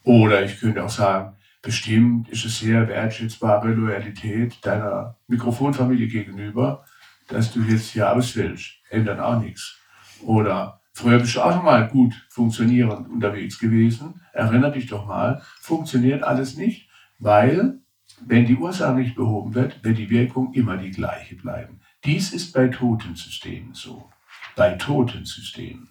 Oder 0.04 0.44
ich 0.44 0.60
könnte 0.60 0.84
auch 0.84 0.90
sagen, 0.90 1.36
bestimmt 1.62 2.30
ist 2.30 2.46
es 2.46 2.60
sehr 2.60 2.88
wertschätzbare 2.88 3.74
Loyalität 3.74 4.66
deiner 4.66 5.18
Mikrofonfamilie 5.28 6.08
gegenüber, 6.08 6.84
dass 7.28 7.54
du 7.54 7.62
jetzt 7.62 7.92
hier 7.92 8.12
auswählst. 8.12 8.72
Ändert 8.90 9.20
auch 9.20 9.40
nichts. 9.40 9.78
Oder 10.24 10.82
früher 10.94 11.20
bist 11.20 11.36
du 11.36 11.42
auch 11.42 11.54
schon 11.54 11.66
mal 11.66 11.88
gut 11.90 12.26
funktionierend 12.30 13.08
unterwegs 13.08 13.60
gewesen. 13.60 14.20
Erinner 14.34 14.72
dich 14.72 14.88
doch 14.88 15.06
mal, 15.06 15.44
funktioniert 15.62 16.24
alles 16.24 16.58
nicht, 16.58 16.89
weil 17.20 17.80
wenn 18.26 18.46
die 18.46 18.56
Ursache 18.56 18.96
nicht 18.96 19.16
behoben 19.16 19.54
wird, 19.54 19.84
wird 19.84 19.98
die 19.98 20.10
Wirkung 20.10 20.54
immer 20.54 20.78
die 20.78 20.92
gleiche 20.92 21.36
bleiben. 21.36 21.80
Dies 22.04 22.34
ist 22.34 22.54
bei 22.54 22.68
toten 22.68 23.16
Systemen 23.16 23.74
so. 23.74 24.10
Bei 24.56 24.72
toten 24.72 25.26
Systemen. 25.26 25.90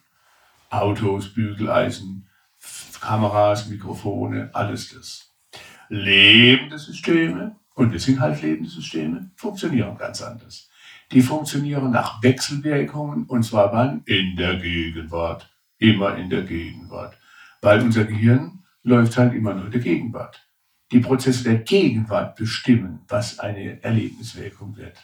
Autos, 0.70 1.33
Bügeleisen, 1.33 2.29
Kameras, 3.01 3.68
Mikrofone, 3.68 4.51
alles 4.53 4.95
das. 4.95 5.35
Lebende 5.89 6.79
Systeme, 6.79 7.57
Und 7.74 7.93
wir 7.93 8.01
sind 8.01 8.20
halt 8.20 8.43
lebende 8.43 8.68
Systeme, 8.68 9.31
funktionieren 9.37 9.97
ganz 9.97 10.20
anders. 10.20 10.68
Die 11.12 11.22
funktionieren 11.22 11.91
nach 11.91 12.22
Wechselwirkungen 12.22 13.24
und 13.24 13.45
zwar 13.45 13.72
wann? 13.72 14.03
In 14.05 14.37
der 14.37 14.57
Gegenwart. 14.57 15.49
Immer 15.79 16.16
in 16.16 16.29
der 16.29 16.43
Gegenwart. 16.43 17.16
Weil 17.62 17.81
unser 17.81 18.05
Gehirn 18.05 18.64
läuft 18.83 19.16
halt 19.16 19.33
immer 19.33 19.55
nur 19.55 19.66
in 19.66 19.70
der 19.70 19.81
Gegenwart. 19.81 20.47
Die 20.91 21.01
Prozesse 21.01 21.45
der 21.45 21.59
Gegenwart 21.59 22.36
bestimmen, 22.36 23.01
was 23.09 23.39
eine 23.39 23.82
Erlebniswirkung 23.82 24.76
wird. 24.76 24.97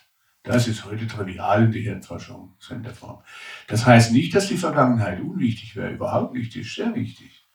Das 0.43 0.67
ist 0.67 0.85
heute 0.85 1.07
trivial 1.07 1.65
in 1.65 1.73
der 1.73 1.83
Hirnforschung 1.83 2.55
so 2.59 2.75
in 2.75 2.83
der 2.83 2.95
Form. 2.95 3.23
Das 3.67 3.85
heißt 3.85 4.13
nicht, 4.13 4.35
dass 4.35 4.49
die 4.49 4.57
Vergangenheit 4.57 5.21
unwichtig 5.21 5.77
wäre, 5.77 5.93
überhaupt 5.93 6.35
nicht, 6.35 6.55
ist 6.57 6.75
sehr 6.75 6.95
wichtig. 6.95 7.47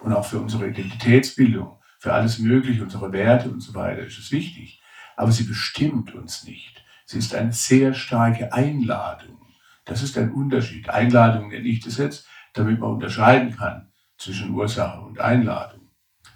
Und 0.00 0.12
auch 0.12 0.24
für 0.24 0.38
unsere 0.38 0.68
Identitätsbildung, 0.68 1.78
für 1.98 2.12
alles 2.12 2.38
Mögliche, 2.38 2.82
unsere 2.82 3.12
Werte 3.12 3.50
und 3.50 3.60
so 3.60 3.74
weiter 3.74 4.02
ist 4.02 4.18
es 4.18 4.30
wichtig. 4.30 4.82
Aber 5.16 5.32
sie 5.32 5.44
bestimmt 5.44 6.14
uns 6.14 6.44
nicht. 6.44 6.84
Sie 7.06 7.18
ist 7.18 7.34
eine 7.34 7.52
sehr 7.52 7.94
starke 7.94 8.52
Einladung. 8.52 9.40
Das 9.84 10.02
ist 10.02 10.16
ein 10.18 10.32
Unterschied. 10.32 10.88
Einladung 10.88 11.48
nenne 11.48 11.68
ich 11.68 11.80
das 11.80 11.98
jetzt, 11.98 12.26
damit 12.54 12.78
man 12.80 12.92
unterscheiden 12.92 13.56
kann 13.56 13.90
zwischen 14.18 14.50
Ursache 14.50 15.00
und 15.00 15.20
Einladung. 15.20 15.73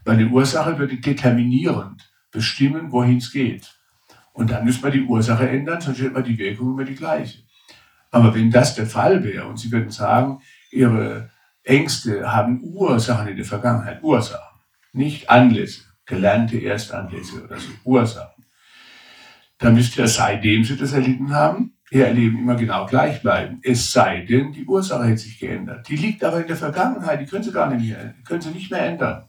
Weil 0.08 0.16
die 0.16 0.24
Ursache 0.24 0.78
würde 0.78 0.96
determinierend 0.96 2.10
bestimmen, 2.30 2.90
wohin 2.92 3.18
es 3.18 3.30
geht. 3.30 3.74
Und 4.32 4.50
dann 4.50 4.64
müssen 4.64 4.82
wir 4.82 4.90
die 4.90 5.02
Ursache 5.02 5.46
ändern, 5.46 5.82
sonst 5.82 6.00
hätten 6.00 6.14
wir 6.14 6.22
die 6.22 6.38
Wirkung 6.38 6.72
immer 6.72 6.84
die 6.84 6.94
gleiche. 6.94 7.40
Aber 8.10 8.34
wenn 8.34 8.50
das 8.50 8.74
der 8.74 8.86
Fall 8.86 9.22
wäre 9.22 9.46
und 9.46 9.58
Sie 9.58 9.70
würden 9.70 9.90
sagen, 9.90 10.40
Ihre 10.70 11.28
Ängste 11.62 12.32
haben 12.32 12.62
Ursachen 12.62 13.28
in 13.28 13.36
der 13.36 13.44
Vergangenheit, 13.44 14.02
Ursachen, 14.02 14.58
nicht 14.94 15.28
Anlässe, 15.28 15.82
gelernte 16.06 16.58
Erstanlässe 16.58 17.44
oder 17.44 17.58
so, 17.58 17.68
Ursachen, 17.84 18.46
dann 19.58 19.74
müsste 19.74 20.00
er, 20.00 20.08
seitdem 20.08 20.64
Sie 20.64 20.78
das 20.78 20.94
erlitten 20.94 21.34
haben, 21.34 21.74
Ihr 21.90 22.06
Erleben 22.06 22.38
immer 22.38 22.54
genau 22.54 22.86
gleich 22.86 23.20
bleiben. 23.20 23.60
Es 23.62 23.92
sei 23.92 24.24
denn, 24.24 24.54
die 24.54 24.64
Ursache 24.64 25.04
hätte 25.04 25.18
sich 25.18 25.38
geändert. 25.38 25.86
Die 25.86 25.96
liegt 25.96 26.24
aber 26.24 26.40
in 26.40 26.46
der 26.46 26.56
Vergangenheit, 26.56 27.20
die 27.20 27.26
können 27.26 27.44
Sie 27.44 27.52
gar 27.52 27.68
nicht 27.68 27.90
mehr, 27.90 28.14
können 28.26 28.40
Sie 28.40 28.52
nicht 28.52 28.70
mehr 28.70 28.86
ändern. 28.86 29.27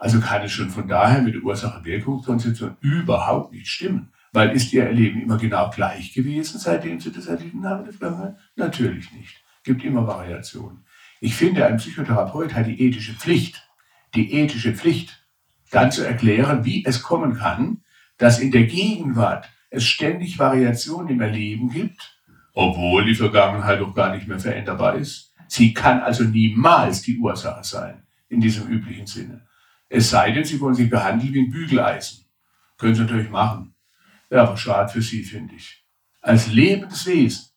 Also 0.00 0.18
kann 0.18 0.42
es 0.42 0.52
schon 0.52 0.70
von 0.70 0.88
daher 0.88 1.20
mit 1.20 1.34
der 1.34 1.42
Ursache-Wirkungskonzeption 1.42 2.78
überhaupt 2.80 3.52
nicht 3.52 3.68
stimmen. 3.68 4.10
Weil 4.32 4.52
ist 4.52 4.72
Ihr 4.72 4.84
Erleben 4.84 5.20
immer 5.20 5.36
genau 5.36 5.68
gleich 5.68 6.14
gewesen, 6.14 6.58
seitdem 6.58 6.98
Sie 6.98 7.12
das 7.12 7.26
erleben 7.26 7.62
haben? 7.66 8.36
Natürlich 8.56 9.12
nicht. 9.12 9.44
Gibt 9.62 9.84
immer 9.84 10.06
Variationen. 10.06 10.86
Ich 11.20 11.34
finde, 11.34 11.66
ein 11.66 11.76
Psychotherapeut 11.76 12.54
hat 12.54 12.66
die 12.66 12.80
ethische 12.80 13.12
Pflicht, 13.12 13.68
die 14.14 14.32
ethische 14.32 14.72
Pflicht, 14.72 15.22
dann 15.70 15.92
zu 15.92 16.02
erklären, 16.02 16.64
wie 16.64 16.82
es 16.86 17.02
kommen 17.02 17.34
kann, 17.34 17.82
dass 18.16 18.38
in 18.38 18.52
der 18.52 18.64
Gegenwart 18.64 19.50
es 19.68 19.84
ständig 19.84 20.38
Variationen 20.38 21.10
im 21.10 21.20
Erleben 21.20 21.68
gibt, 21.68 22.18
obwohl 22.54 23.04
die 23.04 23.14
Vergangenheit 23.14 23.80
doch 23.80 23.94
gar 23.94 24.14
nicht 24.14 24.26
mehr 24.26 24.40
veränderbar 24.40 24.94
ist. 24.94 25.34
Sie 25.46 25.74
kann 25.74 26.00
also 26.00 26.24
niemals 26.24 27.02
die 27.02 27.18
Ursache 27.18 27.64
sein, 27.64 28.02
in 28.30 28.40
diesem 28.40 28.66
üblichen 28.66 29.06
Sinne. 29.06 29.46
Es 29.90 30.08
sei 30.08 30.30
denn, 30.30 30.44
Sie 30.44 30.60
wollen 30.60 30.76
sich 30.76 30.88
behandeln 30.88 31.34
wie 31.34 31.40
ein 31.40 31.50
Bügeleisen. 31.50 32.24
Können 32.78 32.94
Sie 32.94 33.02
natürlich 33.02 33.28
machen. 33.28 33.74
Ja, 34.30 34.44
aber 34.44 34.56
schade 34.56 34.90
für 34.90 35.02
Sie, 35.02 35.24
finde 35.24 35.56
ich. 35.56 35.84
Als 36.20 36.46
lebendes 36.46 37.04
Wesen 37.06 37.50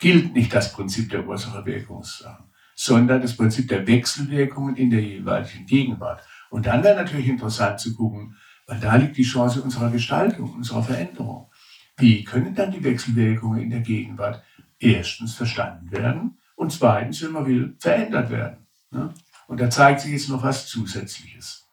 gilt 0.00 0.34
nicht 0.34 0.52
das 0.52 0.72
Prinzip 0.72 1.08
der 1.10 1.24
Ursache-Wirkungssachen, 1.24 2.46
sondern 2.74 3.22
das 3.22 3.36
Prinzip 3.36 3.68
der 3.68 3.86
Wechselwirkungen 3.86 4.74
in 4.74 4.90
der 4.90 5.02
jeweiligen 5.02 5.64
Gegenwart. 5.64 6.22
Und 6.50 6.66
dann 6.66 6.82
wäre 6.82 6.96
natürlich 6.96 7.28
interessant 7.28 7.78
zu 7.78 7.94
gucken, 7.94 8.36
weil 8.66 8.80
da 8.80 8.96
liegt 8.96 9.16
die 9.16 9.22
Chance 9.22 9.62
unserer 9.62 9.90
Gestaltung, 9.90 10.52
unserer 10.54 10.82
Veränderung. 10.82 11.48
Wie 11.96 12.24
können 12.24 12.56
dann 12.56 12.72
die 12.72 12.82
Wechselwirkungen 12.82 13.60
in 13.60 13.70
der 13.70 13.80
Gegenwart 13.80 14.42
erstens 14.80 15.34
verstanden 15.34 15.92
werden 15.92 16.38
und 16.56 16.72
zweitens, 16.72 17.22
wenn 17.22 17.32
man 17.32 17.46
will, 17.46 17.76
verändert 17.78 18.30
werden? 18.30 18.66
Ne? 18.90 19.14
Und 19.52 19.60
da 19.60 19.68
zeigt 19.68 20.00
sich 20.00 20.12
jetzt 20.12 20.30
noch 20.30 20.42
was 20.42 20.66
Zusätzliches. 20.66 21.68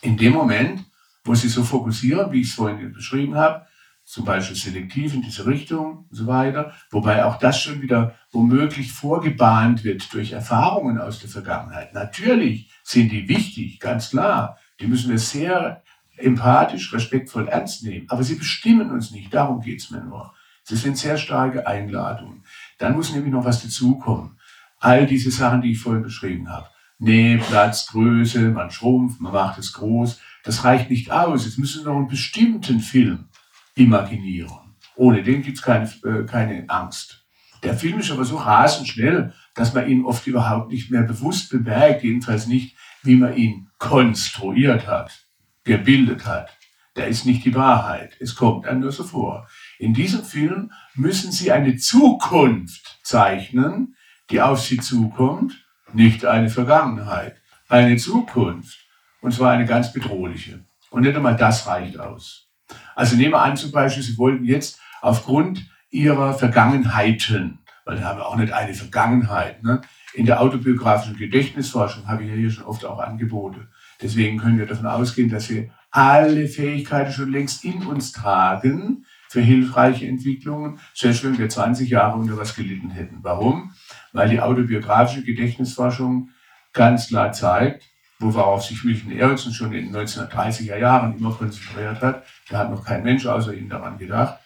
In 0.00 0.16
dem 0.16 0.32
Moment, 0.32 0.84
wo 1.24 1.34
Sie 1.34 1.48
so 1.48 1.64
fokussieren, 1.64 2.30
wie 2.30 2.42
ich 2.42 2.50
es 2.50 2.54
vorhin 2.54 2.92
beschrieben 2.92 3.34
habe, 3.34 3.66
zum 4.04 4.24
Beispiel 4.24 4.54
selektiv 4.54 5.12
in 5.12 5.20
diese 5.20 5.44
Richtung 5.44 6.06
und 6.08 6.14
so 6.16 6.28
weiter, 6.28 6.72
wobei 6.92 7.24
auch 7.24 7.40
das 7.40 7.60
schon 7.60 7.82
wieder 7.82 8.14
womöglich 8.30 8.92
vorgebahnt 8.92 9.82
wird 9.82 10.14
durch 10.14 10.30
Erfahrungen 10.30 11.00
aus 11.00 11.18
der 11.18 11.28
Vergangenheit. 11.28 11.94
Natürlich 11.94 12.70
sind 12.84 13.10
die 13.10 13.28
wichtig, 13.28 13.80
ganz 13.80 14.10
klar. 14.10 14.56
Die 14.78 14.86
müssen 14.86 15.10
wir 15.10 15.18
sehr 15.18 15.82
empathisch, 16.16 16.92
respektvoll 16.92 17.48
ernst 17.48 17.82
nehmen. 17.82 18.08
Aber 18.08 18.22
sie 18.22 18.36
bestimmen 18.36 18.92
uns 18.92 19.10
nicht, 19.10 19.34
darum 19.34 19.60
geht 19.62 19.80
es 19.80 19.90
mir 19.90 20.04
nur. 20.04 20.32
Sie 20.62 20.76
sind 20.76 20.96
sehr 20.96 21.16
starke 21.16 21.66
Einladungen. 21.66 22.44
Dann 22.78 22.94
muss 22.94 23.12
nämlich 23.12 23.32
noch 23.32 23.44
was 23.44 23.64
dazukommen. 23.64 24.38
All 24.78 25.08
diese 25.08 25.32
Sachen, 25.32 25.60
die 25.60 25.72
ich 25.72 25.80
vorhin 25.80 26.04
beschrieben 26.04 26.48
habe. 26.48 26.68
Nee, 27.02 27.38
Platz, 27.38 27.86
Größe, 27.86 28.50
man 28.50 28.70
schrumpft, 28.70 29.22
man 29.22 29.32
macht 29.32 29.58
es 29.58 29.72
groß. 29.72 30.20
Das 30.44 30.64
reicht 30.64 30.90
nicht 30.90 31.10
aus. 31.10 31.46
Jetzt 31.46 31.58
müssen 31.58 31.82
wir 31.82 31.92
noch 31.92 31.98
einen 31.98 32.08
bestimmten 32.08 32.80
Film 32.80 33.30
imaginieren. 33.74 34.76
Ohne 34.96 35.22
den 35.22 35.40
gibt 35.40 35.56
es 35.56 35.62
keine, 35.62 35.90
äh, 36.04 36.26
keine 36.26 36.68
Angst. 36.68 37.26
Der 37.62 37.72
Film 37.72 38.00
ist 38.00 38.10
aber 38.10 38.26
so 38.26 38.36
rasend 38.36 38.86
schnell, 38.86 39.32
dass 39.54 39.72
man 39.72 39.88
ihn 39.88 40.04
oft 40.04 40.26
überhaupt 40.26 40.70
nicht 40.70 40.90
mehr 40.90 41.02
bewusst 41.02 41.48
bemerkt, 41.50 42.04
jedenfalls 42.04 42.46
nicht, 42.46 42.76
wie 43.02 43.16
man 43.16 43.34
ihn 43.34 43.70
konstruiert 43.78 44.86
hat, 44.86 45.26
gebildet 45.64 46.26
hat. 46.26 46.50
Der 46.96 47.08
ist 47.08 47.24
nicht 47.24 47.46
die 47.46 47.54
Wahrheit. 47.54 48.14
Es 48.20 48.34
kommt 48.34 48.66
einem 48.66 48.80
nur 48.80 48.92
so 48.92 49.04
vor. 49.04 49.48
In 49.78 49.94
diesem 49.94 50.22
Film 50.22 50.70
müssen 50.94 51.32
Sie 51.32 51.50
eine 51.50 51.76
Zukunft 51.76 53.00
zeichnen, 53.02 53.96
die 54.28 54.42
auf 54.42 54.60
Sie 54.60 54.76
zukommt 54.76 55.59
nicht 55.94 56.24
eine 56.24 56.50
Vergangenheit, 56.50 57.36
eine 57.68 57.96
Zukunft. 57.96 58.78
Und 59.20 59.32
zwar 59.32 59.52
eine 59.52 59.66
ganz 59.66 59.92
bedrohliche. 59.92 60.64
Und 60.90 61.02
nicht 61.02 61.14
einmal 61.14 61.36
das 61.36 61.66
reicht 61.66 61.98
aus. 61.98 62.48
Also 62.94 63.16
nehmen 63.16 63.32
wir 63.32 63.42
an, 63.42 63.56
zum 63.56 63.70
Beispiel, 63.70 64.02
Sie 64.02 64.18
wollten 64.18 64.44
jetzt 64.44 64.80
aufgrund 65.02 65.66
Ihrer 65.90 66.34
Vergangenheiten, 66.34 67.58
weil 67.84 67.98
wir 67.98 68.04
haben 68.04 68.20
auch 68.20 68.36
nicht 68.36 68.52
eine 68.52 68.74
Vergangenheit, 68.74 69.62
ne? 69.62 69.80
in 70.14 70.26
der 70.26 70.40
autobiografischen 70.40 71.16
Gedächtnisforschung 71.16 72.08
habe 72.08 72.24
ich 72.24 72.30
ja 72.30 72.34
hier 72.34 72.50
schon 72.50 72.64
oft 72.64 72.84
auch 72.84 72.98
Angebote. 72.98 73.68
Deswegen 74.02 74.38
können 74.38 74.58
wir 74.58 74.66
davon 74.66 74.86
ausgehen, 74.86 75.28
dass 75.28 75.50
wir 75.50 75.70
alle 75.90 76.48
Fähigkeiten 76.48 77.12
schon 77.12 77.30
längst 77.30 77.64
in 77.64 77.84
uns 77.86 78.12
tragen 78.12 79.04
für 79.28 79.40
hilfreiche 79.40 80.06
Entwicklungen, 80.06 80.80
selbst 80.94 81.22
wenn 81.24 81.38
wir 81.38 81.48
20 81.48 81.88
Jahre 81.88 82.18
unter 82.18 82.36
was 82.36 82.56
gelitten 82.56 82.90
hätten. 82.90 83.18
Warum? 83.22 83.72
Weil 84.12 84.28
die 84.28 84.40
autobiografische 84.40 85.24
Gedächtnisforschung 85.24 86.30
ganz 86.72 87.08
klar 87.08 87.32
zeigt, 87.32 87.84
worauf 88.18 88.64
sich 88.64 88.84
Milton 88.84 89.12
Erickson 89.12 89.52
schon 89.52 89.72
in 89.72 89.92
den 89.92 89.96
1930er 89.96 90.76
Jahren 90.76 91.16
immer 91.16 91.32
konzentriert 91.32 92.00
hat, 92.02 92.24
da 92.48 92.58
hat 92.58 92.70
noch 92.70 92.84
kein 92.84 93.02
Mensch 93.02 93.26
außer 93.26 93.54
ihm 93.54 93.68
daran 93.68 93.98
gedacht, 93.98 94.38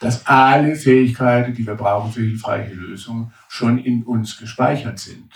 dass 0.00 0.26
alle 0.26 0.74
Fähigkeiten, 0.74 1.54
die 1.54 1.66
wir 1.66 1.74
brauchen 1.74 2.10
für 2.10 2.22
hilfreiche 2.22 2.74
Lösungen, 2.74 3.32
schon 3.48 3.78
in 3.78 4.02
uns 4.02 4.38
gespeichert 4.38 4.98
sind. 4.98 5.30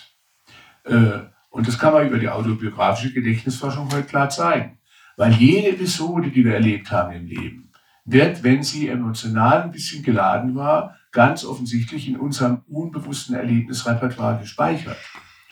Äh, 0.85 1.20
und 1.51 1.68
das 1.68 1.78
kann 1.78 1.93
man 1.93 2.07
über 2.07 2.18
die 2.18 2.28
autobiografische 2.28 3.12
Gedächtnisforschung 3.12 3.93
heute 3.93 4.09
klar 4.09 4.28
zeigen. 4.28 4.78
Weil 5.16 5.32
jede 5.32 5.68
Episode, 5.68 6.30
die 6.30 6.45
wir 6.45 6.55
erlebt 6.55 6.91
haben 6.91 7.12
im 7.12 7.26
Leben, 7.26 7.70
wird, 8.05 8.43
wenn 8.43 8.62
sie 8.62 8.89
emotional 8.89 9.62
ein 9.62 9.70
bisschen 9.70 10.03
geladen 10.03 10.57
war, 10.57 10.97
ganz 11.14 11.44
offensichtlich 11.44 12.08
in 12.08 12.18
unserem 12.18 12.62
unbewussten 12.68 13.34
Erlebnisrepertoire 13.34 14.38
gespeichert 14.38 14.98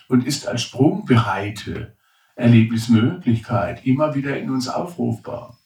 und 0.08 0.26
ist 0.26 0.46
als 0.46 0.62
sprungbereite 0.62 1.96
Erlebnismöglichkeit 2.34 3.86
immer 3.86 4.14
wieder 4.14 4.38
in 4.38 4.50
uns 4.50 4.68
aufrufbar 4.68 5.58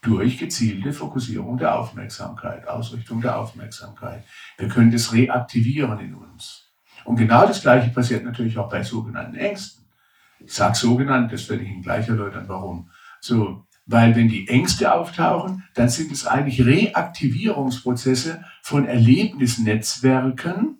durch 0.00 0.38
gezielte 0.38 0.92
Fokussierung 0.92 1.56
der 1.56 1.78
Aufmerksamkeit, 1.78 2.68
Ausrichtung 2.68 3.20
der 3.20 3.38
Aufmerksamkeit. 3.38 4.24
Wir 4.58 4.68
können 4.68 4.90
das 4.90 5.12
reaktivieren 5.12 5.98
in 6.00 6.14
uns. 6.14 6.72
Und 7.04 7.16
genau 7.16 7.46
das 7.46 7.62
Gleiche 7.62 7.90
passiert 7.90 8.24
natürlich 8.24 8.58
auch 8.58 8.68
bei 8.68 8.82
sogenannten 8.82 9.36
Ängsten. 9.36 9.84
Ich 10.40 10.52
sage 10.52 10.76
sogenannt, 10.76 11.32
das 11.32 11.48
werde 11.48 11.62
ich 11.62 11.70
Ihnen 11.70 11.82
gleich 11.82 12.08
erläutern, 12.08 12.44
warum. 12.48 12.90
So, 13.20 13.63
weil 13.86 14.16
wenn 14.16 14.28
die 14.28 14.48
Ängste 14.48 14.92
auftauchen, 14.92 15.64
dann 15.74 15.88
sind 15.88 16.10
es 16.12 16.26
eigentlich 16.26 16.64
Reaktivierungsprozesse 16.64 18.44
von 18.62 18.86
Erlebnisnetzwerken, 18.86 20.78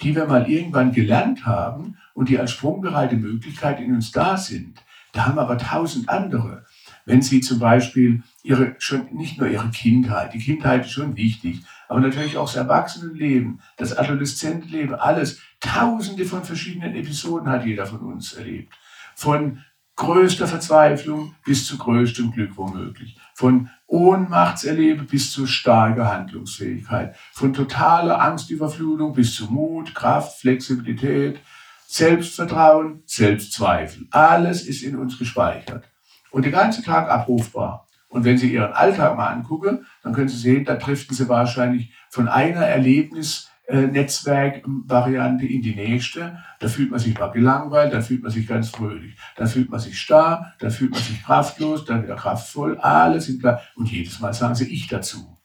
die 0.00 0.14
wir 0.14 0.26
mal 0.26 0.48
irgendwann 0.48 0.92
gelernt 0.92 1.44
haben 1.44 1.96
und 2.14 2.28
die 2.28 2.38
als 2.38 2.52
sprungbereite 2.52 3.16
Möglichkeit 3.16 3.80
in 3.80 3.94
uns 3.94 4.12
da 4.12 4.36
sind. 4.36 4.82
Da 5.12 5.26
haben 5.26 5.38
aber 5.38 5.58
tausend 5.58 6.08
andere. 6.08 6.64
Wenn 7.04 7.22
Sie 7.22 7.40
zum 7.40 7.58
Beispiel 7.58 8.22
Ihre, 8.42 8.76
schon 8.78 9.14
nicht 9.14 9.38
nur 9.38 9.48
Ihre 9.48 9.70
Kindheit, 9.70 10.34
die 10.34 10.38
Kindheit 10.38 10.84
ist 10.84 10.92
schon 10.92 11.16
wichtig, 11.16 11.62
aber 11.88 12.00
natürlich 12.00 12.36
auch 12.36 12.46
das 12.46 12.56
Erwachsenenleben, 12.56 13.60
das 13.76 13.96
Adoleszentenleben, 13.96 14.94
alles. 14.94 15.40
Tausende 15.60 16.24
von 16.24 16.44
verschiedenen 16.44 16.94
Episoden 16.94 17.48
hat 17.48 17.64
jeder 17.64 17.86
von 17.86 18.00
uns 18.00 18.34
erlebt. 18.34 18.74
Von 19.16 19.64
größter 19.98 20.46
Verzweiflung 20.46 21.34
bis 21.44 21.66
zu 21.66 21.76
größtem 21.76 22.30
Glück 22.30 22.56
womöglich. 22.56 23.18
Von 23.34 23.68
Ohnmachtserleben 23.86 25.06
bis 25.06 25.32
zu 25.32 25.46
starker 25.46 26.10
Handlungsfähigkeit. 26.10 27.16
Von 27.32 27.52
totaler 27.52 28.20
Angstüberflutung 28.20 29.12
bis 29.12 29.34
zu 29.34 29.52
Mut, 29.52 29.94
Kraft, 29.94 30.40
Flexibilität, 30.40 31.40
Selbstvertrauen, 31.86 33.02
Selbstzweifel. 33.06 34.06
Alles 34.10 34.66
ist 34.66 34.82
in 34.82 34.96
uns 34.96 35.18
gespeichert. 35.18 35.84
Und 36.30 36.44
den 36.44 36.52
ganzen 36.52 36.84
Tag 36.84 37.10
abrufbar. 37.10 37.88
Und 38.08 38.24
wenn 38.24 38.38
Sie 38.38 38.52
Ihren 38.52 38.72
Alltag 38.72 39.16
mal 39.16 39.28
angucken, 39.28 39.84
dann 40.02 40.12
können 40.12 40.28
Sie 40.28 40.38
sehen, 40.38 40.64
da 40.64 40.76
driften 40.76 41.16
Sie 41.16 41.28
wahrscheinlich 41.28 41.92
von 42.08 42.28
einer 42.28 42.62
Erlebnis 42.62 43.50
Netzwerkvariante 43.70 45.46
in 45.46 45.60
die 45.60 45.74
nächste. 45.74 46.38
Da 46.58 46.68
fühlt 46.68 46.90
man 46.90 46.98
sich 46.98 47.18
mal 47.18 47.28
gelangweilt, 47.28 47.92
dann 47.92 48.02
fühlt 48.02 48.22
man 48.22 48.32
sich 48.32 48.46
ganz 48.46 48.70
fröhlich, 48.70 49.14
dann 49.36 49.46
fühlt 49.46 49.70
man 49.70 49.78
sich 49.78 50.00
starr, 50.00 50.54
dann 50.58 50.70
fühlt 50.70 50.92
man 50.92 51.02
sich 51.02 51.22
kraftlos, 51.22 51.84
dann 51.84 52.02
wieder 52.02 52.16
kraftvoll. 52.16 52.78
Alles 52.78 53.26
sind 53.26 53.40
klar. 53.40 53.60
Und 53.76 53.90
jedes 53.90 54.20
Mal 54.20 54.32
sagen 54.32 54.54
sie 54.54 54.72
Ich 54.72 54.88
dazu. 54.88 55.38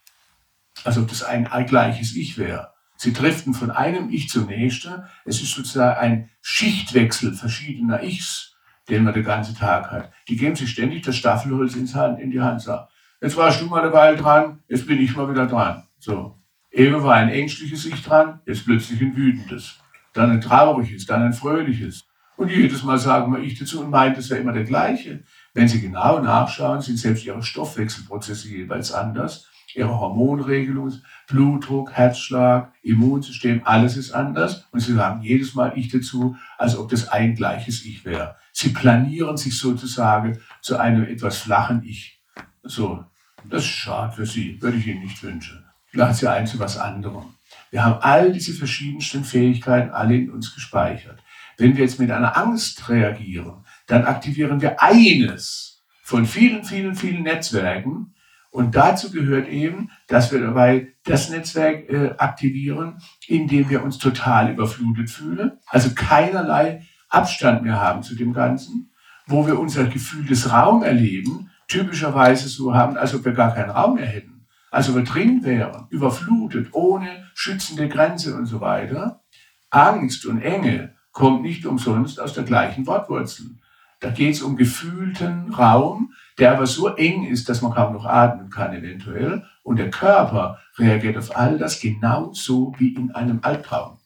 Als 0.85 0.97
ob 0.97 1.07
das 1.09 1.23
ein 1.23 1.47
gleiches 1.67 2.15
Ich 2.15 2.37
wäre. 2.37 2.71
Sie 2.95 3.11
driften 3.11 3.53
von 3.53 3.71
einem 3.71 4.09
Ich 4.09 4.29
zum 4.29 4.45
nächsten. 4.45 5.03
Es 5.25 5.41
ist 5.41 5.53
sozusagen 5.53 5.99
ein 5.99 6.29
Schichtwechsel 6.41 7.33
verschiedener 7.33 8.03
Ichs, 8.03 8.55
den 8.89 9.03
man 9.03 9.13
den 9.13 9.25
ganzen 9.25 9.55
Tag 9.55 9.91
hat. 9.91 10.11
Die 10.29 10.37
geben 10.37 10.55
sich 10.55 10.69
ständig 10.69 11.03
das 11.03 11.17
Staffelholz 11.17 11.75
in 11.75 12.31
die 12.31 12.41
Hand. 12.41 12.61
Sagen, 12.61 12.87
jetzt 13.21 13.35
warst 13.35 13.59
du 13.61 13.65
mal 13.65 13.81
eine 13.81 13.91
Weile 13.91 14.15
dran, 14.15 14.63
jetzt 14.69 14.87
bin 14.87 15.01
ich 15.01 15.15
mal 15.15 15.29
wieder 15.29 15.47
dran. 15.47 15.83
So. 15.99 16.39
Eben 16.73 17.03
war 17.03 17.13
ein 17.13 17.29
ängstliches 17.29 17.85
Ich 17.85 18.01
dran, 18.01 18.39
jetzt 18.47 18.65
plötzlich 18.65 18.99
ein 18.99 19.15
wütendes. 19.15 19.79
Dann 20.11 20.31
ein 20.31 20.41
trauriges, 20.41 21.05
dann 21.05 21.21
ein 21.21 21.33
fröhliches. 21.33 22.03
Und 22.35 22.49
jedes 22.49 22.81
Mal 22.81 22.97
sagen 22.97 23.31
wir 23.31 23.43
Ich 23.43 23.59
dazu 23.59 23.81
und 23.81 23.91
meint, 23.91 24.17
es 24.17 24.31
wäre 24.31 24.41
immer 24.41 24.53
der 24.53 24.63
gleiche. 24.63 25.23
Wenn 25.53 25.67
Sie 25.67 25.79
genau 25.79 26.19
nachschauen, 26.19 26.81
sind 26.81 26.97
selbst 26.97 27.25
Ihre 27.25 27.43
Stoffwechselprozesse 27.43 28.49
jeweils 28.49 28.91
anders. 28.91 29.47
Ihre 29.75 29.99
Hormonregelung, 29.99 30.91
Blutdruck, 31.27 31.91
Herzschlag, 31.91 32.73
Immunsystem, 32.81 33.61
alles 33.65 33.95
ist 33.95 34.11
anders. 34.11 34.67
Und 34.71 34.79
Sie 34.79 34.93
sagen 34.93 35.21
jedes 35.21 35.53
Mal 35.53 35.73
Ich 35.75 35.89
dazu, 35.89 36.35
als 36.57 36.75
ob 36.75 36.89
das 36.89 37.07
ein 37.07 37.35
gleiches 37.35 37.85
Ich 37.85 38.03
wäre. 38.03 38.35
Sie 38.51 38.69
planieren 38.69 39.37
sich 39.37 39.59
sozusagen 39.59 40.39
zu 40.61 40.77
einem 40.77 41.03
etwas 41.03 41.37
flachen 41.37 41.83
Ich. 41.83 42.19
So, 42.63 43.05
das 43.47 43.61
ist 43.61 43.69
schade 43.69 44.13
für 44.13 44.25
Sie, 44.25 44.59
würde 44.59 44.77
ich 44.77 44.87
Ihnen 44.87 45.01
nicht 45.01 45.21
wünschen 45.21 45.62
laden 45.93 46.13
Sie 46.13 46.29
ein 46.29 46.47
zu 46.47 46.59
was 46.59 46.77
anderem. 46.77 47.35
Wir 47.71 47.83
haben 47.83 48.01
all 48.01 48.31
diese 48.31 48.53
verschiedensten 48.53 49.23
Fähigkeiten 49.23 49.91
alle 49.91 50.15
in 50.15 50.31
uns 50.31 50.53
gespeichert. 50.53 51.19
Wenn 51.57 51.75
wir 51.75 51.83
jetzt 51.83 51.99
mit 51.99 52.11
einer 52.11 52.37
Angst 52.37 52.89
reagieren, 52.89 53.65
dann 53.87 54.05
aktivieren 54.05 54.61
wir 54.61 54.81
eines 54.81 55.83
von 56.03 56.25
vielen, 56.25 56.63
vielen, 56.63 56.95
vielen 56.95 57.23
Netzwerken. 57.23 58.13
Und 58.49 58.75
dazu 58.75 59.11
gehört 59.11 59.47
eben, 59.47 59.89
dass 60.07 60.31
wir 60.31 60.39
dabei 60.39 60.93
das 61.05 61.29
Netzwerk 61.29 61.89
äh, 61.89 62.13
aktivieren, 62.17 62.99
in 63.27 63.47
dem 63.47 63.69
wir 63.69 63.83
uns 63.83 63.97
total 63.97 64.51
überflutet 64.51 65.09
fühlen, 65.09 65.53
also 65.67 65.91
keinerlei 65.95 66.83
Abstand 67.09 67.63
mehr 67.63 67.79
haben 67.79 68.03
zu 68.03 68.15
dem 68.15 68.33
Ganzen, 68.33 68.91
wo 69.25 69.47
wir 69.47 69.59
unser 69.59 69.85
Gefühl 69.85 70.25
des 70.25 70.51
Raum 70.51 70.83
erleben, 70.83 71.49
typischerweise 71.67 72.47
so 72.47 72.75
haben, 72.75 72.97
als 72.97 73.15
ob 73.15 73.25
wir 73.25 73.33
gar 73.33 73.53
keinen 73.53 73.71
Raum 73.71 73.95
mehr 73.95 74.05
hätten 74.05 74.32
also 74.73 74.95
wir 74.95 75.03
drin 75.03 75.43
wären, 75.43 75.85
überflutet, 75.89 76.69
ohne 76.71 77.29
schützende 77.35 77.87
Grenze 77.87 78.35
und 78.35 78.47
so 78.47 78.59
weiter. 78.59 79.21
Angst 79.69 80.25
und 80.25 80.41
Enge 80.41 80.95
kommt 81.11 81.43
nicht 81.43 81.67
umsonst 81.67 82.19
aus 82.19 82.33
der 82.33 82.43
gleichen 82.43 82.87
Wortwurzel. 82.87 83.51
Da 83.99 84.09
geht 84.09 84.33
es 84.33 84.41
um 84.41 84.57
gefühlten 84.57 85.53
Raum, 85.53 86.13
der 86.39 86.53
aber 86.53 86.65
so 86.65 86.87
eng 86.87 87.25
ist, 87.25 87.49
dass 87.49 87.61
man 87.61 87.71
kaum 87.71 87.93
noch 87.93 88.05
atmen 88.05 88.49
kann 88.49 88.73
eventuell. 88.73 89.45
Und 89.61 89.77
der 89.77 89.91
Körper 89.91 90.59
reagiert 90.79 91.17
auf 91.17 91.37
all 91.37 91.59
das 91.59 91.79
genauso 91.79 92.73
wie 92.79 92.95
in 92.95 93.11
einem 93.11 93.41
Albtraum. 93.43 93.99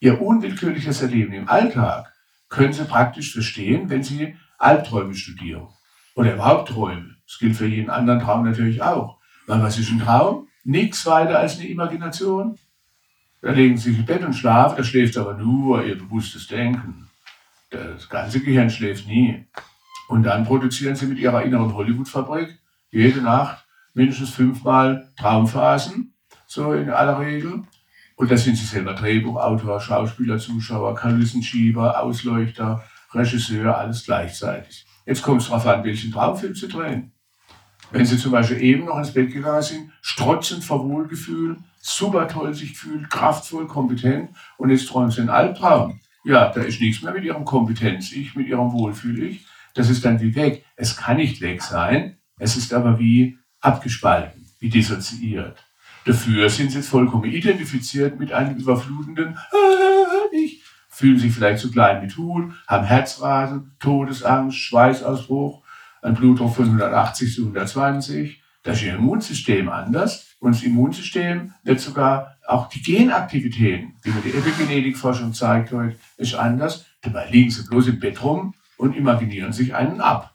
Ihr 0.00 0.20
unwillkürliches 0.20 1.02
Erleben 1.02 1.32
im 1.34 1.48
Alltag 1.48 2.12
können 2.48 2.72
Sie 2.72 2.84
praktisch 2.84 3.32
verstehen, 3.32 3.88
wenn 3.90 4.02
Sie 4.02 4.36
Albträume 4.58 5.14
studieren. 5.14 5.68
Oder 6.16 6.34
überhaupt 6.34 6.70
Träume. 6.70 7.14
Das 7.28 7.38
gilt 7.38 7.56
für 7.56 7.66
jeden 7.66 7.90
anderen 7.90 8.18
Traum 8.18 8.44
natürlich 8.44 8.82
auch. 8.82 9.19
Weil 9.50 9.64
was 9.64 9.78
ist 9.78 9.90
ein 9.90 9.98
Traum? 9.98 10.46
Nichts 10.62 11.04
weiter 11.06 11.40
als 11.40 11.58
eine 11.58 11.66
Imagination. 11.66 12.56
Da 13.42 13.50
legen 13.50 13.76
Sie 13.76 13.90
sich 13.90 13.98
im 13.98 14.06
Bett 14.06 14.22
und 14.22 14.32
schlafen, 14.32 14.76
da 14.76 14.84
schläft 14.84 15.18
aber 15.18 15.34
nur 15.34 15.84
Ihr 15.84 15.98
bewusstes 15.98 16.46
Denken. 16.46 17.08
Das 17.70 18.08
ganze 18.08 18.38
Gehirn 18.38 18.70
schläft 18.70 19.08
nie. 19.08 19.46
Und 20.06 20.22
dann 20.22 20.44
produzieren 20.44 20.94
Sie 20.94 21.06
mit 21.06 21.18
Ihrer 21.18 21.42
inneren 21.42 21.74
Hollywood-Fabrik 21.74 22.60
jede 22.92 23.22
Nacht 23.22 23.66
mindestens 23.92 24.30
fünfmal 24.30 25.08
Traumphasen, 25.16 26.14
so 26.46 26.72
in 26.72 26.88
aller 26.88 27.18
Regel. 27.18 27.64
Und 28.14 28.30
da 28.30 28.36
sind 28.36 28.56
Sie 28.56 28.66
selber 28.66 28.94
Drehbuchautor, 28.94 29.80
Schauspieler, 29.80 30.38
Zuschauer, 30.38 30.94
Kulissenschieber, 30.94 32.00
Ausleuchter, 32.00 32.84
Regisseur, 33.12 33.76
alles 33.76 34.04
gleichzeitig. 34.04 34.86
Jetzt 35.06 35.22
kommt 35.22 35.42
es 35.42 35.48
darauf 35.48 35.66
an, 35.66 35.82
welchen 35.82 36.12
Traumfilm 36.12 36.54
Sie 36.54 36.68
drehen. 36.68 37.12
Wenn 37.92 38.06
Sie 38.06 38.18
zum 38.18 38.32
Beispiel 38.32 38.62
eben 38.62 38.84
noch 38.84 38.98
ins 38.98 39.12
Bett 39.12 39.32
gegangen 39.32 39.62
sind, 39.62 39.90
strotzend 40.00 40.64
vor 40.64 40.88
Wohlgefühl, 40.88 41.56
super 41.80 42.28
toll 42.28 42.54
sich 42.54 42.76
fühlt, 42.76 43.10
kraftvoll, 43.10 43.66
kompetent 43.66 44.30
und 44.58 44.70
jetzt 44.70 44.88
träumen 44.88 45.10
Sie 45.10 45.20
einen 45.20 45.30
Albtraum. 45.30 46.00
Ja, 46.24 46.50
da 46.50 46.60
ist 46.60 46.80
nichts 46.80 47.02
mehr 47.02 47.12
mit 47.12 47.24
Ihrem 47.24 47.44
Kompetenz-Ich, 47.44 48.36
mit 48.36 48.46
Ihrem 48.46 48.72
Wohlfühl-Ich. 48.72 49.44
Das 49.74 49.88
ist 49.88 50.04
dann 50.04 50.20
wie 50.20 50.34
weg. 50.34 50.64
Es 50.76 50.96
kann 50.96 51.16
nicht 51.16 51.40
weg 51.40 51.62
sein, 51.62 52.16
es 52.38 52.56
ist 52.56 52.72
aber 52.72 52.98
wie 52.98 53.38
abgespalten, 53.60 54.46
wie 54.60 54.68
dissoziiert. 54.68 55.56
Dafür 56.04 56.48
sind 56.48 56.70
Sie 56.70 56.78
jetzt 56.78 56.88
vollkommen 56.88 57.24
identifiziert 57.24 58.18
mit 58.18 58.32
einem 58.32 58.56
überflutenden 58.56 59.36
Ich, 60.32 60.62
fühlen 60.88 61.18
sich 61.18 61.32
vielleicht 61.32 61.60
zu 61.60 61.70
klein 61.70 62.02
mit 62.02 62.16
Hut, 62.16 62.52
haben 62.66 62.84
Herzrasen, 62.84 63.72
Todesangst, 63.80 64.56
Schweißausbruch, 64.56 65.59
ein 66.02 66.14
Blutdruck 66.14 66.54
von 66.54 66.66
180 66.66 67.34
zu 67.34 67.42
120. 67.42 68.42
Da 68.62 68.72
ist 68.72 68.82
ihr 68.82 68.94
Immunsystem 68.94 69.68
anders. 69.68 70.26
Und 70.38 70.54
das 70.54 70.62
Immunsystem 70.62 71.52
wird 71.62 71.80
sogar 71.80 72.36
auch 72.46 72.68
die 72.68 72.82
Genaktivitäten, 72.82 73.94
wie 74.02 74.10
mir 74.10 74.22
die 74.22 74.30
Epigenetikforschung 74.30 75.34
zeigt 75.34 75.72
heute, 75.72 75.96
ist 76.16 76.34
anders. 76.34 76.86
Dabei 77.02 77.28
liegen 77.30 77.50
sie 77.50 77.66
bloß 77.66 77.88
im 77.88 78.00
Bett 78.00 78.22
rum 78.22 78.54
und 78.76 78.96
imaginieren 78.96 79.52
sich 79.52 79.74
einen 79.74 80.00
ab. 80.00 80.34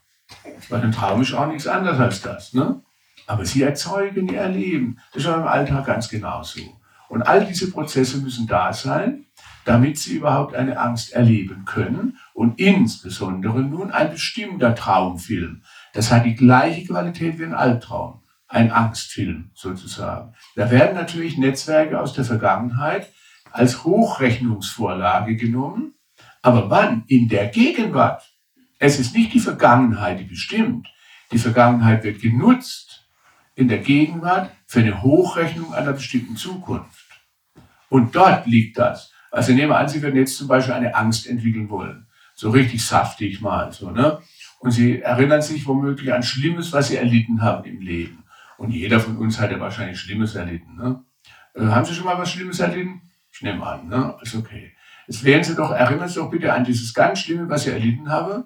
Bei 0.68 0.80
einem 0.80 0.92
Traum 0.92 1.22
ist 1.22 1.34
auch 1.34 1.46
nichts 1.46 1.66
anderes 1.66 1.98
als 1.98 2.22
das. 2.22 2.54
Ne? 2.54 2.80
Aber 3.26 3.44
sie 3.44 3.62
erzeugen 3.62 4.28
ihr 4.28 4.48
Leben. 4.48 4.98
Das 5.12 5.24
ist 5.24 5.28
auch 5.28 5.38
im 5.38 5.48
Alltag 5.48 5.86
ganz 5.86 6.08
genauso. 6.08 6.60
Und 7.08 7.22
all 7.22 7.44
diese 7.44 7.70
Prozesse 7.70 8.18
müssen 8.18 8.46
da 8.46 8.72
sein, 8.72 9.25
damit 9.66 9.98
sie 9.98 10.14
überhaupt 10.14 10.54
eine 10.54 10.78
Angst 10.78 11.12
erleben 11.12 11.64
können. 11.64 12.18
Und 12.32 12.60
insbesondere 12.60 13.60
nun 13.60 13.90
ein 13.90 14.12
bestimmter 14.12 14.74
Traumfilm. 14.74 15.62
Das 15.92 16.10
hat 16.12 16.24
die 16.24 16.36
gleiche 16.36 16.86
Qualität 16.86 17.38
wie 17.38 17.44
ein 17.44 17.54
Albtraum. 17.54 18.22
Ein 18.46 18.70
Angstfilm 18.70 19.50
sozusagen. 19.54 20.34
Da 20.54 20.70
werden 20.70 20.94
natürlich 20.94 21.36
Netzwerke 21.36 22.00
aus 22.00 22.12
der 22.12 22.24
Vergangenheit 22.24 23.12
als 23.50 23.84
Hochrechnungsvorlage 23.84 25.34
genommen. 25.34 25.94
Aber 26.42 26.70
wann? 26.70 27.02
In 27.08 27.28
der 27.28 27.48
Gegenwart. 27.48 28.22
Es 28.78 29.00
ist 29.00 29.16
nicht 29.16 29.34
die 29.34 29.40
Vergangenheit, 29.40 30.20
die 30.20 30.24
bestimmt. 30.24 30.86
Die 31.32 31.38
Vergangenheit 31.38 32.04
wird 32.04 32.20
genutzt 32.20 33.08
in 33.56 33.66
der 33.66 33.78
Gegenwart 33.78 34.52
für 34.66 34.78
eine 34.78 35.02
Hochrechnung 35.02 35.74
einer 35.74 35.94
bestimmten 35.94 36.36
Zukunft. 36.36 37.04
Und 37.88 38.14
dort 38.14 38.46
liegt 38.46 38.78
das. 38.78 39.10
Also 39.36 39.52
nehmen 39.52 39.68
wir 39.68 39.76
an, 39.76 39.86
Sie 39.86 40.00
würden 40.00 40.16
jetzt 40.16 40.38
zum 40.38 40.48
Beispiel 40.48 40.72
eine 40.72 40.94
Angst 40.94 41.26
entwickeln 41.26 41.68
wollen. 41.68 42.06
So 42.34 42.48
richtig 42.48 42.82
saftig 42.82 43.42
mal, 43.42 43.70
so, 43.70 43.90
ne? 43.90 44.18
Und 44.60 44.70
Sie 44.70 45.02
erinnern 45.02 45.42
sich 45.42 45.66
womöglich 45.66 46.10
an 46.10 46.22
Schlimmes, 46.22 46.72
was 46.72 46.88
Sie 46.88 46.96
erlitten 46.96 47.42
haben 47.42 47.64
im 47.64 47.82
Leben. 47.82 48.24
Und 48.56 48.70
jeder 48.70 48.98
von 48.98 49.18
uns 49.18 49.38
hat 49.38 49.50
ja 49.50 49.60
wahrscheinlich 49.60 50.00
Schlimmes 50.00 50.34
erlitten, 50.34 50.76
ne? 50.76 51.04
Äh, 51.54 51.66
haben 51.66 51.84
Sie 51.84 51.94
schon 51.94 52.06
mal 52.06 52.16
was 52.16 52.30
Schlimmes 52.30 52.60
erlitten? 52.60 53.02
Ich 53.30 53.42
nehme 53.42 53.62
an, 53.66 53.88
ne? 53.88 54.16
Ist 54.22 54.34
okay. 54.34 54.72
Jetzt 55.06 55.22
werden 55.22 55.44
Sie 55.44 55.54
doch, 55.54 55.70
erinnern 55.70 56.08
Sie 56.08 56.14
doch 56.14 56.30
bitte 56.30 56.54
an 56.54 56.64
dieses 56.64 56.94
ganz 56.94 57.18
Schlimme, 57.18 57.46
was 57.50 57.64
Sie 57.64 57.70
erlitten 57.70 58.08
haben. 58.08 58.44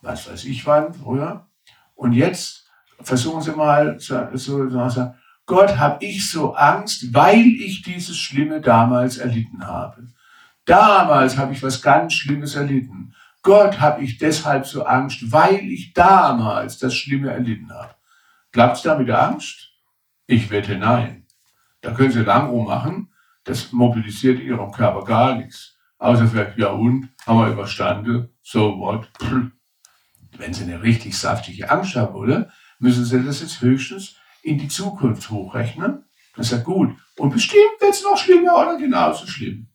Was 0.00 0.26
weiß 0.26 0.46
ich 0.46 0.64
wann, 0.64 0.94
früher. 0.94 1.46
Und 1.94 2.14
jetzt 2.14 2.66
versuchen 3.02 3.42
Sie 3.42 3.52
mal 3.52 4.00
so, 4.00 4.26
so, 4.32 4.70
so 4.70 5.12
Gott, 5.44 5.76
habe 5.76 6.02
ich 6.02 6.30
so 6.30 6.54
Angst, 6.54 7.12
weil 7.12 7.46
ich 7.46 7.82
dieses 7.82 8.16
Schlimme 8.16 8.62
damals 8.62 9.18
erlitten 9.18 9.66
habe. 9.66 10.06
Damals 10.70 11.36
habe 11.36 11.52
ich 11.52 11.64
was 11.64 11.82
ganz 11.82 12.12
Schlimmes 12.12 12.54
erlitten. 12.54 13.12
Gott 13.42 13.80
habe 13.80 14.04
ich 14.04 14.18
deshalb 14.18 14.64
so 14.64 14.84
Angst, 14.84 15.32
weil 15.32 15.68
ich 15.68 15.94
damals 15.94 16.78
das 16.78 16.94
Schlimme 16.94 17.32
erlitten 17.32 17.72
habe. 17.72 17.96
Klappt 18.52 18.76
es 18.76 18.82
da 18.82 18.96
mit 18.96 19.08
der 19.08 19.20
Angst? 19.20 19.72
Ich 20.28 20.48
wette 20.48 20.78
nein. 20.78 21.26
Da 21.80 21.90
können 21.90 22.12
Sie 22.12 22.22
lang 22.22 22.50
rummachen, 22.50 23.12
das 23.42 23.72
mobilisiert 23.72 24.38
Ihrem 24.38 24.70
Körper 24.70 25.04
gar 25.04 25.34
nichts. 25.34 25.76
Außer 25.98 26.28
vielleicht, 26.28 26.56
ja 26.56 26.68
und, 26.68 27.08
haben 27.26 27.40
wir 27.40 27.48
überstanden, 27.48 28.28
so 28.40 28.78
what. 28.78 29.10
wenn 30.38 30.54
Sie 30.54 30.62
eine 30.62 30.80
richtig 30.84 31.18
saftige 31.18 31.68
Angst 31.68 31.96
haben, 31.96 32.14
oder? 32.14 32.48
Müssen 32.78 33.04
Sie 33.04 33.20
das 33.24 33.40
jetzt 33.40 33.60
höchstens 33.60 34.14
in 34.44 34.56
die 34.56 34.68
Zukunft 34.68 35.30
hochrechnen. 35.30 36.04
Das 36.36 36.46
ist 36.46 36.52
ja 36.52 36.62
gut. 36.62 36.96
Und 37.16 37.30
bestimmt 37.30 37.80
wird 37.80 37.90
es 37.90 38.04
noch 38.04 38.16
schlimmer 38.16 38.54
oder 38.54 38.78
genauso 38.78 39.26
schlimm. 39.26 39.66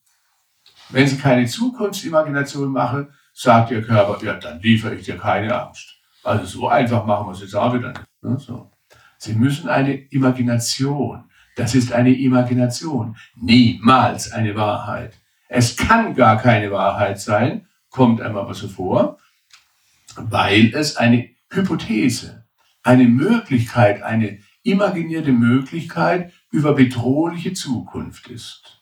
Wenn 0.95 1.07
Sie 1.09 1.17
keine 1.17 1.45
Zukunftsimagination 1.45 2.71
machen, 2.71 3.09
sagt 3.33 3.69
Ihr 3.69 3.81
Körper, 3.81 4.17
ja, 4.23 4.35
dann 4.35 4.61
liefere 4.61 4.95
ich 4.95 5.03
dir 5.03 5.17
keine 5.17 5.53
Angst. 5.53 5.93
Also 6.23 6.45
so 6.45 6.69
einfach 6.69 7.05
machen 7.05 7.27
wir 7.27 7.31
es 7.33 7.41
jetzt 7.41 7.53
auch 7.53 7.73
wieder 7.73 7.89
nicht. 7.89 8.05
Ne? 8.21 8.39
So. 8.39 8.71
Sie 9.17 9.33
müssen 9.33 9.67
eine 9.67 9.93
Imagination. 9.93 11.25
Das 11.57 11.75
ist 11.75 11.91
eine 11.91 12.15
Imagination. 12.17 13.17
Niemals 13.35 14.31
eine 14.31 14.55
Wahrheit. 14.55 15.19
Es 15.49 15.75
kann 15.75 16.15
gar 16.15 16.37
keine 16.37 16.71
Wahrheit 16.71 17.19
sein, 17.19 17.67
kommt 17.89 18.21
einmal 18.21 18.43
aber 18.43 18.53
so 18.53 18.69
vor, 18.69 19.17
weil 20.15 20.71
es 20.73 20.95
eine 20.95 21.29
Hypothese, 21.49 22.45
eine 22.83 23.03
Möglichkeit, 23.03 24.01
eine 24.01 24.39
imaginierte 24.63 25.33
Möglichkeit 25.33 26.31
über 26.51 26.71
bedrohliche 26.71 27.51
Zukunft 27.51 28.29
ist. 28.29 28.75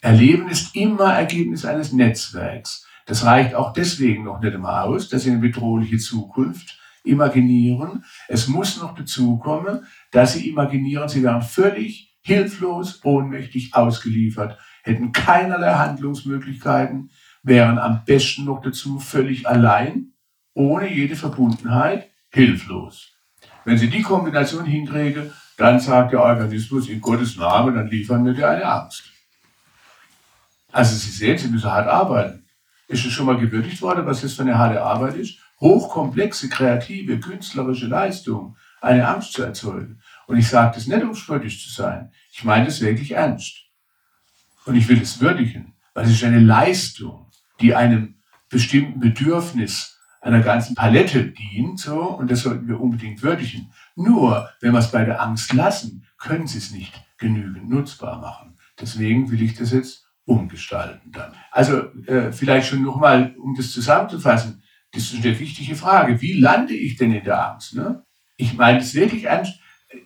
Erleben 0.00 0.48
ist 0.48 0.76
immer 0.76 1.14
Ergebnis 1.14 1.64
eines 1.64 1.92
Netzwerks. 1.92 2.86
Das 3.06 3.24
reicht 3.24 3.54
auch 3.54 3.72
deswegen 3.72 4.24
noch 4.24 4.40
nicht 4.40 4.54
immer 4.54 4.84
aus, 4.84 5.08
dass 5.08 5.22
Sie 5.22 5.30
eine 5.30 5.40
bedrohliche 5.40 5.98
Zukunft 5.98 6.78
imaginieren. 7.04 8.04
Es 8.28 8.48
muss 8.48 8.80
noch 8.80 8.94
dazu 8.94 9.38
kommen, 9.38 9.86
dass 10.12 10.34
Sie 10.34 10.48
imaginieren, 10.48 11.08
Sie 11.08 11.22
wären 11.22 11.42
völlig 11.42 12.16
hilflos, 12.22 13.00
ohnmächtig 13.04 13.74
ausgeliefert, 13.74 14.58
hätten 14.82 15.12
keinerlei 15.12 15.74
Handlungsmöglichkeiten, 15.74 17.10
wären 17.42 17.78
am 17.78 18.04
besten 18.04 18.44
noch 18.44 18.60
dazu 18.60 19.00
völlig 19.00 19.48
allein, 19.48 20.12
ohne 20.54 20.92
jede 20.92 21.16
Verbundenheit, 21.16 22.10
hilflos. 22.30 23.14
Wenn 23.64 23.78
Sie 23.78 23.88
die 23.88 24.02
Kombination 24.02 24.66
hinkriegen, 24.66 25.32
dann 25.56 25.80
sagt 25.80 26.12
der 26.12 26.22
Organismus 26.22 26.88
in 26.88 27.00
Gottes 27.00 27.36
Namen, 27.36 27.74
dann 27.74 27.88
liefern 27.88 28.24
wir 28.24 28.34
dir 28.34 28.48
eine 28.48 28.64
Angst. 28.64 29.17
Also 30.72 30.96
Sie 30.96 31.10
sehen, 31.10 31.38
Sie 31.38 31.48
müssen 31.48 31.70
hart 31.70 31.88
arbeiten. 31.88 32.44
Ist 32.88 33.04
es 33.04 33.12
schon 33.12 33.26
mal 33.26 33.38
gewürdigt 33.38 33.80
worden, 33.82 34.06
was 34.06 34.22
das 34.22 34.34
für 34.34 34.42
eine 34.42 34.58
harte 34.58 34.82
Arbeit 34.82 35.16
ist? 35.16 35.38
Hochkomplexe, 35.60 36.48
kreative, 36.48 37.20
künstlerische 37.20 37.86
Leistung, 37.86 38.56
eine 38.80 39.06
Angst 39.08 39.32
zu 39.32 39.42
erzeugen. 39.42 40.00
Und 40.26 40.38
ich 40.38 40.48
sage 40.48 40.74
das 40.74 40.86
nicht, 40.86 41.02
um 41.02 41.14
spöttisch 41.14 41.64
zu 41.64 41.70
sein. 41.70 42.12
Ich 42.32 42.44
meine 42.44 42.66
das 42.66 42.80
wirklich 42.80 43.12
ernst. 43.12 43.64
Und 44.64 44.76
ich 44.76 44.88
will 44.88 45.00
es 45.00 45.20
würdigen, 45.20 45.74
weil 45.94 46.04
es 46.04 46.12
ist 46.12 46.24
eine 46.24 46.40
Leistung, 46.40 47.30
die 47.60 47.74
einem 47.74 48.16
bestimmten 48.48 49.00
Bedürfnis 49.00 49.98
einer 50.20 50.40
ganzen 50.40 50.74
Palette 50.74 51.30
dient, 51.30 51.78
so, 51.78 52.02
und 52.02 52.30
das 52.30 52.40
sollten 52.40 52.68
wir 52.68 52.80
unbedingt 52.80 53.22
würdigen. 53.22 53.72
Nur, 53.96 54.48
wenn 54.60 54.72
wir 54.72 54.78
es 54.78 54.90
bei 54.90 55.04
der 55.04 55.22
Angst 55.22 55.52
lassen, 55.52 56.06
können 56.18 56.46
sie 56.46 56.58
es 56.58 56.70
nicht 56.70 56.92
genügend 57.18 57.68
nutzbar 57.68 58.20
machen. 58.20 58.58
Deswegen 58.80 59.30
will 59.30 59.42
ich 59.42 59.54
das 59.54 59.72
jetzt 59.72 60.07
umgestalten 60.28 61.10
dann. 61.10 61.32
Also 61.50 61.90
äh, 62.06 62.32
vielleicht 62.32 62.68
schon 62.68 62.82
nochmal, 62.82 63.34
um 63.38 63.54
das 63.56 63.72
zusammenzufassen, 63.72 64.62
das 64.92 65.12
ist 65.12 65.24
eine 65.24 65.38
wichtige 65.38 65.74
Frage. 65.74 66.20
Wie 66.20 66.34
lande 66.34 66.74
ich 66.74 66.96
denn 66.96 67.12
in 67.12 67.24
der 67.24 67.52
Angst? 67.52 67.74
Ne? 67.74 68.04
Ich 68.36 68.54
meine 68.54 68.78
es 68.78 68.94
wirklich 68.94 69.24
ernst. 69.24 69.58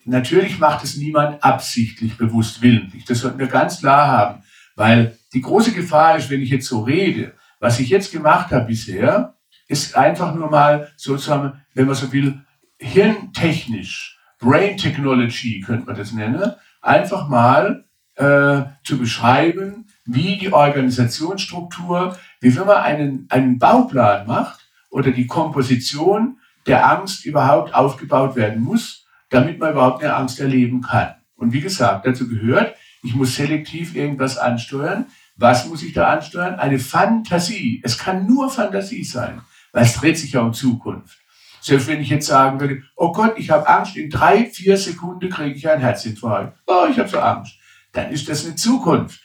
Natürlich 0.05 0.59
macht 0.59 0.85
es 0.85 0.97
niemand 0.97 1.43
absichtlich, 1.43 2.17
bewusst, 2.17 2.63
willentlich. 2.63 3.05
Das 3.05 3.19
sollten 3.19 3.39
wir 3.39 3.49
ganz 3.49 3.81
klar 3.81 4.07
haben. 4.07 4.43
Weil 4.77 5.19
die 5.35 5.41
große 5.41 5.73
Gefahr 5.73 6.17
ist, 6.17 6.31
wenn 6.31 6.41
ich 6.41 6.51
jetzt 6.51 6.67
so 6.67 6.83
rede, 6.83 7.35
was 7.59 7.81
ich 7.81 7.89
jetzt 7.89 8.13
gemacht 8.13 8.53
habe 8.53 8.67
bisher, 8.67 9.35
ist 9.67 9.97
einfach 9.97 10.35
nur 10.35 10.51
mal 10.51 10.93
sozusagen, 10.97 11.61
wenn 11.75 11.87
man 11.87 11.95
so 11.95 12.13
will, 12.13 12.41
hirntechnisch, 12.79 14.19
Brain 14.39 14.77
Technology 14.77 15.61
könnte 15.61 15.87
man 15.87 15.97
das 15.97 16.13
nennen, 16.13 16.53
einfach 16.81 17.29
mal 17.29 17.85
äh, 18.17 18.63
zu 18.85 18.99
beschreiben, 18.99 19.87
wie 20.05 20.37
die 20.37 20.53
Organisationsstruktur, 20.53 22.17
wie 22.41 22.57
wenn 22.57 22.67
man 22.67 22.79
einen, 22.79 23.27
einen 23.29 23.59
Bauplan 23.59 24.27
macht 24.27 24.69
oder 24.91 25.11
die 25.11 25.27
Komposition 25.27 26.39
der 26.67 26.89
Angst 26.89 27.25
überhaupt 27.25 27.75
aufgebaut 27.75 28.37
werden 28.37 28.63
muss, 28.63 29.07
damit 29.31 29.59
man 29.59 29.73
überhaupt 29.73 30.03
eine 30.03 30.15
Angst 30.15 30.41
erleben 30.41 30.83
kann. 30.83 31.15
Und 31.37 31.53
wie 31.53 31.61
gesagt, 31.61 32.07
dazu 32.07 32.29
gehört, 32.29 32.77
ich 33.03 33.15
muss 33.15 33.35
selektiv 33.35 33.97
irgendwas 33.97 34.39
ansteuern. 34.39 35.07
Was 35.37 35.67
muss 35.67 35.83
ich 35.83 35.93
da 35.93 36.09
ansteuern? 36.09 36.57
Eine 36.57 36.79
Fantasie. 36.79 37.81
Es 37.85 37.99
kann 37.99 38.27
nur 38.27 38.51
Fantasie 38.51 39.03
sein, 39.03 39.41
weil 39.73 39.85
es 39.85 39.95
dreht 39.95 40.19
sich 40.19 40.33
ja 40.33 40.41
um 40.41 40.53
Zukunft. 40.53 41.19
Selbst 41.61 41.87
wenn 41.87 42.01
ich 42.01 42.11
jetzt 42.11 42.27
sagen 42.27 42.61
würde, 42.61 42.83
oh 42.97 43.13
Gott, 43.13 43.35
ich 43.39 43.51
habe 43.51 43.69
Angst, 43.69 43.97
in 43.97 44.11
drei, 44.11 44.47
vier 44.47 44.77
Sekunden 44.77 45.31
kriege 45.31 45.57
ich 45.57 45.69
einen 45.69 45.81
Herzinfarkt. 45.81 46.59
Oh, 46.67 46.87
ich 46.91 46.99
habe 46.99 47.09
so 47.09 47.21
Angst. 47.21 47.55
Dann 47.93 48.11
ist 48.11 48.29
das 48.29 48.45
eine 48.45 48.57
Zukunft. 48.57 49.21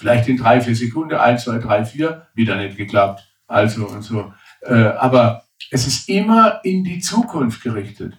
Vielleicht 0.00 0.30
in 0.30 0.38
drei, 0.38 0.62
vier 0.62 0.74
Sekunden, 0.74 1.14
eins, 1.14 1.44
zwei, 1.44 1.58
drei, 1.58 1.84
vier, 1.84 2.26
wieder 2.32 2.56
nicht 2.56 2.78
geklappt. 2.78 3.22
Also 3.46 3.86
und 3.86 4.00
so. 4.00 4.32
Äh, 4.62 4.72
aber 4.72 5.44
es 5.70 5.86
ist 5.86 6.08
immer 6.08 6.60
in 6.64 6.84
die 6.84 7.00
Zukunft 7.00 7.62
gerichtet. 7.62 8.16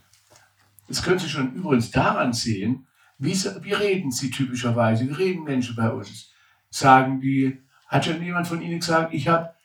Das 0.87 1.01
können 1.01 1.17
Sie 1.17 1.27
schon 1.27 1.55
übrigens 1.55 1.89
daran 1.89 2.33
sehen, 2.33 2.85
wie, 3.17 3.33
wie 3.33 3.73
reden 3.73 4.11
Sie 4.11 4.29
typischerweise? 4.29 5.09
Wie 5.09 5.13
reden 5.13 5.43
Menschen 5.43 5.75
bei 5.75 5.89
uns? 5.89 6.31
Sagen 6.69 7.19
die, 7.19 7.63
hat 7.87 8.05
schon 8.05 8.21
jemand 8.21 8.47
von 8.47 8.61
Ihnen 8.61 8.79
gesagt, 8.79 9.11
ich 9.15 9.27
habe 9.27 9.55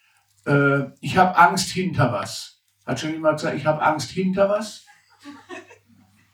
äh, 0.46 1.08
hab 1.16 1.38
Angst 1.38 1.68
hinter 1.68 2.12
was? 2.12 2.62
Hat 2.86 2.98
schon 2.98 3.12
jemand 3.12 3.40
gesagt, 3.40 3.58
ich 3.58 3.66
habe 3.66 3.82
Angst 3.82 4.08
hinter 4.08 4.48
was? 4.48 4.86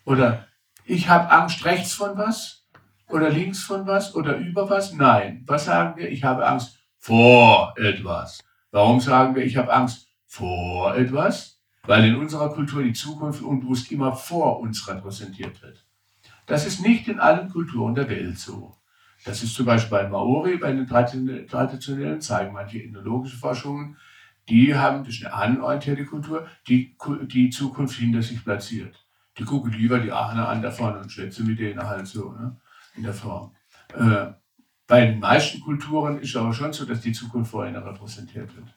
Oder 0.04 0.46
ich 0.84 1.08
habe 1.08 1.28
Angst 1.28 1.64
rechts 1.64 1.92
von 1.92 2.16
was? 2.16 2.61
Oder 3.12 3.30
links 3.30 3.62
von 3.62 3.86
was? 3.86 4.14
Oder 4.14 4.36
über 4.38 4.68
was? 4.70 4.94
Nein. 4.94 5.42
Was 5.46 5.66
sagen 5.66 5.96
wir? 5.96 6.10
Ich 6.10 6.24
habe 6.24 6.46
Angst 6.46 6.78
vor 6.98 7.74
etwas. 7.76 8.42
Warum 8.70 9.00
sagen 9.00 9.34
wir, 9.34 9.44
ich 9.44 9.56
habe 9.56 9.72
Angst 9.72 10.08
vor 10.26 10.96
etwas? 10.96 11.60
Weil 11.84 12.06
in 12.06 12.16
unserer 12.16 12.48
Kultur 12.54 12.82
die 12.82 12.94
Zukunft 12.94 13.42
unbewusst 13.42 13.92
immer 13.92 14.14
vor 14.14 14.60
uns 14.60 14.88
repräsentiert 14.88 15.60
wird. 15.62 15.84
Das 16.46 16.66
ist 16.66 16.80
nicht 16.80 17.06
in 17.08 17.20
allen 17.20 17.50
Kulturen 17.50 17.94
der 17.94 18.08
Welt 18.08 18.38
so. 18.38 18.76
Das 19.24 19.42
ist 19.42 19.54
zum 19.54 19.66
Beispiel 19.66 19.98
bei 19.98 20.08
Maori, 20.08 20.56
bei 20.56 20.72
den 20.72 20.86
traditionellen, 20.86 22.20
zeigen 22.20 22.54
manche 22.54 22.82
ethnologische 22.82 23.36
Forschungen, 23.36 23.96
die 24.48 24.74
haben, 24.74 25.04
ist 25.04 25.24
eine 25.24 25.34
anorientierte 25.34 26.04
Kultur, 26.04 26.48
die 26.66 26.96
die 27.26 27.50
Zukunft 27.50 27.98
hinter 27.98 28.22
sich 28.22 28.42
platziert. 28.42 28.96
Die 29.38 29.44
gucken 29.44 29.72
lieber 29.72 30.00
die 30.00 30.12
Aachener 30.12 30.48
an 30.48 30.62
da 30.62 30.70
vorne 30.70 30.98
und 30.98 31.12
schwätzen 31.12 31.46
mit 31.46 31.58
denen 31.58 31.86
halt 31.86 32.06
so, 32.06 32.32
ne, 32.32 32.56
in 32.96 33.02
der 33.02 33.14
Form. 33.14 33.54
Äh, 33.94 34.32
bei 34.86 35.06
den 35.06 35.20
meisten 35.20 35.60
Kulturen 35.60 36.20
ist 36.20 36.30
es 36.30 36.36
aber 36.36 36.52
schon 36.52 36.72
so, 36.72 36.84
dass 36.84 37.00
die 37.00 37.12
Zukunft 37.12 37.50
vorher 37.50 37.84
repräsentiert 37.84 38.54
wird. 38.56 38.74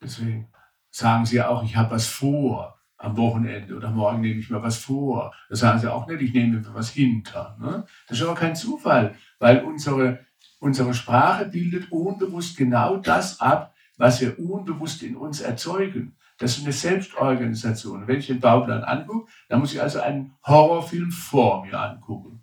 Deswegen 0.00 0.48
sagen 0.90 1.26
sie 1.26 1.42
auch, 1.42 1.64
ich 1.64 1.76
habe 1.76 1.92
was 1.92 2.06
vor 2.06 2.78
am 2.96 3.16
Wochenende 3.16 3.76
oder 3.76 3.90
morgen 3.90 4.20
nehme 4.20 4.40
ich 4.40 4.50
mir 4.50 4.62
was 4.62 4.78
vor. 4.78 5.34
Das 5.48 5.60
sagen 5.60 5.78
sie 5.78 5.92
auch 5.92 6.06
nicht, 6.06 6.22
ich 6.22 6.32
nehme 6.32 6.58
mir 6.58 6.74
was 6.74 6.90
hinter. 6.90 7.56
Ne? 7.60 7.84
Das 8.08 8.18
ist 8.18 8.24
aber 8.24 8.34
kein 8.34 8.56
Zufall, 8.56 9.14
weil 9.38 9.64
unsere, 9.64 10.24
unsere 10.58 10.94
Sprache 10.94 11.46
bildet 11.46 11.90
unbewusst 11.90 12.56
genau 12.56 12.96
das 12.96 13.40
ab, 13.40 13.74
was 13.96 14.20
wir 14.20 14.38
unbewusst 14.38 15.02
in 15.02 15.16
uns 15.16 15.40
erzeugen. 15.40 16.16
Das 16.38 16.56
ist 16.56 16.64
eine 16.64 16.72
Selbstorganisation. 16.72 18.06
Wenn 18.06 18.18
ich 18.18 18.26
den 18.26 18.40
Bauplan 18.40 18.82
angucke, 18.82 19.30
dann 19.48 19.60
muss 19.60 19.72
ich 19.72 19.80
also 19.80 20.00
einen 20.00 20.34
Horrorfilm 20.44 21.10
vor 21.10 21.64
mir 21.64 21.78
angucken. 21.78 22.33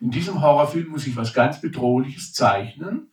In 0.00 0.10
diesem 0.10 0.42
Horrorfilm 0.42 0.88
muss 0.88 1.06
ich 1.06 1.16
was 1.16 1.32
ganz 1.32 1.60
Bedrohliches 1.60 2.32
zeichnen, 2.32 3.10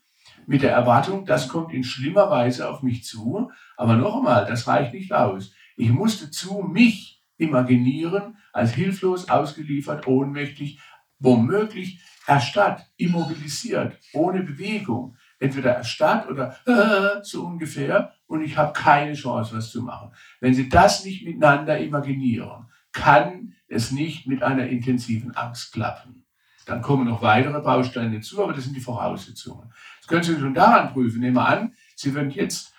mit 0.48 0.64
der 0.64 0.72
Erwartung, 0.72 1.26
das 1.26 1.48
kommt 1.48 1.74
in 1.74 1.84
schlimmer 1.84 2.30
Weise 2.30 2.70
auf 2.70 2.82
mich 2.82 3.04
zu. 3.04 3.52
Aber 3.78 3.96
noch 3.96 4.18
einmal, 4.18 4.46
das 4.46 4.68
reicht 4.68 4.94
nicht 4.94 5.14
aus. 5.14 5.54
Ich 5.78 5.90
musste 5.90 6.30
zu 6.32 6.62
mich 6.62 7.24
imaginieren, 7.38 8.38
als 8.54 8.74
hilflos, 8.74 9.30
ausgeliefert, 9.30 10.08
ohnmächtig, 10.08 10.80
womöglich 11.20 12.02
erstarrt, 12.28 12.86
immobilisiert, 12.98 13.98
ohne 14.14 14.44
Bewegung. 14.44 15.16
Entweder 15.40 15.72
erstarrt 15.72 16.30
oder 16.30 16.56
äh, 16.66 17.24
so 17.24 17.46
ungefähr 17.46 18.14
und 18.28 18.44
ich 18.44 18.58
habe 18.58 18.74
keine 18.74 19.14
Chance, 19.14 19.56
was 19.56 19.72
zu 19.72 19.82
machen. 19.82 20.12
Wenn 20.40 20.54
Sie 20.54 20.70
das 20.70 21.04
nicht 21.04 21.26
miteinander 21.26 21.80
imaginieren, 21.80 22.68
kann 22.92 23.54
es 23.68 23.92
nicht 23.92 24.28
mit 24.28 24.44
einer 24.44 24.68
intensiven 24.68 25.36
Angst 25.36 25.74
klappen. 25.74 26.26
Dann 26.66 26.82
kommen 26.82 27.08
noch 27.08 27.22
weitere 27.22 27.60
Bausteine 27.60 28.12
hinzu, 28.12 28.44
aber 28.44 28.54
das 28.54 28.66
sind 28.66 28.76
die 28.76 28.82
Voraussetzungen. 28.82 29.72
Das 30.00 30.08
können 30.08 30.24
Sie 30.24 30.40
schon 30.40 30.54
daran 30.54 30.94
prüfen. 30.94 31.22
Nehmen 31.22 31.36
wir 31.36 31.48
an, 31.48 31.74
Sie 31.96 32.14
würden 32.14 32.32
jetzt 32.32 32.74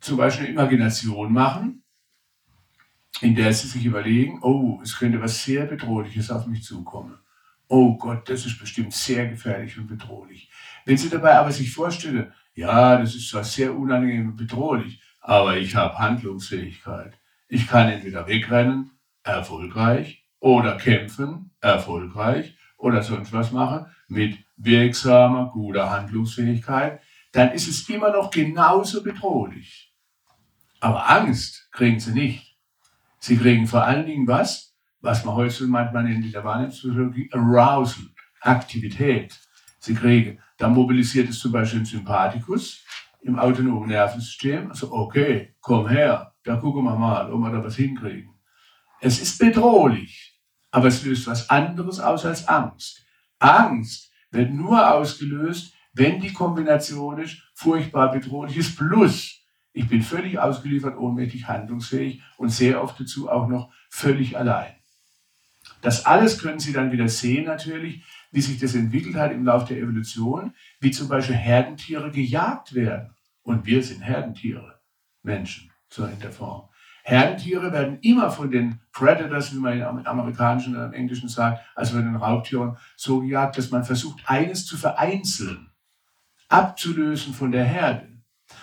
zum 0.00 0.16
Beispiel 0.16 0.46
eine 0.46 0.54
Imagination 0.54 1.32
machen 1.32 1.82
in 3.22 3.34
der 3.34 3.52
sie 3.52 3.68
sich 3.68 3.84
überlegen, 3.84 4.40
oh, 4.42 4.80
es 4.82 4.98
könnte 4.98 5.20
was 5.20 5.44
sehr 5.44 5.66
Bedrohliches 5.66 6.30
auf 6.30 6.46
mich 6.46 6.64
zukommen. 6.64 7.18
Oh 7.68 7.96
Gott, 7.96 8.28
das 8.28 8.44
ist 8.44 8.58
bestimmt 8.58 8.92
sehr 8.92 9.28
gefährlich 9.28 9.78
und 9.78 9.86
bedrohlich. 9.86 10.50
Wenn 10.84 10.96
sie 10.96 11.08
dabei 11.08 11.36
aber 11.36 11.52
sich 11.52 11.72
vorstellen, 11.72 12.32
ja, 12.54 12.98
das 12.98 13.14
ist 13.14 13.30
zwar 13.30 13.44
sehr 13.44 13.74
unangenehm 13.74 14.30
und 14.30 14.36
bedrohlich, 14.36 15.00
aber 15.20 15.56
ich 15.56 15.74
habe 15.76 15.98
Handlungsfähigkeit. 15.98 17.18
Ich 17.48 17.66
kann 17.66 17.88
entweder 17.88 18.26
wegrennen, 18.26 18.90
erfolgreich, 19.22 20.26
oder 20.40 20.76
kämpfen, 20.76 21.52
erfolgreich, 21.60 22.56
oder 22.82 23.02
sonst 23.02 23.32
was 23.32 23.52
machen, 23.52 23.86
mit 24.08 24.38
wirksamer, 24.56 25.50
guter 25.52 25.88
Handlungsfähigkeit, 25.90 27.00
dann 27.30 27.52
ist 27.52 27.68
es 27.68 27.88
immer 27.88 28.10
noch 28.10 28.30
genauso 28.30 29.02
bedrohlich. 29.02 29.94
Aber 30.80 31.08
Angst 31.08 31.68
kriegen 31.70 32.00
sie 32.00 32.12
nicht. 32.12 32.58
Sie 33.20 33.36
kriegen 33.36 33.68
vor 33.68 33.84
allen 33.84 34.04
Dingen 34.04 34.26
was, 34.26 34.76
was 35.00 35.24
man 35.24 35.36
heute 35.36 35.64
manchmal 35.68 36.02
nennt 36.02 36.24
in 36.24 36.32
der 36.32 36.42
Wahrnehmungspsychologie, 36.44 37.30
Arousal, 37.32 38.06
Aktivität. 38.40 39.38
Sie 39.78 39.94
kriegen, 39.94 40.40
da 40.58 40.68
mobilisiert 40.68 41.28
es 41.28 41.38
zum 41.38 41.52
Beispiel 41.52 41.80
den 41.80 41.86
Sympathikus 41.86 42.84
im 43.22 43.38
autonomen 43.38 43.88
Nervensystem. 43.88 44.70
Also, 44.70 44.92
okay, 44.92 45.54
komm 45.60 45.88
her, 45.88 46.34
da 46.42 46.56
gucken 46.56 46.82
wir 46.82 46.96
mal, 46.96 47.32
ob 47.32 47.40
wir 47.40 47.52
da 47.52 47.62
was 47.62 47.76
hinkriegen. 47.76 48.34
Es 49.00 49.20
ist 49.20 49.38
bedrohlich, 49.38 50.31
aber 50.72 50.88
es 50.88 51.04
löst 51.04 51.28
was 51.28 51.48
anderes 51.50 52.00
aus 52.00 52.26
als 52.26 52.48
Angst. 52.48 53.04
Angst 53.38 54.10
wird 54.32 54.52
nur 54.52 54.92
ausgelöst, 54.92 55.74
wenn 55.92 56.20
die 56.20 56.32
Kombination 56.32 57.20
ist, 57.20 57.42
furchtbar 57.54 58.10
bedrohlich 58.10 58.56
ist, 58.56 58.76
plus 58.76 59.38
ich 59.74 59.88
bin 59.88 60.02
völlig 60.02 60.38
ausgeliefert, 60.38 60.98
ohnmächtig, 60.98 61.46
handlungsfähig 61.46 62.22
und 62.36 62.48
sehr 62.50 62.82
oft 62.82 62.98
dazu 62.98 63.30
auch 63.30 63.48
noch 63.48 63.72
völlig 63.90 64.36
allein. 64.36 64.74
Das 65.80 66.06
alles 66.06 66.38
können 66.38 66.60
Sie 66.60 66.72
dann 66.72 66.92
wieder 66.92 67.08
sehen 67.08 67.44
natürlich, 67.44 68.04
wie 68.30 68.40
sich 68.40 68.58
das 68.58 68.74
entwickelt 68.74 69.16
hat 69.16 69.32
im 69.32 69.44
Laufe 69.44 69.74
der 69.74 69.82
Evolution, 69.82 70.54
wie 70.80 70.90
zum 70.90 71.08
Beispiel 71.08 71.36
Herdentiere 71.36 72.10
gejagt 72.10 72.74
werden. 72.74 73.14
Und 73.42 73.66
wir 73.66 73.82
sind 73.82 74.02
Herdentiere, 74.02 74.80
Menschen, 75.22 75.70
so 75.88 76.04
in 76.06 76.18
der 76.20 76.32
Form. 76.32 76.68
Herdentiere 77.02 77.72
werden 77.72 77.98
immer 78.00 78.30
von 78.30 78.50
den 78.50 78.80
Predators, 78.92 79.52
wie 79.52 79.58
man 79.58 79.78
im 79.78 80.06
amerikanischen 80.06 80.74
oder 80.74 80.86
im 80.86 80.92
englischen 80.92 81.28
sagt, 81.28 81.60
also 81.74 81.94
von 81.94 82.04
den 82.04 82.16
Raubtieren, 82.16 82.76
so 82.96 83.20
gejagt, 83.20 83.58
dass 83.58 83.70
man 83.70 83.84
versucht, 83.84 84.22
eines 84.26 84.66
zu 84.66 84.76
vereinzeln, 84.76 85.70
abzulösen 86.48 87.34
von 87.34 87.50
der 87.50 87.64
Herde. 87.64 88.08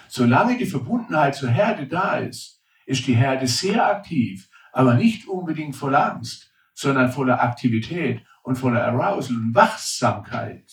Solange 0.08 0.58
die 0.58 0.66
Verbundenheit 0.66 1.36
zur 1.36 1.50
Herde 1.50 1.88
da 1.88 2.18
ist, 2.18 2.62
ist 2.86 3.06
die 3.08 3.16
Herde 3.16 3.48
sehr 3.48 3.86
aktiv, 3.86 4.50
aber 4.72 4.94
nicht 4.94 5.28
unbedingt 5.28 5.76
voller 5.76 6.14
Angst, 6.14 6.52
sondern 6.74 7.12
voller 7.12 7.42
Aktivität 7.42 8.24
und 8.44 8.56
voller 8.56 8.86
Arousal 8.86 9.36
und 9.36 9.54
Wachsamkeit. 9.54 10.72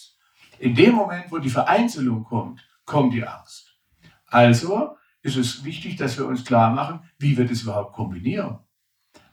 In 0.59 0.75
dem 0.75 0.95
Moment, 0.95 1.31
wo 1.31 1.39
die 1.39 1.51
Vereinzelung 1.51 2.25
kommt, 2.25 2.67
kommt 2.85 3.13
die 3.13 3.27
Angst. 3.27 3.77
Also 4.27 4.96
ist 5.27 5.37
es 5.37 5.65
wichtig, 5.65 5.97
dass 5.97 6.17
wir 6.17 6.27
uns 6.27 6.45
klar 6.45 6.73
machen, 6.73 7.01
wie 7.19 7.37
wir 7.37 7.47
das 7.47 7.63
überhaupt 7.63 7.95
kombinieren. 7.95 8.59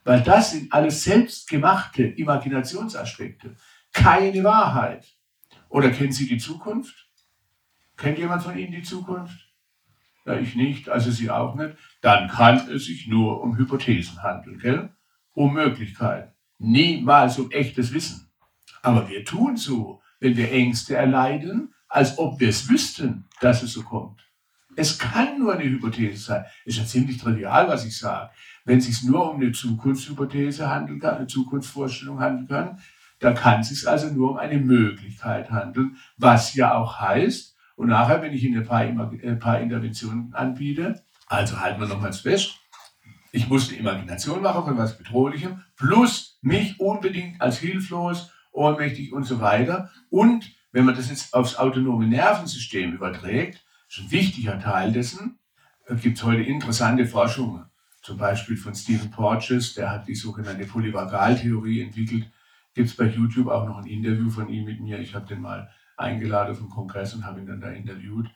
Weil 0.03 0.21
das 0.21 0.51
sind 0.51 0.73
alles 0.73 1.03
selbstgemachte 1.03 2.03
Imaginationsaspekte, 2.03 3.55
keine 3.93 4.43
Wahrheit. 4.43 5.05
Oder 5.69 5.91
kennen 5.91 6.11
Sie 6.11 6.27
die 6.27 6.39
Zukunft? 6.39 7.09
Kennt 7.95 8.17
jemand 8.17 8.41
von 8.41 8.57
Ihnen 8.57 8.71
die 8.71 8.83
Zukunft? 8.83 9.37
Ja, 10.25 10.35
ich 10.35 10.55
nicht, 10.55 10.89
also 10.89 11.11
Sie 11.11 11.29
auch 11.29 11.55
nicht. 11.55 11.75
Dann 12.01 12.27
kann 12.27 12.69
es 12.69 12.85
sich 12.85 13.07
nur 13.07 13.41
um 13.41 13.55
Hypothesen 13.57 14.23
handeln, 14.23 14.57
gell? 14.57 14.89
Um 15.33 15.53
Möglichkeiten. 15.53 16.33
Niemals 16.57 17.37
um 17.37 17.51
echtes 17.51 17.93
Wissen. 17.93 18.31
Aber 18.81 19.09
wir 19.09 19.23
tun 19.23 19.57
so, 19.57 20.01
wenn 20.19 20.35
wir 20.35 20.51
Ängste 20.51 20.95
erleiden, 20.95 21.73
als 21.87 22.17
ob 22.17 22.39
wir 22.39 22.49
es 22.49 22.67
wüssten, 22.69 23.25
dass 23.41 23.61
es 23.61 23.73
so 23.73 23.83
kommt. 23.83 24.21
Es 24.75 24.97
kann 24.99 25.39
nur 25.39 25.53
eine 25.53 25.63
Hypothese 25.63 26.17
sein. 26.17 26.45
Ist 26.65 26.77
ja 26.77 26.85
ziemlich 26.85 27.17
trivial, 27.17 27.67
was 27.67 27.85
ich 27.85 27.97
sage. 27.97 28.31
Wenn 28.65 28.79
es 28.79 28.85
sich 28.85 29.03
nur 29.03 29.31
um 29.31 29.41
eine 29.41 29.51
Zukunftshypothese 29.51 30.69
handeln 30.69 30.99
kann, 30.99 31.17
eine 31.17 31.27
Zukunftsvorstellung 31.27 32.19
handeln 32.19 32.47
kann, 32.47 32.79
dann 33.19 33.35
kann 33.35 33.61
es 33.61 33.69
sich 33.69 33.87
also 33.87 34.07
nur 34.07 34.31
um 34.31 34.37
eine 34.37 34.57
Möglichkeit 34.57 35.51
handeln, 35.51 35.97
was 36.17 36.55
ja 36.55 36.73
auch 36.75 36.99
heißt, 36.99 37.53
und 37.75 37.87
nachher, 37.87 38.21
wenn 38.21 38.33
ich 38.33 38.43
Ihnen 38.43 38.61
ein 38.61 38.67
paar, 38.67 38.81
ein 38.81 39.39
paar 39.39 39.59
Interventionen 39.59 40.33
anbiete, 40.33 41.03
also 41.27 41.59
halten 41.59 41.81
wir 41.81 41.87
nochmals 41.87 42.19
fest, 42.19 42.59
ich 43.31 43.49
muss 43.49 43.69
eine 43.69 43.79
Imagination 43.79 44.43
machen 44.43 44.63
von 44.63 44.77
was 44.77 44.97
Bedrohlichem, 44.97 45.63
plus 45.75 46.37
mich 46.41 46.79
unbedingt 46.79 47.41
als 47.41 47.57
hilflos, 47.57 48.31
ohnmächtig 48.51 49.11
und 49.11 49.23
so 49.23 49.41
weiter. 49.41 49.89
Und 50.11 50.51
wenn 50.71 50.85
man 50.85 50.95
das 50.95 51.09
jetzt 51.09 51.33
aufs 51.33 51.55
autonome 51.55 52.07
Nervensystem 52.07 52.93
überträgt, 52.93 53.62
ist 53.93 53.99
ein 53.99 54.11
wichtiger 54.11 54.59
Teil 54.59 54.91
dessen, 54.91 55.37
gibt 56.01 56.17
es 56.17 56.23
heute 56.23 56.41
interessante 56.41 57.05
Forschungen. 57.05 57.65
Zum 58.01 58.17
Beispiel 58.17 58.57
von 58.57 58.73
Stephen 58.73 59.11
Porges, 59.11 59.75
der 59.75 59.91
hat 59.91 60.07
die 60.07 60.15
sogenannte 60.15 60.65
Polyvagaltheorie 60.65 61.81
entwickelt. 61.81 62.25
Gibt 62.73 62.89
es 62.89 62.95
bei 62.95 63.05
YouTube 63.05 63.47
auch 63.47 63.67
noch 63.67 63.77
ein 63.77 63.85
Interview 63.85 64.29
von 64.29 64.49
ihm 64.49 64.65
mit 64.65 64.81
mir. 64.81 64.99
Ich 64.99 65.13
habe 65.13 65.27
den 65.27 65.41
mal 65.41 65.69
eingeladen 65.95 66.57
den 66.57 66.69
Kongress 66.69 67.13
und 67.13 67.23
habe 67.23 67.39
ihn 67.39 67.45
dann 67.45 67.61
da 67.61 67.69
interviewt. 67.69 68.29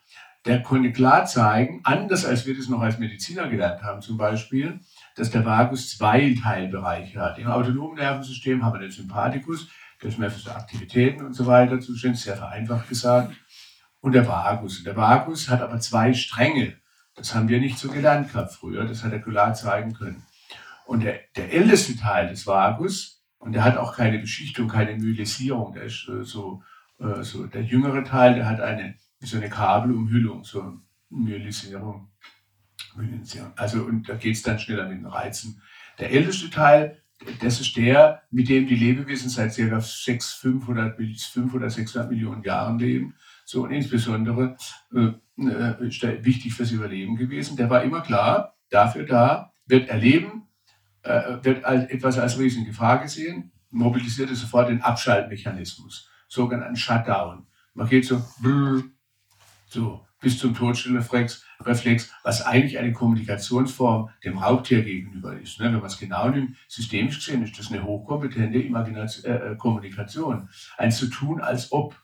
Der 0.46 0.62
konnte 0.62 0.92
klar 0.92 1.26
zeigen, 1.26 1.82
anders 1.84 2.24
als 2.24 2.46
wir 2.46 2.56
das 2.56 2.70
noch 2.70 2.82
als 2.82 3.00
Mediziner 3.00 3.50
gelernt 3.50 3.82
haben, 3.82 4.02
zum 4.02 4.16
Beispiel, 4.16 4.80
dass 5.16 5.32
der 5.32 5.44
Vagus 5.44 5.90
zwei 5.90 6.36
Teilbereiche 6.42 7.20
hat. 7.20 7.40
Im 7.40 7.48
autonomen 7.48 7.98
Nervensystem 7.98 8.64
haben 8.64 8.76
wir 8.76 8.82
den 8.82 8.92
Sympathikus, 8.92 9.68
der 10.02 10.10
ist 10.10 10.20
mehr 10.20 10.30
für 10.30 10.40
so 10.40 10.52
Aktivitäten 10.52 11.26
und 11.26 11.34
so 11.34 11.48
weiter 11.48 11.80
zuständig, 11.80 12.22
sehr 12.22 12.38
vereinfacht 12.38 12.88
gesagt, 12.88 13.34
und 14.02 14.14
der 14.14 14.28
Vagus. 14.28 14.80
Und 14.80 14.86
der 14.86 14.96
Vagus 14.96 15.50
hat 15.50 15.62
aber 15.62 15.80
zwei 15.80 16.14
Stränge. 16.14 16.78
Das 17.16 17.34
haben 17.34 17.50
wir 17.50 17.60
nicht 17.60 17.80
so 17.80 17.90
gelernt 17.90 18.32
gehabt 18.32 18.54
früher, 18.54 18.86
das 18.86 19.04
hat 19.04 19.12
er 19.12 19.20
klar 19.20 19.54
zeigen 19.54 19.94
können. 19.94 20.24
Und 20.86 21.04
der, 21.04 21.20
der 21.36 21.52
älteste 21.52 21.98
Teil 21.98 22.30
des 22.30 22.46
Vagus, 22.46 23.24
und 23.40 23.54
der 23.54 23.64
hat 23.64 23.78
auch 23.78 23.96
keine 23.96 24.20
Beschichtung, 24.20 24.68
keine 24.68 24.96
Myelisierung, 24.96 25.74
der 25.74 25.84
ist 25.84 26.08
äh, 26.10 26.24
so 26.24 26.64
äh, 27.00 27.24
so 27.24 27.46
der 27.46 27.64
jüngere 27.64 28.04
Teil, 28.04 28.36
der 28.36 28.48
hat 28.48 28.60
eine, 28.60 28.96
so 29.20 29.38
eine 29.38 29.50
Kabelumhüllung, 29.50 30.44
so 30.44 30.62
eine 30.62 30.82
Myelisierung. 31.10 32.10
Also, 33.56 33.84
und 33.84 34.10
da 34.10 34.16
geht 34.16 34.36
es 34.36 34.42
dann 34.42 34.60
schneller 34.60 34.88
mit 34.88 35.00
den 35.00 35.06
Reizen. 35.06 35.62
Der 36.00 36.12
älteste 36.12 36.50
Teil, 36.50 37.02
das 37.42 37.60
ist 37.60 37.76
der, 37.78 38.24
mit 38.32 38.50
dem 38.50 38.68
die 38.68 38.76
Lebewesen 38.76 39.30
seit 39.30 39.56
ca. 39.56 39.80
600, 39.80 40.24
500, 40.24 40.98
500, 40.98 41.72
600 41.72 42.10
Millionen 42.10 42.44
Jahren 42.44 42.80
leben. 42.80 43.16
So, 43.50 43.64
und 43.64 43.72
insbesondere 43.72 44.58
äh, 44.94 45.14
äh, 45.42 46.26
wichtig 46.26 46.54
fürs 46.54 46.72
Überleben 46.72 47.16
gewesen. 47.16 47.56
Der 47.56 47.70
war 47.70 47.82
immer 47.82 48.02
klar, 48.02 48.58
dafür 48.70 49.06
da, 49.06 49.54
wird 49.66 49.88
erleben, 49.88 50.50
äh, 51.04 51.38
wird 51.44 51.64
als, 51.64 51.90
etwas 51.90 52.20
als 52.20 52.38
Riesengefahr 52.38 53.00
gesehen, 53.00 53.54
mobilisiert 53.70 54.36
sofort 54.36 54.68
den 54.68 54.82
Abschaltmechanismus 54.82 56.10
sogenannten 56.28 56.76
Shutdown. 56.76 57.48
Man 57.74 57.88
geht 57.88 58.06
so, 58.06 58.22
so 59.70 60.06
bis 60.20 60.40
zum 60.40 60.54
Todstellreflex, 60.54 61.46
Reflex, 61.62 62.12
was 62.24 62.42
eigentlich 62.42 62.78
eine 62.78 62.92
Kommunikationsform 62.92 64.10
dem 64.26 64.40
Raubtier 64.40 64.82
gegenüber 64.82 65.40
ist. 65.40 65.62
Ne? 65.62 65.68
Wenn 65.68 65.76
man 65.76 65.86
es 65.86 65.98
genau 65.98 66.28
nimmt, 66.28 66.58
systemisch 66.68 67.20
gesehen, 67.20 67.44
ist 67.44 67.58
das 67.58 67.72
eine 67.72 67.86
hochkompetente 67.86 68.60
Imagination, 68.60 69.32
äh, 69.32 69.52
äh, 69.52 69.56
Kommunikation. 69.56 70.50
Ein 70.78 70.92
zu 70.92 71.08
tun, 71.08 71.40
als 71.40 71.72
ob. 71.72 71.96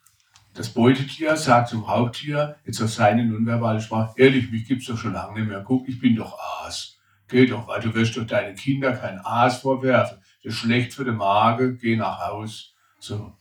Das 0.54 0.70
Beutetier 0.70 1.36
sagt 1.36 1.70
zum 1.70 1.84
Raubtier, 1.84 2.58
jetzt 2.64 2.80
auf 2.82 2.92
seine 2.92 3.26
nonverbale 3.26 3.82
Sprache, 3.82 4.14
ehrlich, 4.18 4.52
mich 4.52 4.68
gibt's 4.68 4.86
doch 4.86 4.98
schon 4.98 5.14
lange 5.14 5.40
nicht 5.40 5.50
mehr. 5.50 5.64
Guck, 5.66 5.90
ich 5.90 6.00
bin 6.00 6.16
doch 6.16 6.38
Aas. 6.40 7.00
Geh 7.28 7.48
doch, 7.48 7.68
weil 7.68 7.82
du 7.82 7.94
wirst 7.96 8.16
doch 8.18 8.28
deinen 8.28 8.56
Kindern 8.56 9.00
kein 9.00 9.20
Aas 9.20 9.62
vorwerfen. 9.62 10.20
Das 10.44 10.54
ist 10.54 10.60
schlecht 10.60 10.94
für 10.94 11.06
den 11.06 11.16
Magen, 11.16 11.80
geh 11.80 11.96
nach 11.96 12.20
Haus. 12.20 12.76
So. 13.00 13.36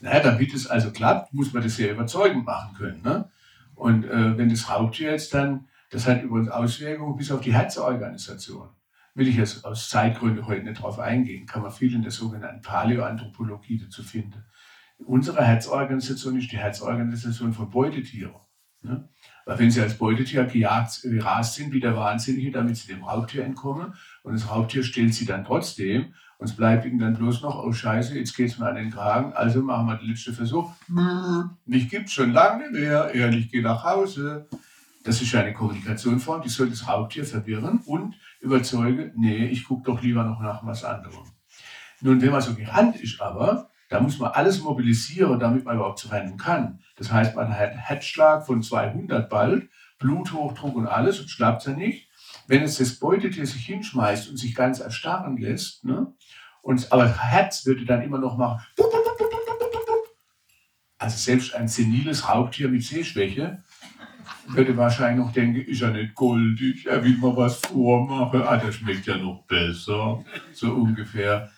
Naja, 0.00 0.20
damit 0.20 0.54
es 0.54 0.66
also 0.66 0.90
klappt, 0.92 1.34
muss 1.34 1.52
man 1.52 1.62
das 1.62 1.76
sehr 1.76 1.92
überzeugend 1.92 2.46
machen 2.46 2.74
können. 2.74 3.02
Ne? 3.02 3.30
Und 3.74 4.04
äh, 4.04 4.38
wenn 4.38 4.48
das 4.48 4.70
Raubtier 4.70 5.10
jetzt 5.10 5.34
dann, 5.34 5.68
das 5.90 6.06
hat 6.06 6.22
übrigens 6.22 6.48
Auswirkungen 6.48 7.16
bis 7.16 7.30
auf 7.30 7.42
die 7.42 7.52
Herzorganisation. 7.52 8.70
Will 9.14 9.28
ich 9.28 9.36
jetzt 9.36 9.64
aus 9.64 9.90
Zeitgründen 9.90 10.46
heute 10.46 10.62
nicht 10.62 10.82
drauf 10.82 10.98
eingehen, 10.98 11.46
kann 11.46 11.62
man 11.62 11.70
viel 11.70 11.94
in 11.94 12.02
der 12.02 12.10
sogenannten 12.10 12.62
Paläoanthropologie 12.62 13.78
dazu 13.78 14.02
finden. 14.02 14.44
Unsere 14.98 15.44
Herzorganisation 15.44 16.38
ist 16.38 16.50
die 16.50 16.58
Herzorganisation 16.58 17.52
von 17.52 17.70
Beutetieren. 17.70 18.34
Ne? 18.82 19.08
Weil 19.44 19.58
wenn 19.58 19.70
sie 19.70 19.80
als 19.80 19.98
Beutetier 19.98 20.44
gejagt, 20.44 21.02
gerast 21.02 21.54
sind 21.54 21.72
wie 21.72 21.80
der 21.80 21.96
Wahnsinnige, 21.96 22.50
damit 22.50 22.76
sie 22.76 22.92
dem 22.92 23.04
Raubtier 23.04 23.44
entkommen 23.44 23.94
und 24.22 24.34
das 24.34 24.50
Raubtier 24.50 24.82
stellt 24.82 25.14
sie 25.14 25.26
dann 25.26 25.44
trotzdem 25.44 26.14
und 26.38 26.48
es 26.48 26.56
bleibt 26.56 26.84
ihnen 26.84 26.98
dann 26.98 27.16
bloß 27.16 27.42
noch, 27.42 27.64
oh 27.64 27.72
Scheiße, 27.72 28.18
jetzt 28.18 28.36
geht 28.36 28.50
es 28.50 28.58
mir 28.58 28.68
an 28.68 28.76
den 28.76 28.90
Kragen, 28.90 29.32
also 29.32 29.62
machen 29.62 29.86
wir 29.86 29.96
den 29.96 30.08
letzten 30.08 30.34
Versuch. 30.34 30.72
Mich 31.64 31.88
gibt 31.88 32.06
es 32.06 32.12
schon 32.12 32.32
lange 32.32 32.70
mehr, 32.70 33.14
ehrlich, 33.14 33.50
geh 33.50 33.62
nach 33.62 33.84
Hause. 33.84 34.48
Das 35.04 35.22
ist 35.22 35.34
eine 35.34 35.54
Kommunikationsform, 35.54 36.42
die 36.42 36.48
soll 36.48 36.68
das 36.68 36.88
Raubtier 36.88 37.24
verwirren 37.24 37.80
und 37.86 38.16
überzeugen, 38.40 39.12
nee, 39.16 39.46
ich 39.46 39.64
gucke 39.64 39.84
doch 39.84 40.02
lieber 40.02 40.24
noch 40.24 40.40
nach 40.40 40.66
was 40.66 40.84
anderem. 40.84 41.24
Nun, 42.00 42.20
wenn 42.20 42.32
man 42.32 42.42
so 42.42 42.54
gerannt 42.54 42.96
ist 43.00 43.20
aber, 43.20 43.70
da 43.88 44.00
muss 44.00 44.18
man 44.18 44.32
alles 44.32 44.60
mobilisieren, 44.60 45.38
damit 45.38 45.64
man 45.64 45.76
überhaupt 45.76 45.98
zu 45.98 46.08
rennen 46.08 46.36
kann. 46.36 46.80
Das 46.96 47.12
heißt, 47.12 47.36
man 47.36 47.50
hat 47.50 47.70
einen 47.70 47.78
Herzschlag 47.78 48.46
von 48.46 48.62
200 48.62 49.28
bald, 49.28 49.68
Bluthochdruck 49.98 50.76
und 50.76 50.86
alles 50.86 51.20
und 51.20 51.30
schlappt 51.30 51.66
ja 51.66 51.72
nicht. 51.72 52.08
wenn 52.48 52.62
es 52.62 52.78
das 52.78 52.98
Beutetier 52.98 53.46
sich 53.46 53.66
hinschmeißt 53.66 54.28
und 54.28 54.36
sich 54.36 54.54
ganz 54.54 54.78
erstarren 54.80 55.36
lässt, 55.36 55.84
ne? 55.84 56.12
und, 56.62 56.92
aber 56.92 57.04
das 57.04 57.18
Herz 57.20 57.66
würde 57.66 57.84
dann 57.84 58.02
immer 58.02 58.18
noch 58.18 58.36
machen, 58.36 58.64
also 60.98 61.16
selbst 61.16 61.54
ein 61.54 61.68
seniles 61.68 62.28
Raubtier 62.28 62.68
mit 62.68 62.82
Sehschwäche 62.82 63.62
würde 64.48 64.76
wahrscheinlich 64.76 65.24
noch 65.24 65.32
denken, 65.32 65.60
ist 65.60 65.80
ja 65.80 65.90
nicht 65.90 66.14
goldig, 66.14 66.86
er 66.86 67.02
will 67.04 67.16
mal 67.16 67.36
was 67.36 67.56
vormachen, 67.56 68.42
ah, 68.42 68.56
das 68.56 68.76
schmeckt 68.76 69.06
ja 69.06 69.16
noch 69.16 69.44
besser, 69.46 70.24
so 70.52 70.72
ungefähr. 70.72 71.50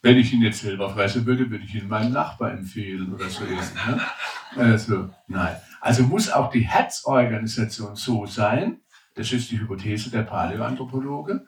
Wenn 0.00 0.16
ich 0.16 0.32
ihn 0.32 0.42
jetzt 0.42 0.60
selber 0.60 0.90
fressen 0.90 1.26
würde, 1.26 1.50
würde 1.50 1.64
ich 1.64 1.74
ihn 1.74 1.88
meinem 1.88 2.12
Nachbar 2.12 2.52
empfehlen 2.52 3.12
oder 3.12 3.28
so 3.28 3.44
essen. 3.44 3.76
Ne? 3.86 4.00
Also, 4.56 5.10
nein. 5.26 5.56
Also 5.80 6.04
muss 6.04 6.30
auch 6.30 6.50
die 6.50 6.60
Herzorganisation 6.60 7.96
so 7.96 8.26
sein, 8.26 8.80
das 9.14 9.32
ist 9.32 9.50
die 9.50 9.60
Hypothese 9.60 10.10
der 10.10 10.22
Paläoanthropologe, 10.22 11.46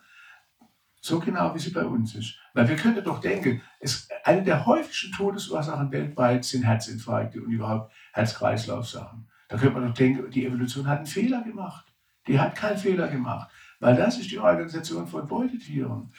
so 1.01 1.19
genau 1.19 1.55
wie 1.55 1.59
sie 1.59 1.71
bei 1.71 1.85
uns 1.85 2.15
ist. 2.15 2.37
Weil 2.53 2.69
wir 2.69 2.77
könnten 2.77 3.05
doch 3.05 3.21
denken, 3.21 3.63
es, 3.79 4.09
eine 4.25 4.43
der 4.43 4.67
häufigsten 4.67 5.13
Todesursachen 5.13 5.91
weltweit 5.93 6.45
sind 6.45 6.65
Herzinfarkte 6.65 7.41
und 7.41 7.51
überhaupt 7.51 7.93
Herz-Kreislauf-Sachen. 8.13 9.29
Da 9.49 9.57
könnte 9.57 9.79
man 9.81 9.89
doch 9.89 9.95
denken, 9.95 10.31
die 10.31 10.47
Evolution 10.47 10.87
hat 10.87 10.99
einen 10.99 11.07
Fehler 11.07 11.43
gemacht. 11.43 11.87
Die 12.27 12.39
hat 12.39 12.55
keinen 12.55 12.77
Fehler 12.77 13.09
gemacht, 13.09 13.51
weil 13.81 13.97
das 13.97 14.19
ist 14.19 14.31
die 14.31 14.39
Organisation 14.39 15.07
von 15.07 15.27
Beutetieren. 15.27 16.13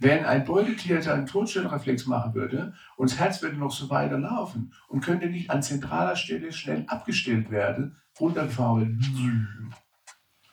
Wenn 0.00 0.24
ein 0.24 0.44
Beutetier 0.44 1.02
seinen 1.02 1.26
Todstellreflex 1.26 2.06
machen 2.06 2.34
würde 2.34 2.74
und 2.96 3.10
das 3.10 3.18
Herz 3.18 3.42
würde 3.42 3.56
noch 3.56 3.72
so 3.72 3.90
weiter 3.90 4.18
laufen 4.18 4.72
und 4.86 5.04
könnte 5.04 5.26
nicht 5.26 5.50
an 5.50 5.62
zentraler 5.62 6.14
Stelle 6.14 6.52
schnell 6.52 6.84
abgestellt 6.86 7.50
werden, 7.50 7.96
runtergefahren, 8.18 9.74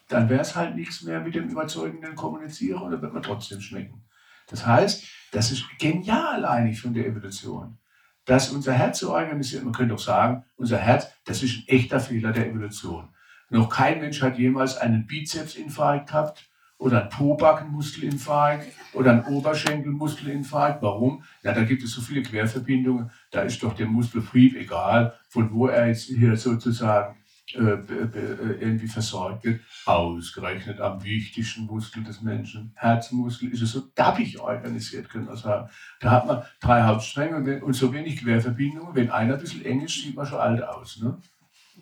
dann 0.08 0.28
wäre 0.28 0.40
es 0.40 0.56
halt 0.56 0.74
nichts 0.74 1.02
mehr 1.02 1.20
mit 1.20 1.34
dem 1.34 1.48
überzeugenden 1.48 2.16
Kommunizieren 2.16 2.82
und 2.82 2.90
dann 2.90 3.02
wird 3.02 3.12
man 3.12 3.22
trotzdem 3.22 3.60
schmecken. 3.60 4.04
Das 4.48 4.66
heißt, 4.66 5.04
das 5.32 5.52
ist 5.52 5.64
genial 5.78 6.44
eigentlich 6.44 6.80
von 6.80 6.94
der 6.94 7.06
Evolution, 7.06 7.78
dass 8.24 8.50
unser 8.50 8.72
Herz 8.72 9.00
so 9.00 9.12
organisiert, 9.12 9.64
man 9.64 9.72
könnte 9.72 9.94
auch 9.94 10.00
sagen, 10.00 10.44
unser 10.56 10.78
Herz, 10.78 11.08
das 11.24 11.42
ist 11.42 11.58
ein 11.58 11.64
echter 11.68 12.00
Fehler 12.00 12.32
der 12.32 12.48
Evolution. 12.48 13.08
Noch 13.48 13.68
kein 13.68 14.00
Mensch 14.00 14.22
hat 14.22 14.38
jemals 14.38 14.76
einen 14.76 15.06
Bizepsinfarkt 15.06 16.08
gehabt 16.08 16.48
oder 16.78 17.04
ein 17.04 17.08
Pobackenmuskelinfarkt 17.08 18.66
oder 18.92 19.12
ein 19.12 19.24
Oberschenkelmuskelinfarkt. 19.24 20.82
Warum? 20.82 21.24
Ja, 21.42 21.52
da 21.52 21.64
gibt 21.64 21.82
es 21.82 21.92
so 21.92 22.00
viele 22.00 22.22
Querverbindungen, 22.22 23.10
da 23.30 23.42
ist 23.42 23.62
doch 23.62 23.74
der 23.74 23.86
Muskelfried 23.86 24.56
egal, 24.56 25.14
von 25.28 25.52
wo 25.52 25.68
er 25.68 25.88
jetzt 25.88 26.04
hier 26.04 26.36
sozusagen 26.36 27.16
äh, 27.54 27.60
äh, 27.60 28.58
irgendwie 28.60 28.88
versorgt 28.88 29.44
wird. 29.44 29.60
Ausgerechnet 29.84 30.80
am 30.80 31.02
wichtigsten 31.04 31.64
Muskel 31.66 32.02
des 32.02 32.20
Menschen, 32.20 32.72
Herzmuskel, 32.74 33.52
ist 33.52 33.62
es 33.62 33.70
so 33.70 33.82
dappig 33.94 34.40
organisiert, 34.40 35.08
können 35.08 35.28
wir 35.28 35.36
sagen. 35.36 35.70
Da 36.00 36.10
hat 36.10 36.26
man 36.26 36.42
drei 36.60 36.82
Hauptstränge 36.82 37.64
und 37.64 37.74
so 37.74 37.92
wenig 37.92 38.20
Querverbindungen. 38.20 38.96
Wenn 38.96 39.10
einer 39.10 39.34
ein 39.34 39.40
bisschen 39.40 39.64
eng 39.64 39.82
ist, 39.82 39.94
sieht 39.94 40.16
man 40.16 40.26
schon 40.26 40.40
alt 40.40 40.62
aus. 40.62 40.98
Ne? 41.00 41.18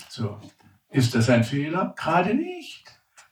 So. 0.08 0.38
Ist 0.90 1.14
das 1.14 1.30
ein 1.30 1.44
Fehler? 1.44 1.94
Gerade 1.96 2.34
nicht. 2.34 2.83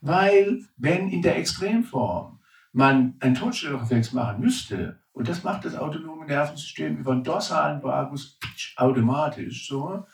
Weil, 0.03 0.65
wenn 0.77 1.09
in 1.09 1.23
der 1.23 1.39
Extremform 1.39 2.41
man 2.73 3.15
einen 3.21 3.37
Totstellreflex 3.37 4.13
machen 4.13 4.41
müsste, 4.41 4.99
und 5.13 5.29
das 5.29 5.45
macht 5.45 5.65
das 5.65 5.77
autonome 5.77 6.27
Nervensystem 6.27 6.97
über 6.97 7.15
den 7.15 7.23
dorsalen 7.23 7.83
Vagus 7.83 8.39
automatisch 8.77 9.69
so, 9.69 10.05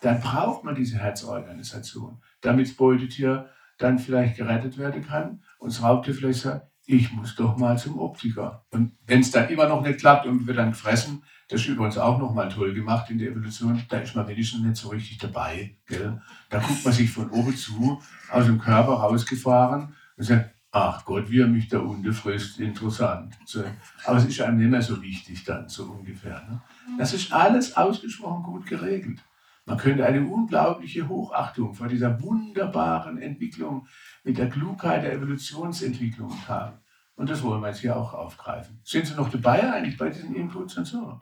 dann 0.00 0.20
braucht 0.20 0.64
man 0.64 0.74
diese 0.74 0.98
Herzorganisation, 0.98 2.22
damit 2.40 2.68
das 2.68 2.76
Beutetier 2.76 3.50
dann 3.76 3.98
vielleicht 3.98 4.36
gerettet 4.36 4.78
werden 4.78 5.06
kann 5.06 5.42
und 5.58 5.70
das 5.70 5.82
Raubtier 5.82 6.14
vielleicht 6.14 6.40
sagt, 6.40 6.66
ich 6.86 7.12
muss 7.12 7.34
doch 7.34 7.58
mal 7.58 7.76
zum 7.76 7.98
Optiker. 7.98 8.64
Und 8.70 8.96
wenn 9.06 9.20
es 9.20 9.32
dann 9.32 9.50
immer 9.50 9.68
noch 9.68 9.82
nicht 9.82 9.98
klappt 9.98 10.24
und 10.24 10.46
wir 10.46 10.54
dann 10.54 10.72
fressen, 10.72 11.24
das 11.48 11.60
ist 11.60 11.68
übrigens 11.68 11.96
auch 11.96 12.18
nochmal 12.18 12.48
toll 12.48 12.74
gemacht 12.74 13.08
in 13.10 13.18
der 13.18 13.30
Evolution. 13.30 13.80
Da 13.88 13.98
ist 13.98 14.16
man 14.16 14.26
wenigstens 14.26 14.62
nicht 14.62 14.76
so 14.76 14.88
richtig 14.88 15.18
dabei. 15.18 15.76
Gell? 15.86 16.20
Da 16.50 16.58
guckt 16.58 16.84
man 16.84 16.92
sich 16.92 17.10
von 17.10 17.30
oben 17.30 17.56
zu, 17.56 18.02
aus 18.30 18.46
dem 18.46 18.58
Körper 18.58 18.94
rausgefahren 18.94 19.94
und 20.16 20.24
sagt, 20.24 20.50
ach 20.72 21.04
Gott, 21.04 21.30
wie 21.30 21.40
er 21.40 21.46
mich 21.46 21.68
da 21.68 21.78
unten 21.78 22.12
frisst, 22.12 22.58
interessant. 22.58 23.34
So. 23.44 23.62
Aber 24.04 24.18
es 24.18 24.24
ist 24.26 24.40
einem 24.40 24.58
nicht 24.58 24.70
mehr 24.70 24.82
so 24.82 25.00
wichtig 25.00 25.44
dann, 25.44 25.68
so 25.68 25.84
ungefähr. 25.84 26.42
Ne? 26.48 26.60
Das 26.98 27.14
ist 27.14 27.32
alles 27.32 27.76
ausgesprochen 27.76 28.42
gut 28.42 28.66
geregelt. 28.66 29.20
Man 29.66 29.78
könnte 29.78 30.04
eine 30.04 30.24
unglaubliche 30.26 31.08
Hochachtung 31.08 31.74
vor 31.74 31.88
dieser 31.88 32.20
wunderbaren 32.22 33.18
Entwicklung 33.18 33.86
mit 34.22 34.38
der 34.38 34.48
Klugheit 34.48 35.04
der 35.04 35.14
Evolutionsentwicklung 35.14 36.32
haben. 36.48 36.78
Und 37.16 37.30
das 37.30 37.42
wollen 37.42 37.62
wir 37.62 37.68
jetzt 37.68 37.80
hier 37.80 37.96
auch 37.96 38.12
aufgreifen. 38.12 38.78
Sind 38.84 39.06
Sie 39.06 39.14
noch 39.14 39.30
dabei 39.30 39.72
eigentlich 39.72 39.96
bei 39.96 40.10
diesen 40.10 40.34
Inputs 40.34 40.76
und 40.76 40.84
so? 40.84 41.18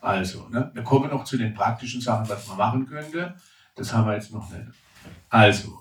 Also, 0.00 0.48
ne, 0.50 0.70
wir 0.74 0.82
kommen 0.82 1.10
noch 1.10 1.24
zu 1.24 1.36
den 1.36 1.54
praktischen 1.54 2.00
Sachen, 2.00 2.28
was 2.28 2.46
man 2.46 2.58
machen 2.58 2.86
könnte. 2.86 3.34
Das 3.74 3.92
haben 3.92 4.06
wir 4.06 4.14
jetzt 4.14 4.32
noch 4.32 4.48
nicht. 4.50 4.66
Also, 5.30 5.78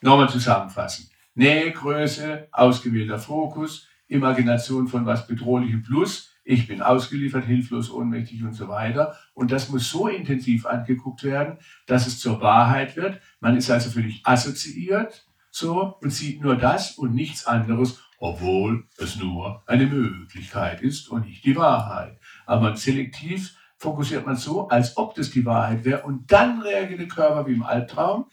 nochmal 0.00 0.28
zusammenfassen. 0.28 1.10
Nähe, 1.34 1.72
Größe, 1.72 2.48
ausgewählter 2.52 3.18
Fokus, 3.18 3.88
Imagination 4.06 4.88
von 4.88 5.06
was 5.06 5.26
Bedrohlichem 5.26 5.82
plus, 5.82 6.30
ich 6.42 6.66
bin 6.66 6.82
ausgeliefert, 6.82 7.44
hilflos, 7.44 7.90
ohnmächtig 7.90 8.42
und 8.42 8.54
so 8.54 8.68
weiter. 8.68 9.16
Und 9.34 9.52
das 9.52 9.68
muss 9.68 9.88
so 9.88 10.08
intensiv 10.08 10.66
angeguckt 10.66 11.22
werden, 11.22 11.58
dass 11.86 12.06
es 12.06 12.18
zur 12.18 12.40
Wahrheit 12.40 12.96
wird. 12.96 13.20
Man 13.40 13.56
ist 13.56 13.70
also 13.70 13.90
völlig 13.90 14.22
assoziiert 14.24 15.26
so 15.50 15.96
und 16.00 16.10
sieht 16.10 16.40
nur 16.42 16.56
das 16.56 16.92
und 16.92 17.14
nichts 17.14 17.46
anderes 17.46 18.02
obwohl 18.20 18.86
es 18.98 19.16
nur 19.16 19.62
eine 19.66 19.86
Möglichkeit 19.86 20.82
ist 20.82 21.08
und 21.08 21.26
nicht 21.26 21.44
die 21.44 21.56
Wahrheit. 21.56 22.20
Aber 22.46 22.76
selektiv 22.76 23.56
fokussiert 23.78 24.26
man 24.26 24.36
so, 24.36 24.68
als 24.68 24.96
ob 24.98 25.14
das 25.14 25.30
die 25.30 25.46
Wahrheit 25.46 25.84
wäre 25.84 26.02
und 26.02 26.30
dann 26.30 26.60
reagiert 26.60 27.00
der 27.00 27.08
Körper 27.08 27.46
wie 27.46 27.54
im 27.54 27.62
Albtraum. 27.62 28.26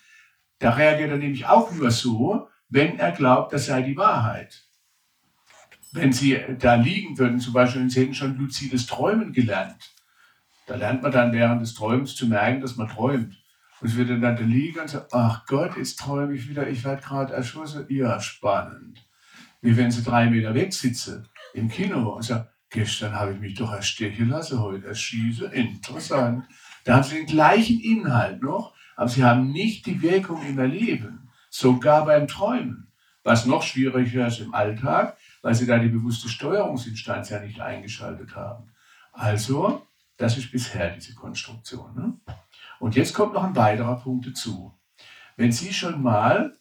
Da 0.59 0.71
reagiert 0.71 1.11
er 1.11 1.17
nämlich 1.17 1.45
auch 1.47 1.71
nur 1.71 1.89
so, 1.89 2.49
wenn 2.67 2.99
er 2.99 3.13
glaubt, 3.13 3.53
das 3.53 3.67
sei 3.67 3.81
die 3.81 3.95
Wahrheit. 3.95 4.65
Wenn 5.93 6.11
Sie 6.11 6.37
da 6.59 6.75
liegen 6.75 7.17
würden, 7.17 7.39
zum 7.39 7.53
Beispiel, 7.53 7.89
Sie 7.89 8.01
hätten 8.01 8.13
schon 8.13 8.37
luzides 8.37 8.87
Träumen 8.87 9.31
gelernt. 9.31 9.93
Da 10.65 10.75
lernt 10.75 11.01
man 11.01 11.13
dann 11.13 11.31
während 11.31 11.61
des 11.61 11.75
Träumens 11.75 12.13
zu 12.13 12.27
merken, 12.27 12.59
dass 12.59 12.75
man 12.75 12.89
träumt. 12.89 13.41
Und 13.79 13.87
es 13.87 13.95
wird 13.95 14.09
dann 14.09 14.21
da 14.21 14.31
liegen 14.31 14.81
und 14.81 14.89
sagt, 14.89 15.13
ach 15.13 15.45
Gott, 15.45 15.77
jetzt 15.77 15.97
träume 15.97 16.33
ich 16.33 16.49
wieder, 16.49 16.67
ich 16.67 16.83
werde 16.83 17.01
gerade 17.01 17.33
erschossen. 17.33 17.85
Ja, 17.87 18.19
spannend 18.19 19.06
wie 19.61 19.75
wenn 19.77 19.91
sie 19.91 20.03
drei 20.03 20.29
Meter 20.29 20.53
weg 20.53 20.73
sitze 20.73 21.23
im 21.53 21.69
Kino 21.69 22.15
und 22.15 22.23
sage, 22.23 22.49
gestern 22.69 23.13
habe 23.13 23.33
ich 23.33 23.39
mich 23.39 23.55
doch 23.55 23.71
erstechen 23.71 24.29
lassen, 24.29 24.59
heute 24.59 24.87
erschieße. 24.87 25.45
Interessant. 25.47 26.45
Da 26.83 26.95
haben 26.95 27.03
sie 27.03 27.15
den 27.15 27.25
gleichen 27.25 27.79
Inhalt 27.79 28.41
noch, 28.41 28.73
aber 28.95 29.09
sie 29.09 29.23
haben 29.23 29.51
nicht 29.51 29.85
die 29.85 30.01
Wirkung 30.01 30.45
im 30.45 30.59
Erleben, 30.59 31.29
sogar 31.49 32.05
beim 32.05 32.27
Träumen. 32.27 32.91
Was 33.23 33.45
noch 33.45 33.61
schwieriger 33.61 34.27
ist 34.27 34.39
im 34.39 34.53
Alltag, 34.53 35.17
weil 35.41 35.53
sie 35.53 35.65
da 35.65 35.79
die 35.79 35.89
bewusste 35.89 36.29
Steuerungsinstanz 36.29 37.29
ja 37.29 37.41
nicht 37.41 37.59
eingeschaltet 37.59 38.35
haben. 38.35 38.71
Also, 39.11 39.85
das 40.15 40.37
ist 40.37 40.51
bisher 40.51 40.91
diese 40.91 41.13
Konstruktion. 41.13 41.93
Ne? 41.95 42.35
Und 42.79 42.95
jetzt 42.95 43.13
kommt 43.13 43.33
noch 43.33 43.43
ein 43.43 43.55
weiterer 43.55 43.97
Punkt 43.97 44.27
dazu. 44.27 44.77
Wenn 45.35 45.51
Sie 45.51 45.73
schon 45.73 46.01
mal, 46.01 46.57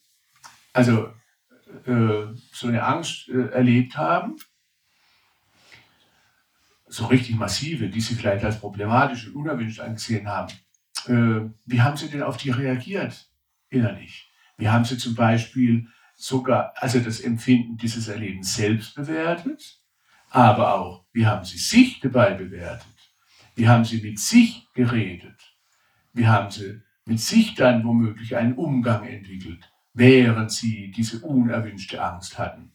also 0.73 1.09
äh, 1.87 2.27
so 2.53 2.69
eine 2.69 2.83
Angst 2.83 3.29
äh, 3.29 3.49
erlebt 3.49 3.97
haben, 3.97 4.37
so 6.89 7.07
richtig 7.07 7.37
massive, 7.37 7.89
die 7.89 8.01
sie 8.01 8.15
vielleicht 8.15 8.45
als 8.45 8.61
problematisch 8.61 9.27
und 9.27 9.37
unerwünscht 9.37 9.81
angesehen 9.81 10.29
haben, 10.29 10.53
äh, 11.07 11.51
wie 11.65 11.83
haben 11.83 11.97
sie 11.97 12.09
denn 12.09 12.23
auf 12.23 12.37
die 12.37 12.51
reagiert 12.51 13.29
innerlich? 13.69 14.31
Wie 14.57 14.69
haben 14.69 14.85
sie 14.85 14.97
zum 14.97 15.15
Beispiel 15.15 15.89
sogar, 16.15 16.73
also 16.77 17.01
das 17.01 17.21
Empfinden 17.21 17.77
dieses 17.77 18.09
Erlebens 18.09 18.55
selbst 18.55 18.95
bewertet, 18.95 19.81
aber 20.31 20.75
auch, 20.75 21.05
wie 21.13 21.27
haben 21.27 21.45
sie 21.45 21.59
sich 21.59 22.01
dabei 22.01 22.35
bewertet? 22.35 22.87
Wie 23.55 23.69
haben 23.69 23.85
sie 23.85 24.01
mit 24.01 24.19
sich 24.19 24.67
geredet? 24.75 25.41
Wie 26.13 26.27
haben 26.27 26.51
sie 26.51 26.83
mit 27.05 27.21
sich 27.21 27.55
dann 27.55 27.85
womöglich 27.85 28.37
einen 28.37 28.55
Umgang 28.55 29.07
entwickelt? 29.07 29.71
Während 29.97 30.53
sie 30.53 30.91
diese 30.91 31.21
unerwünschte 31.21 32.03
Angst 32.03 32.39
hatten. 32.39 32.71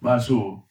Mal 0.00 0.18
so, 0.18 0.66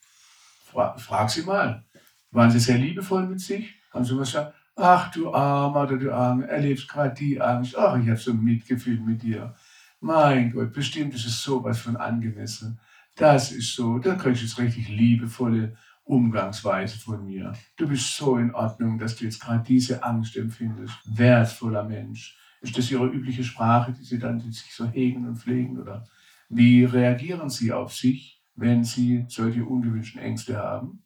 fra 0.65 0.97
frag 0.97 1.29
sie 1.29 1.43
mal, 1.43 1.85
waren 2.31 2.51
sie 2.51 2.59
sehr 2.59 2.77
liebevoll 2.77 3.27
mit 3.27 3.39
sich? 3.39 3.75
Haben 3.93 4.03
sie 4.03 4.17
was 4.17 4.31
gesagt? 4.31 4.55
Ach 4.75 5.11
du 5.11 5.33
Armer 5.33 5.83
oder 5.83 5.97
du 5.97 6.11
Arme, 6.13 6.47
erlebst 6.47 6.87
gerade 6.87 7.13
die 7.13 7.39
Angst. 7.39 7.77
Ach, 7.77 7.97
ich 7.97 8.07
habe 8.07 8.17
so 8.17 8.33
Mitgefühl 8.33 8.99
mit 8.99 9.23
dir. 9.23 9.55
Mein 9.99 10.51
Gott, 10.51 10.73
bestimmt 10.73 11.13
ist 11.15 11.25
es 11.25 11.41
sowas 11.41 11.79
von 11.79 11.97
angemessen. 11.97 12.79
Das 13.15 13.51
ist 13.51 13.75
so, 13.75 13.99
da 13.99 14.15
kriegst 14.15 14.41
du 14.41 14.45
jetzt 14.45 14.59
richtig 14.59 14.89
liebevolle 14.89 15.75
Umgangsweise 16.03 16.97
von 16.97 17.25
mir. 17.25 17.53
Du 17.75 17.87
bist 17.87 18.15
so 18.15 18.37
in 18.37 18.53
Ordnung, 18.53 18.97
dass 18.97 19.15
du 19.15 19.25
jetzt 19.25 19.41
gerade 19.41 19.63
diese 19.63 20.03
Angst 20.03 20.35
empfindest. 20.35 20.95
Wertvoller 21.05 21.83
Mensch. 21.83 22.37
Ist 22.67 22.77
das 22.77 22.91
Ihre 22.91 23.07
übliche 23.07 23.45
Sprache, 23.45 23.93
die 23.93 24.03
Sie 24.03 24.19
dann 24.19 24.41
sich 24.41 24.75
so 24.75 24.85
hegen 24.85 25.25
und 25.25 25.37
pflegen? 25.37 25.79
Oder 25.79 26.05
Wie 26.49 26.83
reagieren 26.83 27.49
Sie 27.49 27.71
auf 27.71 27.93
sich, 27.93 28.43
wenn 28.55 28.83
Sie 28.83 29.25
solche 29.29 29.63
ungewünschten 29.63 30.21
Ängste 30.21 30.57
haben? 30.57 31.01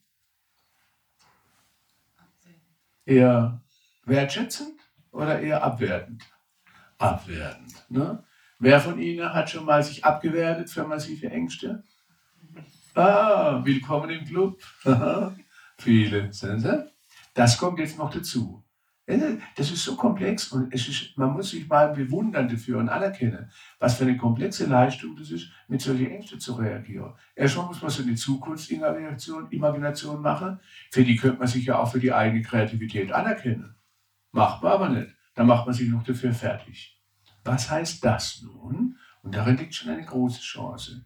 Eher 3.06 3.62
wertschätzend 4.06 4.74
oder 5.12 5.40
eher 5.40 5.64
abwertend? 5.64 6.24
Abwertend. 6.98 7.86
Ne? 7.90 8.24
Wer 8.58 8.82
von 8.82 9.00
Ihnen 9.00 9.32
hat 9.32 9.52
schon 9.52 9.66
mal 9.66 9.84
sich 9.84 10.04
abgewertet 10.04 10.72
für 10.72 10.88
massive 10.88 11.30
Ängste? 11.30 11.84
Ah, 12.96 13.62
willkommen 13.64 14.10
im 14.10 14.26
Club. 14.26 14.60
Viele, 15.78 16.34
sehen? 16.34 16.90
Das 17.36 17.56
kommt 17.60 17.78
jetzt 17.78 18.00
noch 18.00 18.12
dazu. 18.12 18.64
Das 19.08 19.72
ist 19.72 19.84
so 19.84 19.96
komplex 19.96 20.52
und 20.52 20.74
es 20.74 20.88
ist, 20.88 21.18
man 21.18 21.34
muss 21.34 21.50
sich 21.50 21.68
mal 21.68 21.92
bewundern 21.92 22.48
dafür 22.48 22.78
und 22.78 22.88
anerkennen, 22.88 23.52
was 23.80 23.98
für 23.98 24.04
eine 24.04 24.16
komplexe 24.16 24.68
Leistung 24.68 25.16
das 25.18 25.32
ist, 25.32 25.52
mit 25.68 25.82
solchen 25.82 26.12
Ängsten 26.12 26.40
zu 26.40 26.54
reagieren. 26.54 27.14
Erstmal 27.36 27.66
muss 27.66 27.82
man 27.82 27.92
so 27.92 28.04
eine 28.04 28.16
Zukunftsimagination 28.16 29.50
Imagination 29.50 30.22
machen, 30.22 30.60
für 30.92 31.04
die 31.04 31.16
könnte 31.16 31.40
man 31.40 31.48
sich 31.48 31.66
ja 31.66 31.80
auch 31.80 31.92
für 31.92 32.00
die 32.00 32.14
eigene 32.14 32.42
Kreativität 32.42 33.12
anerkennen. 33.12 33.76
Macht 34.32 34.64
man 34.64 34.72
aber 34.72 34.90
nicht. 34.90 35.16
Dann 35.36 35.48
macht 35.48 35.66
man 35.66 35.74
sich 35.74 35.90
noch 35.90 36.04
dafür 36.04 36.34
fertig. 36.34 37.02
Was 37.44 37.70
heißt 37.70 38.06
das 38.06 38.42
nun? 38.44 38.98
Und 39.24 39.36
darin 39.36 39.58
liegt 39.58 39.76
schon 39.76 39.92
eine 39.92 40.06
große 40.06 40.42
Chance. 40.42 41.06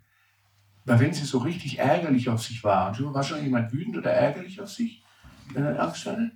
Weil 0.83 0.99
wenn 0.99 1.13
Sie 1.13 1.25
so 1.25 1.39
richtig 1.39 1.79
ärgerlich 1.79 2.29
auf 2.29 2.43
sich 2.43 2.63
waren, 2.63 3.13
war 3.13 3.23
schon 3.23 3.43
jemand 3.43 3.71
wütend 3.73 3.97
oder 3.97 4.11
ärgerlich 4.11 4.61
auf 4.61 4.69
sich, 4.69 5.03
wenn 5.53 5.63
er 5.63 5.81
Angst 5.81 6.05
hatte? 6.05 6.31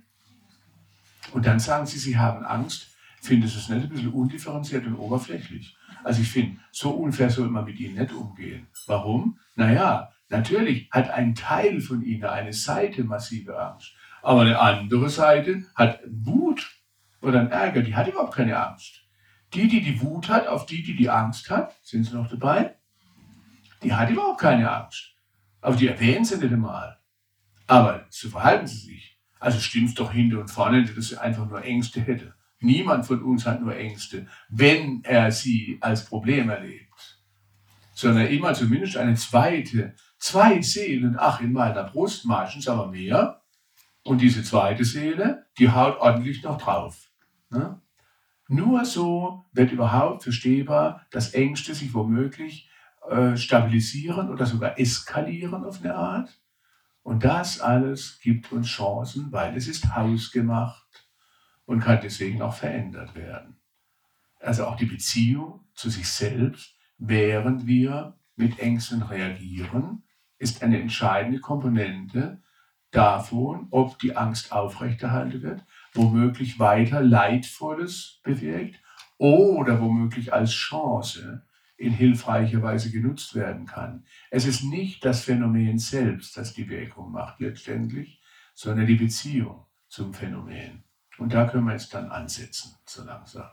Und 1.32 1.46
dann 1.46 1.60
sagen 1.60 1.86
Sie, 1.86 1.98
Sie 1.98 2.18
haben 2.18 2.44
Angst. 2.44 2.88
Finde 3.22 3.46
es 3.46 3.68
nicht 3.68 3.70
ein 3.70 3.88
bisschen 3.90 4.12
undifferenziert 4.12 4.86
und 4.86 4.94
oberflächlich. 4.94 5.76
Also 6.02 6.22
ich 6.22 6.30
finde, 6.30 6.58
so 6.70 6.90
unfair 6.90 7.28
soll 7.28 7.48
man 7.48 7.66
mit 7.66 7.78
Ihnen 7.78 7.98
nicht 7.98 8.12
umgehen. 8.12 8.66
Warum? 8.86 9.38
Naja, 9.56 10.10
natürlich 10.30 10.88
hat 10.90 11.10
ein 11.10 11.34
Teil 11.34 11.82
von 11.82 12.02
Ihnen, 12.02 12.24
eine 12.24 12.54
Seite 12.54 13.04
massive 13.04 13.58
Angst. 13.60 13.92
Aber 14.22 14.40
eine 14.42 14.58
andere 14.58 15.10
Seite 15.10 15.64
hat 15.74 16.00
Wut 16.06 16.66
oder 17.20 17.40
einen 17.40 17.50
Ärger, 17.50 17.82
die 17.82 17.94
hat 17.94 18.08
überhaupt 18.08 18.34
keine 18.34 18.58
Angst. 18.58 19.02
Die, 19.52 19.68
die 19.68 19.82
die 19.82 20.00
Wut 20.00 20.28
hat, 20.28 20.46
auf 20.46 20.64
die, 20.64 20.82
die 20.82 20.96
die 20.96 21.10
Angst 21.10 21.50
hat, 21.50 21.74
sind 21.82 22.04
Sie 22.04 22.14
noch 22.14 22.28
dabei? 22.28 22.76
Die 23.82 23.92
hat 23.92 24.10
überhaupt 24.10 24.40
keine 24.40 24.70
Angst. 24.70 25.14
Aber 25.60 25.76
die 25.76 25.88
erwähnen 25.88 26.24
sie 26.24 26.36
nicht 26.36 26.52
einmal. 26.52 26.98
Aber 27.66 28.06
so 28.10 28.28
verhalten 28.28 28.66
sie 28.66 28.78
sich. 28.78 29.19
Also 29.40 29.58
stimmt 29.58 29.98
doch 29.98 30.12
hinten 30.12 30.36
und 30.36 30.50
vorne, 30.50 30.84
dass 30.84 31.08
sie 31.08 31.16
einfach 31.16 31.48
nur 31.48 31.64
Ängste 31.64 32.00
hätte. 32.00 32.34
Niemand 32.60 33.06
von 33.06 33.22
uns 33.22 33.46
hat 33.46 33.62
nur 33.62 33.74
Ängste, 33.74 34.26
wenn 34.50 35.02
er 35.02 35.32
sie 35.32 35.78
als 35.80 36.04
Problem 36.04 36.50
erlebt. 36.50 37.18
Sondern 37.94 38.26
immer 38.26 38.52
zumindest 38.54 38.98
eine 38.98 39.14
zweite, 39.14 39.94
zwei 40.18 40.60
Seelen, 40.60 41.16
ach, 41.18 41.40
in 41.40 41.52
meiner 41.52 41.84
Brust, 41.84 42.26
meistens 42.26 42.68
aber 42.68 42.86
mehr. 42.86 43.42
Und 44.04 44.20
diese 44.20 44.42
zweite 44.42 44.84
Seele, 44.84 45.46
die 45.58 45.70
haut 45.70 45.98
ordentlich 45.98 46.42
noch 46.42 46.58
drauf. 46.58 47.10
Ne? 47.50 47.80
Nur 48.48 48.84
so 48.84 49.44
wird 49.52 49.72
überhaupt 49.72 50.22
verstehbar, 50.22 51.06
dass 51.10 51.34
Ängste 51.34 51.74
sich 51.74 51.94
womöglich 51.94 52.68
äh, 53.08 53.36
stabilisieren 53.36 54.28
oder 54.28 54.44
sogar 54.44 54.78
eskalieren 54.78 55.64
auf 55.64 55.82
eine 55.82 55.94
Art. 55.94 56.39
Und 57.10 57.24
das 57.24 57.60
alles 57.60 58.20
gibt 58.22 58.52
uns 58.52 58.68
Chancen, 58.68 59.32
weil 59.32 59.56
es 59.56 59.66
ist 59.66 59.96
hausgemacht 59.96 61.08
und 61.66 61.80
kann 61.80 61.98
deswegen 62.00 62.40
auch 62.40 62.54
verändert 62.54 63.16
werden. 63.16 63.56
Also 64.38 64.64
auch 64.64 64.76
die 64.76 64.86
Beziehung 64.86 65.66
zu 65.74 65.90
sich 65.90 66.08
selbst, 66.08 66.76
während 66.98 67.66
wir 67.66 68.16
mit 68.36 68.60
Ängsten 68.60 69.02
reagieren, 69.02 70.04
ist 70.38 70.62
eine 70.62 70.80
entscheidende 70.80 71.40
Komponente 71.40 72.40
davon, 72.92 73.66
ob 73.72 73.98
die 73.98 74.16
Angst 74.16 74.52
aufrechterhalten 74.52 75.42
wird 75.42 75.64
womöglich 75.94 76.60
weiter 76.60 77.02
Leidvolles 77.02 78.20
bewirkt 78.22 78.80
oder 79.18 79.80
womöglich 79.80 80.32
als 80.32 80.52
Chance 80.52 81.44
in 81.80 81.92
hilfreicher 81.92 82.62
Weise 82.62 82.90
genutzt 82.90 83.34
werden 83.34 83.64
kann. 83.64 84.04
Es 84.30 84.44
ist 84.44 84.62
nicht 84.62 85.02
das 85.02 85.24
Phänomen 85.24 85.78
selbst, 85.78 86.36
das 86.36 86.52
die 86.52 86.68
Wirkung 86.68 87.10
macht 87.10 87.40
letztendlich, 87.40 88.20
sondern 88.54 88.86
die 88.86 88.96
Beziehung 88.96 89.64
zum 89.88 90.12
Phänomen. 90.12 90.84
Und 91.16 91.32
da 91.32 91.46
können 91.46 91.64
wir 91.64 91.72
jetzt 91.72 91.94
dann 91.94 92.10
ansetzen, 92.10 92.76
so 92.84 93.02
langsam. 93.02 93.48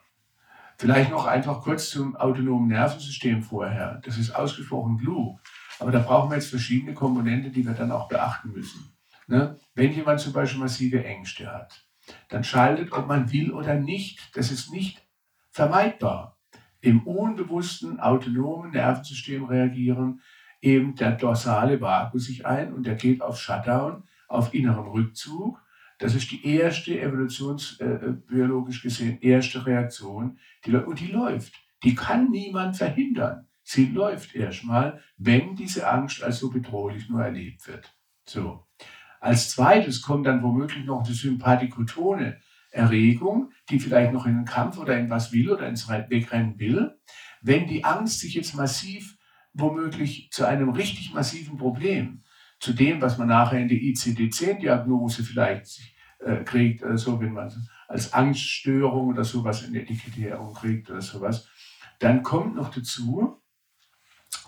Vielleicht 0.77 1.09
noch 1.09 1.25
einfach 1.25 1.61
kurz 1.61 1.89
zum 1.89 2.17
autonomen 2.17 2.67
Nervensystem 2.67 3.41
vorher. 3.41 4.01
Das 4.03 4.17
ist 4.17 4.31
ausgesprochen 4.31 4.97
klug. 4.97 5.39
Aber 5.79 5.91
da 5.91 5.99
brauchen 5.99 6.29
wir 6.29 6.35
jetzt 6.35 6.49
verschiedene 6.49 6.93
Komponenten, 6.93 7.53
die 7.53 7.65
wir 7.65 7.73
dann 7.73 7.91
auch 7.91 8.09
beachten 8.09 8.51
müssen. 8.51 8.93
Ne? 9.27 9.57
Wenn 9.73 9.93
jemand 9.93 10.19
zum 10.19 10.33
Beispiel 10.33 10.59
massive 10.59 11.03
Ängste 11.03 11.51
hat, 11.51 11.87
dann 12.27 12.43
schaltet, 12.43 12.91
ob 12.91 13.07
man 13.07 13.31
will 13.31 13.53
oder 13.53 13.75
nicht, 13.75 14.35
das 14.35 14.51
ist 14.51 14.69
nicht 14.71 15.07
vermeidbar. 15.49 16.36
Im 16.81 17.01
unbewussten 17.03 17.99
autonomen 17.99 18.71
Nervensystem 18.71 19.45
reagieren 19.45 20.21
eben 20.61 20.95
der 20.95 21.11
dorsale 21.11 21.81
Vagus 21.81 22.25
sich 22.25 22.45
ein 22.45 22.73
und 22.73 22.85
der 22.85 22.95
geht 22.95 23.21
auf 23.21 23.39
Shutdown, 23.39 24.03
auf 24.27 24.53
inneren 24.53 24.87
Rückzug. 24.87 25.61
Das 25.99 26.13
ist 26.13 26.31
die 26.31 26.45
erste 26.45 26.99
evolutionsbiologisch 26.99 28.79
äh, 28.79 28.87
gesehen 28.87 29.21
erste 29.21 29.65
Reaktion, 29.65 30.37
die, 30.65 30.75
und 30.75 30.99
die 30.99 31.07
läuft. 31.07 31.53
Die 31.83 31.95
kann 31.95 32.29
niemand 32.29 32.77
verhindern. 32.77 33.47
Sie 33.63 33.87
läuft 33.87 34.35
erstmal, 34.35 35.01
wenn 35.17 35.55
diese 35.55 35.89
Angst 35.89 36.23
als 36.23 36.39
so 36.39 36.49
bedrohlich 36.49 37.09
nur 37.09 37.23
erlebt 37.23 37.67
wird. 37.67 37.93
So. 38.25 38.65
Als 39.19 39.49
zweites 39.49 40.01
kommt 40.01 40.27
dann 40.27 40.43
womöglich 40.43 40.85
noch 40.85 41.03
die 41.03 41.13
sympathikotone 41.13 42.39
Erregung, 42.77 43.51
die 43.69 43.79
vielleicht 43.79 44.13
noch 44.13 44.25
in 44.25 44.35
den 44.35 44.45
Kampf 44.45 44.77
oder 44.77 44.97
in 44.97 45.09
was 45.09 45.33
will 45.33 45.51
oder 45.51 45.67
ins 45.67 45.89
Wegrennen 45.89 46.59
will. 46.59 46.97
Wenn 47.41 47.67
die 47.67 47.83
Angst 47.83 48.19
sich 48.19 48.33
jetzt 48.33 48.55
massiv, 48.55 49.17
womöglich 49.53 50.29
zu 50.31 50.45
einem 50.45 50.69
richtig 50.69 51.13
massiven 51.13 51.57
Problem, 51.57 52.23
zu 52.59 52.73
dem, 52.73 53.01
was 53.01 53.17
man 53.17 53.27
nachher 53.27 53.59
in 53.59 53.67
der 53.67 53.77
ICD-10-Diagnose 53.77 55.23
vielleicht 55.23 55.79
äh, 56.19 56.43
kriegt, 56.43 56.83
oder 56.83 56.97
so, 56.97 57.19
wenn 57.19 57.33
man 57.33 57.51
als 57.87 58.13
Angststörung 58.13 59.09
oder 59.09 59.23
sowas 59.23 59.63
in 59.63 59.73
der 59.73 59.83
Etikettierung 59.83 60.53
kriegt 60.53 60.89
oder 60.89 61.01
sowas, 61.01 61.47
dann 61.99 62.23
kommt 62.23 62.55
noch 62.55 62.73
dazu, 62.73 63.41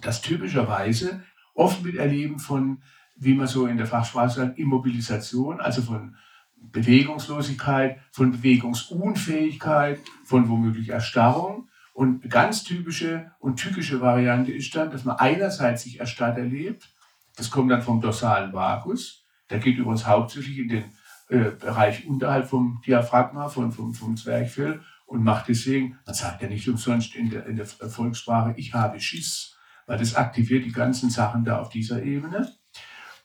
dass 0.01 0.21
typischerweise 0.21 1.23
oft 1.53 1.83
mit 1.83 1.95
Erleben 1.95 2.39
von 2.39 2.81
wie 3.19 3.33
man 3.33 3.47
so 3.47 3.67
in 3.67 3.77
der 3.77 3.85
Fachsprache 3.85 4.29
sagt, 4.29 4.59
Immobilisation, 4.59 5.59
also 5.59 5.81
von 5.81 6.15
Bewegungslosigkeit, 6.61 7.99
von 8.11 8.31
Bewegungsunfähigkeit, 8.31 9.99
von 10.25 10.49
womöglich 10.49 10.89
Erstarrung. 10.89 11.69
Und 11.93 12.29
ganz 12.29 12.63
typische 12.63 13.31
und 13.39 13.57
tückische 13.57 13.99
Variante 13.99 14.51
ist 14.51 14.73
dann, 14.75 14.91
dass 14.91 15.03
man 15.03 15.17
einerseits 15.17 15.83
sich 15.83 15.99
erstarrt 15.99 16.37
erlebt, 16.37 16.93
das 17.35 17.49
kommt 17.49 17.71
dann 17.71 17.81
vom 17.81 18.01
dorsalen 18.01 18.53
Vagus, 18.53 19.25
der 19.49 19.59
geht 19.59 19.77
übrigens 19.77 20.05
hauptsächlich 20.05 20.59
in 20.59 20.69
den 20.69 20.83
äh, 21.29 21.51
Bereich 21.51 22.05
unterhalb 22.07 22.47
vom 22.47 22.81
Diaphragma, 22.85 23.49
vom, 23.49 23.71
vom, 23.71 23.93
vom 23.93 24.17
Zwerchfell 24.17 24.81
und 25.05 25.23
macht 25.23 25.47
deswegen, 25.47 25.97
man 26.05 26.15
sagt 26.15 26.41
ja 26.41 26.47
nicht 26.47 26.67
umsonst 26.69 27.15
in 27.15 27.29
der, 27.29 27.45
in 27.47 27.55
der 27.55 27.65
Volkssprache, 27.65 28.53
ich 28.57 28.73
habe 28.73 28.99
Schiss, 28.99 29.57
weil 29.87 29.97
das 29.97 30.15
aktiviert 30.15 30.65
die 30.65 30.71
ganzen 30.71 31.09
Sachen 31.09 31.43
da 31.43 31.59
auf 31.59 31.69
dieser 31.69 32.03
Ebene. 32.03 32.51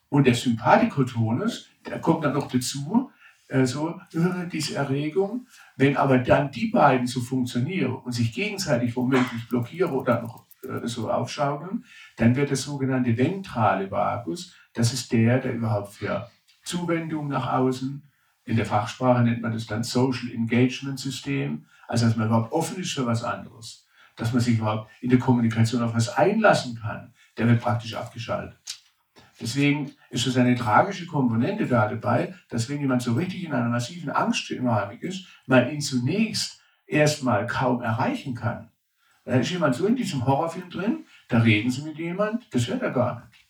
Und 0.09 0.27
der 0.27 0.35
Sympathikotonus, 0.35 1.69
der 1.85 2.01
kommt 2.01 2.25
dann 2.25 2.35
noch 2.35 2.49
dazu, 2.49 3.11
äh, 3.55 3.67
so, 3.67 4.01
äh, 4.13 4.49
diese 4.53 4.75
Erregung. 4.75 5.47
Wenn 5.77 5.97
aber 5.97 6.19
dann 6.19 6.51
die 6.51 6.69
beiden 6.69 7.07
so 7.07 7.21
funktionieren 7.21 7.95
und 7.95 8.13
sich 8.13 8.33
gegenseitig 8.33 8.97
womöglich 8.97 9.49
blockieren 9.49 9.93
oder 9.93 10.21
noch 10.23 10.45
äh, 10.63 10.87
so 10.87 11.11
aufschaukeln, 11.11 11.85
dann 12.17 12.35
wird 12.35 12.51
der 12.51 12.57
sogenannte 12.57 13.17
ventrale 13.17 13.91
Vagus, 13.91 14.55
das 14.73 14.93
ist 14.93 15.13
der, 15.13 15.39
der 15.39 15.55
überhaupt 15.55 15.95
für 15.95 16.29
Zuwendung 16.65 17.29
nach 17.29 17.53
außen, 17.53 18.03
in 18.47 18.57
der 18.57 18.67
Fachsprache 18.67 19.23
nennt 19.23 19.41
man 19.41 19.53
das 19.53 19.67
dann 19.67 19.85
Social 19.85 20.31
Engagement 20.33 20.99
System, 20.99 21.67
also 21.87 22.07
dass 22.07 22.17
man 22.17 22.27
überhaupt 22.27 22.53
offen 22.53 22.79
ist 22.79 22.93
für 22.93 23.07
was 23.07 23.23
anderes, 23.23 23.87
dass 24.17 24.33
man 24.33 24.43
sich 24.43 24.59
überhaupt 24.59 24.91
in 25.01 25.11
der 25.11 25.19
Kommunikation 25.19 25.83
auf 25.83 25.95
was 25.95 26.09
einlassen 26.09 26.79
kann, 26.81 27.15
der 27.39 27.49
wird 27.49 27.61
praktisch 27.63 27.95
abgeschaltet. 27.95 28.59
Deswegen 29.41 29.93
ist 30.11 30.27
es 30.27 30.37
eine 30.37 30.55
tragische 30.55 31.07
Komponente 31.07 31.67
da 31.67 31.89
dabei, 31.89 32.35
dass 32.49 32.69
wenn 32.69 32.81
jemand 32.81 33.03
so 33.03 33.15
richtig 33.15 33.45
in 33.45 33.53
einer 33.53 33.69
massiven 33.69 34.11
Angstdynamik 34.11 35.03
ist, 35.03 35.27
man 35.47 35.71
ihn 35.71 35.81
zunächst 35.81 36.61
erstmal 36.87 37.47
kaum 37.47 37.83
erreichen 37.83 38.35
kann. 38.35 38.71
Da 39.25 39.37
ist 39.37 39.51
jemand 39.51 39.75
so 39.75 39.87
in 39.87 39.97
diesem 39.97 40.27
Horrorfilm 40.27 40.71
drin, 40.71 41.07
da 41.29 41.39
reden 41.39 41.71
sie 41.71 41.83
mit 41.83 41.99
jemand, 41.99 42.47
das 42.53 42.69
hört 42.69 42.83
er 42.83 42.91
gar 42.91 43.27
nicht. 43.27 43.45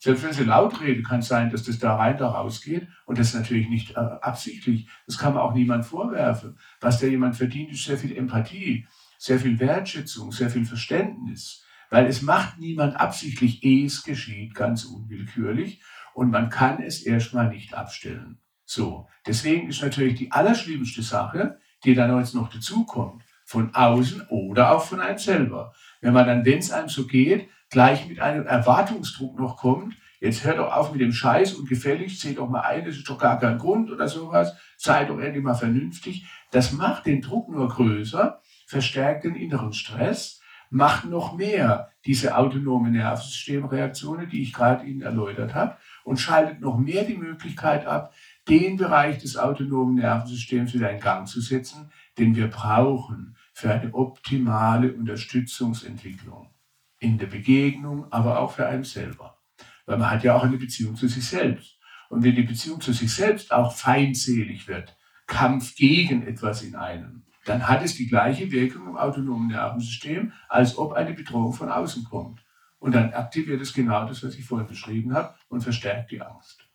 Selbst 0.00 0.22
wenn 0.22 0.32
sie 0.32 0.44
laut 0.44 0.80
reden, 0.80 1.02
kann 1.02 1.20
es 1.20 1.28
sein, 1.28 1.50
dass 1.50 1.64
das 1.64 1.80
da 1.80 1.96
rein, 1.96 2.16
da 2.18 2.28
rausgeht. 2.28 2.86
Und 3.04 3.18
das 3.18 3.28
ist 3.28 3.34
natürlich 3.34 3.68
nicht 3.68 3.92
äh, 3.92 4.00
absichtlich. 4.00 4.88
Das 5.06 5.18
kann 5.18 5.34
man 5.34 5.42
auch 5.42 5.54
niemand 5.54 5.84
vorwerfen. 5.84 6.56
Was 6.80 7.00
der 7.00 7.10
jemand 7.10 7.36
verdient, 7.36 7.72
ist 7.72 7.84
sehr 7.84 7.98
viel 7.98 8.16
Empathie, 8.16 8.86
sehr 9.18 9.40
viel 9.40 9.58
Wertschätzung, 9.58 10.30
sehr 10.30 10.50
viel 10.50 10.64
Verständnis. 10.64 11.64
Weil 11.90 12.06
es 12.06 12.22
macht 12.22 12.58
niemand 12.58 13.00
absichtlich, 13.00 13.62
ehe 13.64 13.86
es 13.86 14.02
geschieht, 14.02 14.54
ganz 14.54 14.84
unwillkürlich. 14.84 15.82
Und 16.14 16.30
man 16.30 16.50
kann 16.50 16.82
es 16.82 17.02
erstmal 17.02 17.48
nicht 17.48 17.74
abstellen. 17.74 18.38
So, 18.64 19.08
deswegen 19.26 19.68
ist 19.68 19.82
natürlich 19.82 20.18
die 20.18 20.32
allerschlimmste 20.32 21.02
Sache, 21.02 21.58
die 21.84 21.94
dann 21.94 22.16
jetzt 22.18 22.34
noch 22.34 22.50
dazukommt, 22.50 23.22
von 23.44 23.74
außen 23.74 24.26
oder 24.28 24.72
auch 24.72 24.84
von 24.84 25.00
einem 25.00 25.18
selber. 25.18 25.72
Wenn 26.00 26.12
man 26.12 26.26
dann, 26.26 26.44
wenn 26.44 26.58
es 26.58 26.70
einem 26.70 26.88
so 26.88 27.06
geht, 27.06 27.48
gleich 27.70 28.06
mit 28.06 28.20
einem 28.20 28.46
Erwartungsdruck 28.46 29.38
noch 29.38 29.56
kommt, 29.56 29.96
jetzt 30.20 30.44
hört 30.44 30.58
doch 30.58 30.72
auf 30.72 30.92
mit 30.92 31.00
dem 31.00 31.12
Scheiß 31.12 31.54
und 31.54 31.68
gefällig, 31.68 32.20
seht 32.20 32.38
doch 32.38 32.48
mal 32.48 32.60
ein, 32.60 32.84
das 32.84 32.96
ist 32.96 33.08
doch 33.08 33.18
gar 33.18 33.38
kein 33.38 33.58
Grund 33.58 33.90
oder 33.90 34.08
sowas, 34.08 34.54
seid 34.76 35.08
doch 35.08 35.18
endlich 35.18 35.44
mal 35.44 35.54
vernünftig. 35.54 36.26
Das 36.50 36.72
macht 36.72 37.06
den 37.06 37.22
Druck 37.22 37.48
nur 37.48 37.68
größer, 37.68 38.42
verstärkt 38.66 39.24
den 39.24 39.34
inneren 39.34 39.72
Stress, 39.72 40.37
macht 40.70 41.04
noch 41.04 41.36
mehr 41.36 41.92
diese 42.04 42.36
autonome 42.36 42.90
Nervensystemreaktionen, 42.90 44.28
die 44.30 44.42
ich 44.42 44.52
gerade 44.52 44.84
Ihnen 44.84 45.02
erläutert 45.02 45.54
habe, 45.54 45.76
und 46.04 46.18
schaltet 46.18 46.60
noch 46.60 46.78
mehr 46.78 47.04
die 47.04 47.16
Möglichkeit 47.16 47.86
ab, 47.86 48.14
den 48.48 48.76
Bereich 48.76 49.18
des 49.18 49.36
autonomen 49.36 49.96
Nervensystems 49.96 50.72
wieder 50.72 50.90
in 50.90 51.00
Gang 51.00 51.28
zu 51.28 51.40
setzen, 51.40 51.90
den 52.18 52.34
wir 52.34 52.48
brauchen 52.48 53.36
für 53.52 53.70
eine 53.70 53.92
optimale 53.92 54.92
Unterstützungsentwicklung 54.92 56.50
in 56.98 57.18
der 57.18 57.26
Begegnung, 57.26 58.10
aber 58.10 58.40
auch 58.40 58.52
für 58.52 58.66
einen 58.66 58.84
selber. 58.84 59.38
Weil 59.86 59.98
man 59.98 60.10
hat 60.10 60.24
ja 60.24 60.34
auch 60.34 60.44
eine 60.44 60.56
Beziehung 60.56 60.96
zu 60.96 61.08
sich 61.08 61.26
selbst. 61.26 61.78
Und 62.08 62.22
wenn 62.24 62.34
die 62.34 62.42
Beziehung 62.42 62.80
zu 62.80 62.92
sich 62.92 63.12
selbst 63.12 63.52
auch 63.52 63.74
feindselig 63.74 64.66
wird, 64.66 64.96
Kampf 65.26 65.76
gegen 65.76 66.26
etwas 66.26 66.62
in 66.62 66.74
einem, 66.74 67.24
dann 67.48 67.66
hat 67.66 67.82
es 67.82 67.94
die 67.94 68.06
gleiche 68.06 68.50
Wirkung 68.50 68.88
im 68.88 68.96
autonomen 68.96 69.48
Nervensystem, 69.48 70.32
als 70.48 70.76
ob 70.76 70.92
eine 70.92 71.14
Bedrohung 71.14 71.52
von 71.52 71.70
außen 71.70 72.04
kommt. 72.04 72.44
Und 72.78 72.94
dann 72.94 73.12
aktiviert 73.12 73.60
es 73.60 73.72
genau 73.72 74.06
das, 74.06 74.22
was 74.22 74.34
ich 74.34 74.44
vorhin 74.44 74.68
beschrieben 74.68 75.14
habe, 75.14 75.34
und 75.48 75.62
verstärkt 75.62 76.10
die 76.10 76.20
Angst. 76.20 76.68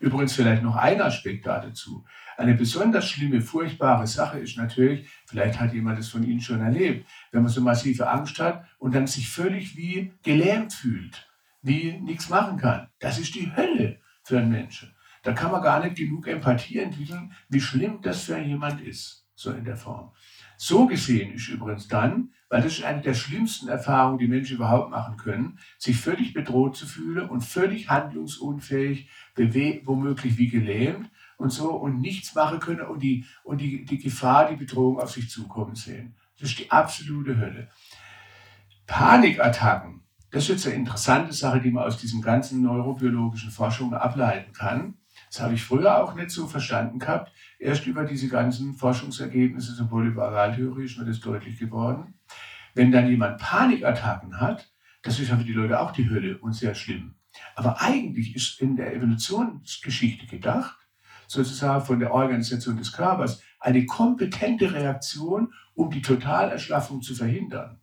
Übrigens 0.00 0.34
vielleicht 0.34 0.62
noch 0.62 0.76
ein 0.76 1.00
Aspekt 1.00 1.46
dazu. 1.46 2.04
Eine 2.36 2.54
besonders 2.54 3.08
schlimme, 3.08 3.40
furchtbare 3.40 4.06
Sache 4.06 4.38
ist 4.38 4.58
natürlich, 4.58 5.08
vielleicht 5.26 5.60
hat 5.60 5.72
jemand 5.72 5.98
das 5.98 6.08
von 6.08 6.24
Ihnen 6.24 6.40
schon 6.40 6.60
erlebt, 6.60 7.08
wenn 7.30 7.42
man 7.42 7.50
so 7.50 7.60
massive 7.60 8.08
Angst 8.08 8.38
hat 8.40 8.66
und 8.78 8.94
dann 8.94 9.06
sich 9.06 9.28
völlig 9.28 9.76
wie 9.76 10.12
gelähmt 10.22 10.72
fühlt, 10.72 11.28
wie 11.62 11.92
nichts 12.00 12.28
machen 12.28 12.58
kann. 12.58 12.88
Das 12.98 13.18
ist 13.18 13.34
die 13.34 13.54
Hölle 13.54 14.00
für 14.24 14.38
einen 14.38 14.50
Menschen. 14.50 14.94
Da 15.22 15.32
kann 15.32 15.52
man 15.52 15.62
gar 15.62 15.82
nicht 15.82 15.96
genug 15.96 16.26
Empathie 16.26 16.80
entwickeln, 16.80 17.32
wie 17.48 17.60
schlimm 17.60 18.02
das 18.02 18.24
für 18.24 18.38
jemand 18.38 18.82
ist, 18.82 19.23
so 19.34 19.50
in 19.50 19.64
der 19.64 19.76
Form. 19.76 20.12
So 20.56 20.86
gesehen 20.86 21.34
ist 21.34 21.48
übrigens 21.48 21.88
dann, 21.88 22.30
weil 22.48 22.62
das 22.62 22.78
ist 22.78 22.84
eine 22.84 23.02
der 23.02 23.14
schlimmsten 23.14 23.68
Erfahrungen, 23.68 24.18
die 24.18 24.28
Menschen 24.28 24.56
überhaupt 24.56 24.90
machen 24.90 25.16
können, 25.16 25.58
sich 25.78 25.96
völlig 25.96 26.32
bedroht 26.32 26.76
zu 26.76 26.86
fühlen 26.86 27.28
und 27.28 27.40
völlig 27.40 27.88
handlungsunfähig, 27.88 29.10
womöglich 29.84 30.38
wie 30.38 30.48
gelähmt 30.48 31.10
und 31.36 31.50
so 31.50 31.72
und 31.72 32.00
nichts 32.00 32.34
machen 32.34 32.60
können 32.60 32.82
und 32.82 33.02
die, 33.02 33.26
und 33.42 33.60
die, 33.60 33.84
die 33.84 33.98
Gefahr, 33.98 34.48
die 34.48 34.56
Bedrohung 34.56 35.00
auf 35.00 35.10
sich 35.10 35.28
zukommen 35.28 35.74
sehen. 35.74 36.14
Das 36.38 36.50
ist 36.50 36.58
die 36.58 36.70
absolute 36.70 37.36
Hölle. 37.36 37.68
Panikattacken, 38.86 40.02
das 40.30 40.44
ist 40.44 40.48
jetzt 40.48 40.66
eine 40.66 40.76
interessante 40.76 41.32
Sache, 41.32 41.60
die 41.60 41.70
man 41.70 41.84
aus 41.84 41.98
diesen 41.98 42.20
ganzen 42.20 42.62
neurobiologischen 42.62 43.50
Forschungen 43.50 43.94
ableiten 43.94 44.52
kann. 44.52 44.94
Das 45.34 45.42
habe 45.42 45.54
ich 45.54 45.64
früher 45.64 46.00
auch 46.00 46.14
nicht 46.14 46.30
so 46.30 46.46
verstanden 46.46 47.00
gehabt. 47.00 47.32
Erst 47.58 47.88
über 47.88 48.04
diese 48.04 48.28
ganzen 48.28 48.72
Forschungsergebnisse 48.74 49.74
zur 49.74 49.88
Polyvaraltheorie 49.88 50.84
ist 50.84 50.96
mir 50.96 51.06
das 51.06 51.18
deutlich 51.18 51.58
geworden. 51.58 52.14
Wenn 52.74 52.92
dann 52.92 53.08
jemand 53.08 53.40
Panikattacken 53.40 54.40
hat, 54.40 54.72
das 55.02 55.18
ist 55.18 55.30
ja 55.30 55.36
für 55.36 55.42
die 55.42 55.52
Leute 55.52 55.80
auch 55.80 55.90
die 55.90 56.08
Hölle 56.08 56.38
und 56.38 56.52
sehr 56.52 56.76
schlimm. 56.76 57.16
Aber 57.56 57.82
eigentlich 57.82 58.36
ist 58.36 58.60
in 58.60 58.76
der 58.76 58.94
Evolutionsgeschichte 58.94 60.26
gedacht, 60.26 60.78
sozusagen 61.26 61.84
von 61.84 61.98
der 61.98 62.14
Organisation 62.14 62.76
des 62.76 62.92
Körpers, 62.92 63.42
eine 63.58 63.86
kompetente 63.86 64.72
Reaktion, 64.72 65.52
um 65.74 65.90
die 65.90 66.02
Totalerschlaffung 66.02 67.02
zu 67.02 67.12
verhindern. 67.12 67.80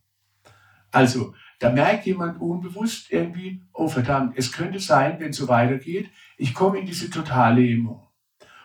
Also, 0.89 1.35
da 1.61 1.69
merkt 1.69 2.07
jemand 2.07 2.41
unbewusst 2.41 3.11
irgendwie, 3.11 3.61
oh 3.71 3.87
verdammt, 3.87 4.35
es 4.35 4.51
könnte 4.51 4.79
sein, 4.79 5.19
wenn 5.19 5.29
es 5.29 5.37
so 5.37 5.47
weitergeht, 5.47 6.09
ich 6.37 6.55
komme 6.55 6.79
in 6.79 6.87
diese 6.87 7.07
Totallähmung. 7.07 8.07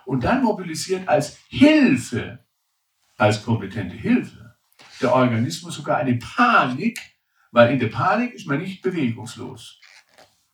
Und 0.06 0.24
dann 0.24 0.42
mobilisiert 0.42 1.06
als 1.06 1.38
Hilfe, 1.48 2.38
als 3.18 3.44
kompetente 3.44 3.94
Hilfe, 3.94 4.56
der 5.02 5.12
Organismus 5.12 5.74
sogar 5.74 5.98
eine 5.98 6.16
Panik, 6.16 6.98
weil 7.50 7.70
in 7.70 7.78
der 7.78 7.88
Panik 7.88 8.32
ist 8.32 8.46
man 8.46 8.60
nicht 8.60 8.80
bewegungslos. 8.80 9.78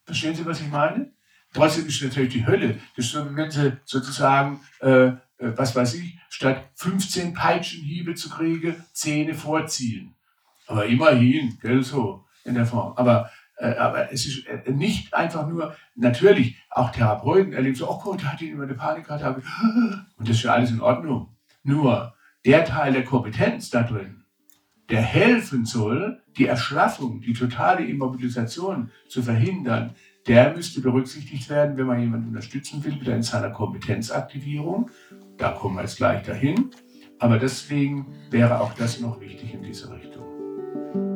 Verstehen 0.04 0.34
Sie, 0.34 0.44
was 0.44 0.60
ich 0.60 0.68
meine? 0.68 1.12
Trotzdem 1.54 1.86
ist 1.86 2.02
natürlich 2.02 2.32
die 2.32 2.46
Hölle. 2.46 2.80
Das 2.96 3.04
ist 3.04 3.12
so, 3.12 3.36
wenn 3.36 3.50
Sie 3.52 3.76
sozusagen, 3.84 4.60
äh, 4.80 5.06
äh 5.06 5.16
was 5.38 5.76
weiß 5.76 5.94
ich, 5.94 6.18
statt 6.28 6.70
15 6.74 7.34
Peitschenhiebe 7.34 8.16
zu 8.16 8.30
kriegen, 8.30 8.84
Zähne 8.92 9.34
vorziehen. 9.34 10.16
Aber 10.66 10.86
immerhin, 10.86 11.56
gell, 11.60 11.84
so 11.84 12.24
in 12.44 12.54
der 12.54 12.66
Form. 12.66 12.94
Aber, 12.96 13.30
äh, 13.58 13.74
aber 13.76 14.12
es 14.12 14.26
ist 14.26 14.46
äh, 14.46 14.70
nicht 14.70 15.14
einfach 15.14 15.48
nur, 15.48 15.74
natürlich, 15.94 16.56
auch 16.70 16.90
Therapeuten 16.90 17.52
erleben 17.52 17.74
so, 17.74 17.90
oh 17.90 18.00
Gott, 18.02 18.24
hat 18.24 18.40
ihn 18.42 18.52
immer 18.52 18.64
eine 18.64 18.74
Panikattacke. 18.74 19.42
Und 20.16 20.28
das 20.28 20.36
ist 20.36 20.42
ja 20.42 20.52
alles 20.52 20.70
in 20.70 20.80
Ordnung. 20.80 21.36
Nur 21.62 22.14
der 22.44 22.64
Teil 22.64 22.92
der 22.92 23.04
Kompetenz 23.04 23.70
da 23.70 23.82
drin, 23.82 24.24
der 24.90 25.02
helfen 25.02 25.64
soll, 25.64 26.22
die 26.36 26.46
Erschlaffung, 26.46 27.20
die 27.20 27.34
totale 27.34 27.84
Immobilisation 27.84 28.90
zu 29.08 29.22
verhindern, 29.22 29.94
der 30.26 30.54
müsste 30.54 30.80
berücksichtigt 30.80 31.48
werden, 31.50 31.76
wenn 31.76 31.86
man 31.86 32.00
jemanden 32.00 32.28
unterstützen 32.28 32.84
will, 32.84 33.00
wieder 33.00 33.14
in 33.14 33.22
seiner 33.22 33.50
Kompetenzaktivierung. 33.50 34.90
Da 35.36 35.52
kommen 35.52 35.76
wir 35.76 35.82
jetzt 35.82 35.96
gleich 35.96 36.22
dahin. 36.22 36.70
Aber 37.18 37.38
deswegen 37.38 38.06
wäre 38.30 38.60
auch 38.60 38.74
das 38.74 39.00
noch 39.00 39.20
wichtig 39.20 39.54
in 39.54 39.62
diese 39.62 39.92
Richtung. 39.92 41.11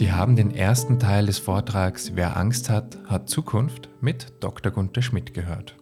Sie 0.00 0.12
haben 0.12 0.34
den 0.34 0.50
ersten 0.50 0.98
Teil 0.98 1.26
des 1.26 1.38
Vortrags 1.38 2.12
Wer 2.14 2.38
Angst 2.38 2.70
hat, 2.70 2.96
hat 3.04 3.28
Zukunft 3.28 3.90
mit 4.00 4.32
Dr. 4.40 4.72
Gunther 4.72 5.02
Schmidt 5.02 5.34
gehört. 5.34 5.76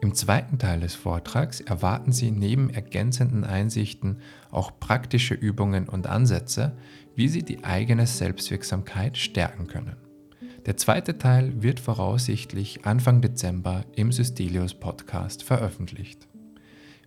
Im 0.00 0.14
zweiten 0.14 0.60
Teil 0.60 0.78
des 0.78 0.94
Vortrags 0.94 1.60
erwarten 1.60 2.12
Sie 2.12 2.30
neben 2.30 2.70
ergänzenden 2.70 3.42
Einsichten 3.42 4.18
auch 4.52 4.78
praktische 4.78 5.34
Übungen 5.34 5.88
und 5.88 6.06
Ansätze, 6.06 6.76
wie 7.16 7.26
Sie 7.26 7.42
die 7.42 7.64
eigene 7.64 8.06
Selbstwirksamkeit 8.06 9.18
stärken 9.18 9.66
können. 9.66 9.96
Der 10.64 10.76
zweite 10.76 11.18
Teil 11.18 11.64
wird 11.64 11.80
voraussichtlich 11.80 12.86
Anfang 12.86 13.22
Dezember 13.22 13.84
im 13.96 14.12
Systelius 14.12 14.74
Podcast 14.74 15.42
veröffentlicht. 15.42 16.28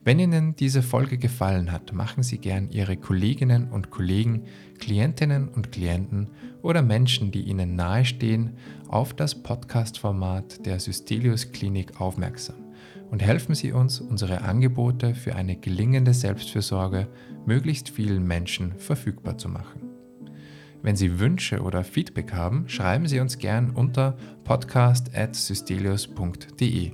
Wenn 0.06 0.20
Ihnen 0.20 0.56
diese 0.56 0.84
Folge 0.84 1.18
gefallen 1.18 1.72
hat, 1.72 1.92
machen 1.92 2.22
Sie 2.22 2.38
gern 2.38 2.70
Ihre 2.70 2.96
Kolleginnen 2.96 3.70
und 3.72 3.90
Kollegen, 3.90 4.44
Klientinnen 4.80 5.48
und 5.48 5.72
Klienten 5.72 6.30
oder 6.62 6.82
Menschen, 6.82 7.32
die 7.32 7.42
Ihnen 7.42 7.76
nahestehen, 7.76 8.52
auf 8.88 9.14
das 9.14 9.36
Podcast-Format 9.36 10.66
der 10.66 10.80
Systelius 10.80 11.52
Klinik 11.52 12.00
aufmerksam 12.00 12.56
und 13.12 13.22
helfen 13.22 13.54
Sie 13.56 13.72
uns, 13.72 14.02
unsere 14.02 14.42
Angebote 14.42 15.16
für 15.16 15.36
eine 15.36 15.56
gelingende 15.56 16.14
Selbstfürsorge 16.14 17.08
möglichst 17.46 17.88
vielen 17.90 18.28
Menschen 18.28 18.74
verfügbar 18.78 19.38
zu 19.38 19.48
machen. 19.50 19.82
Wenn 20.82 20.96
Sie 20.96 21.20
Wünsche 21.20 21.62
oder 21.62 21.84
Feedback 21.84 22.32
haben, 22.34 22.70
schreiben 22.70 23.08
Sie 23.08 23.20
uns 23.20 23.38
gern 23.40 23.72
unter 23.72 24.16
podcast.systelius.de. 24.44 26.92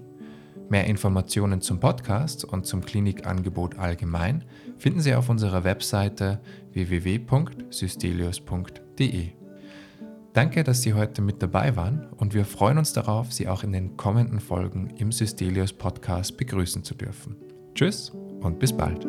Mehr 0.69 0.85
Informationen 0.85 1.59
zum 1.59 1.81
Podcast 1.81 2.45
und 2.45 2.65
zum 2.65 2.85
Klinikangebot 2.85 3.77
allgemein 3.77 4.45
finden 4.81 4.99
Sie 4.99 5.13
auf 5.13 5.29
unserer 5.29 5.63
Webseite 5.63 6.41
www.systelius.de. 6.73 9.27
Danke, 10.33 10.63
dass 10.63 10.81
Sie 10.81 10.95
heute 10.95 11.21
mit 11.21 11.43
dabei 11.43 11.75
waren 11.75 12.07
und 12.17 12.33
wir 12.33 12.45
freuen 12.45 12.79
uns 12.79 12.91
darauf, 12.91 13.31
Sie 13.31 13.47
auch 13.47 13.63
in 13.63 13.73
den 13.73 13.95
kommenden 13.95 14.39
Folgen 14.39 14.89
im 14.97 15.11
Systelius 15.11 15.71
Podcast 15.71 16.35
begrüßen 16.37 16.83
zu 16.83 16.95
dürfen. 16.95 17.35
Tschüss 17.75 18.11
und 18.41 18.57
bis 18.57 18.73
bald. 18.73 19.05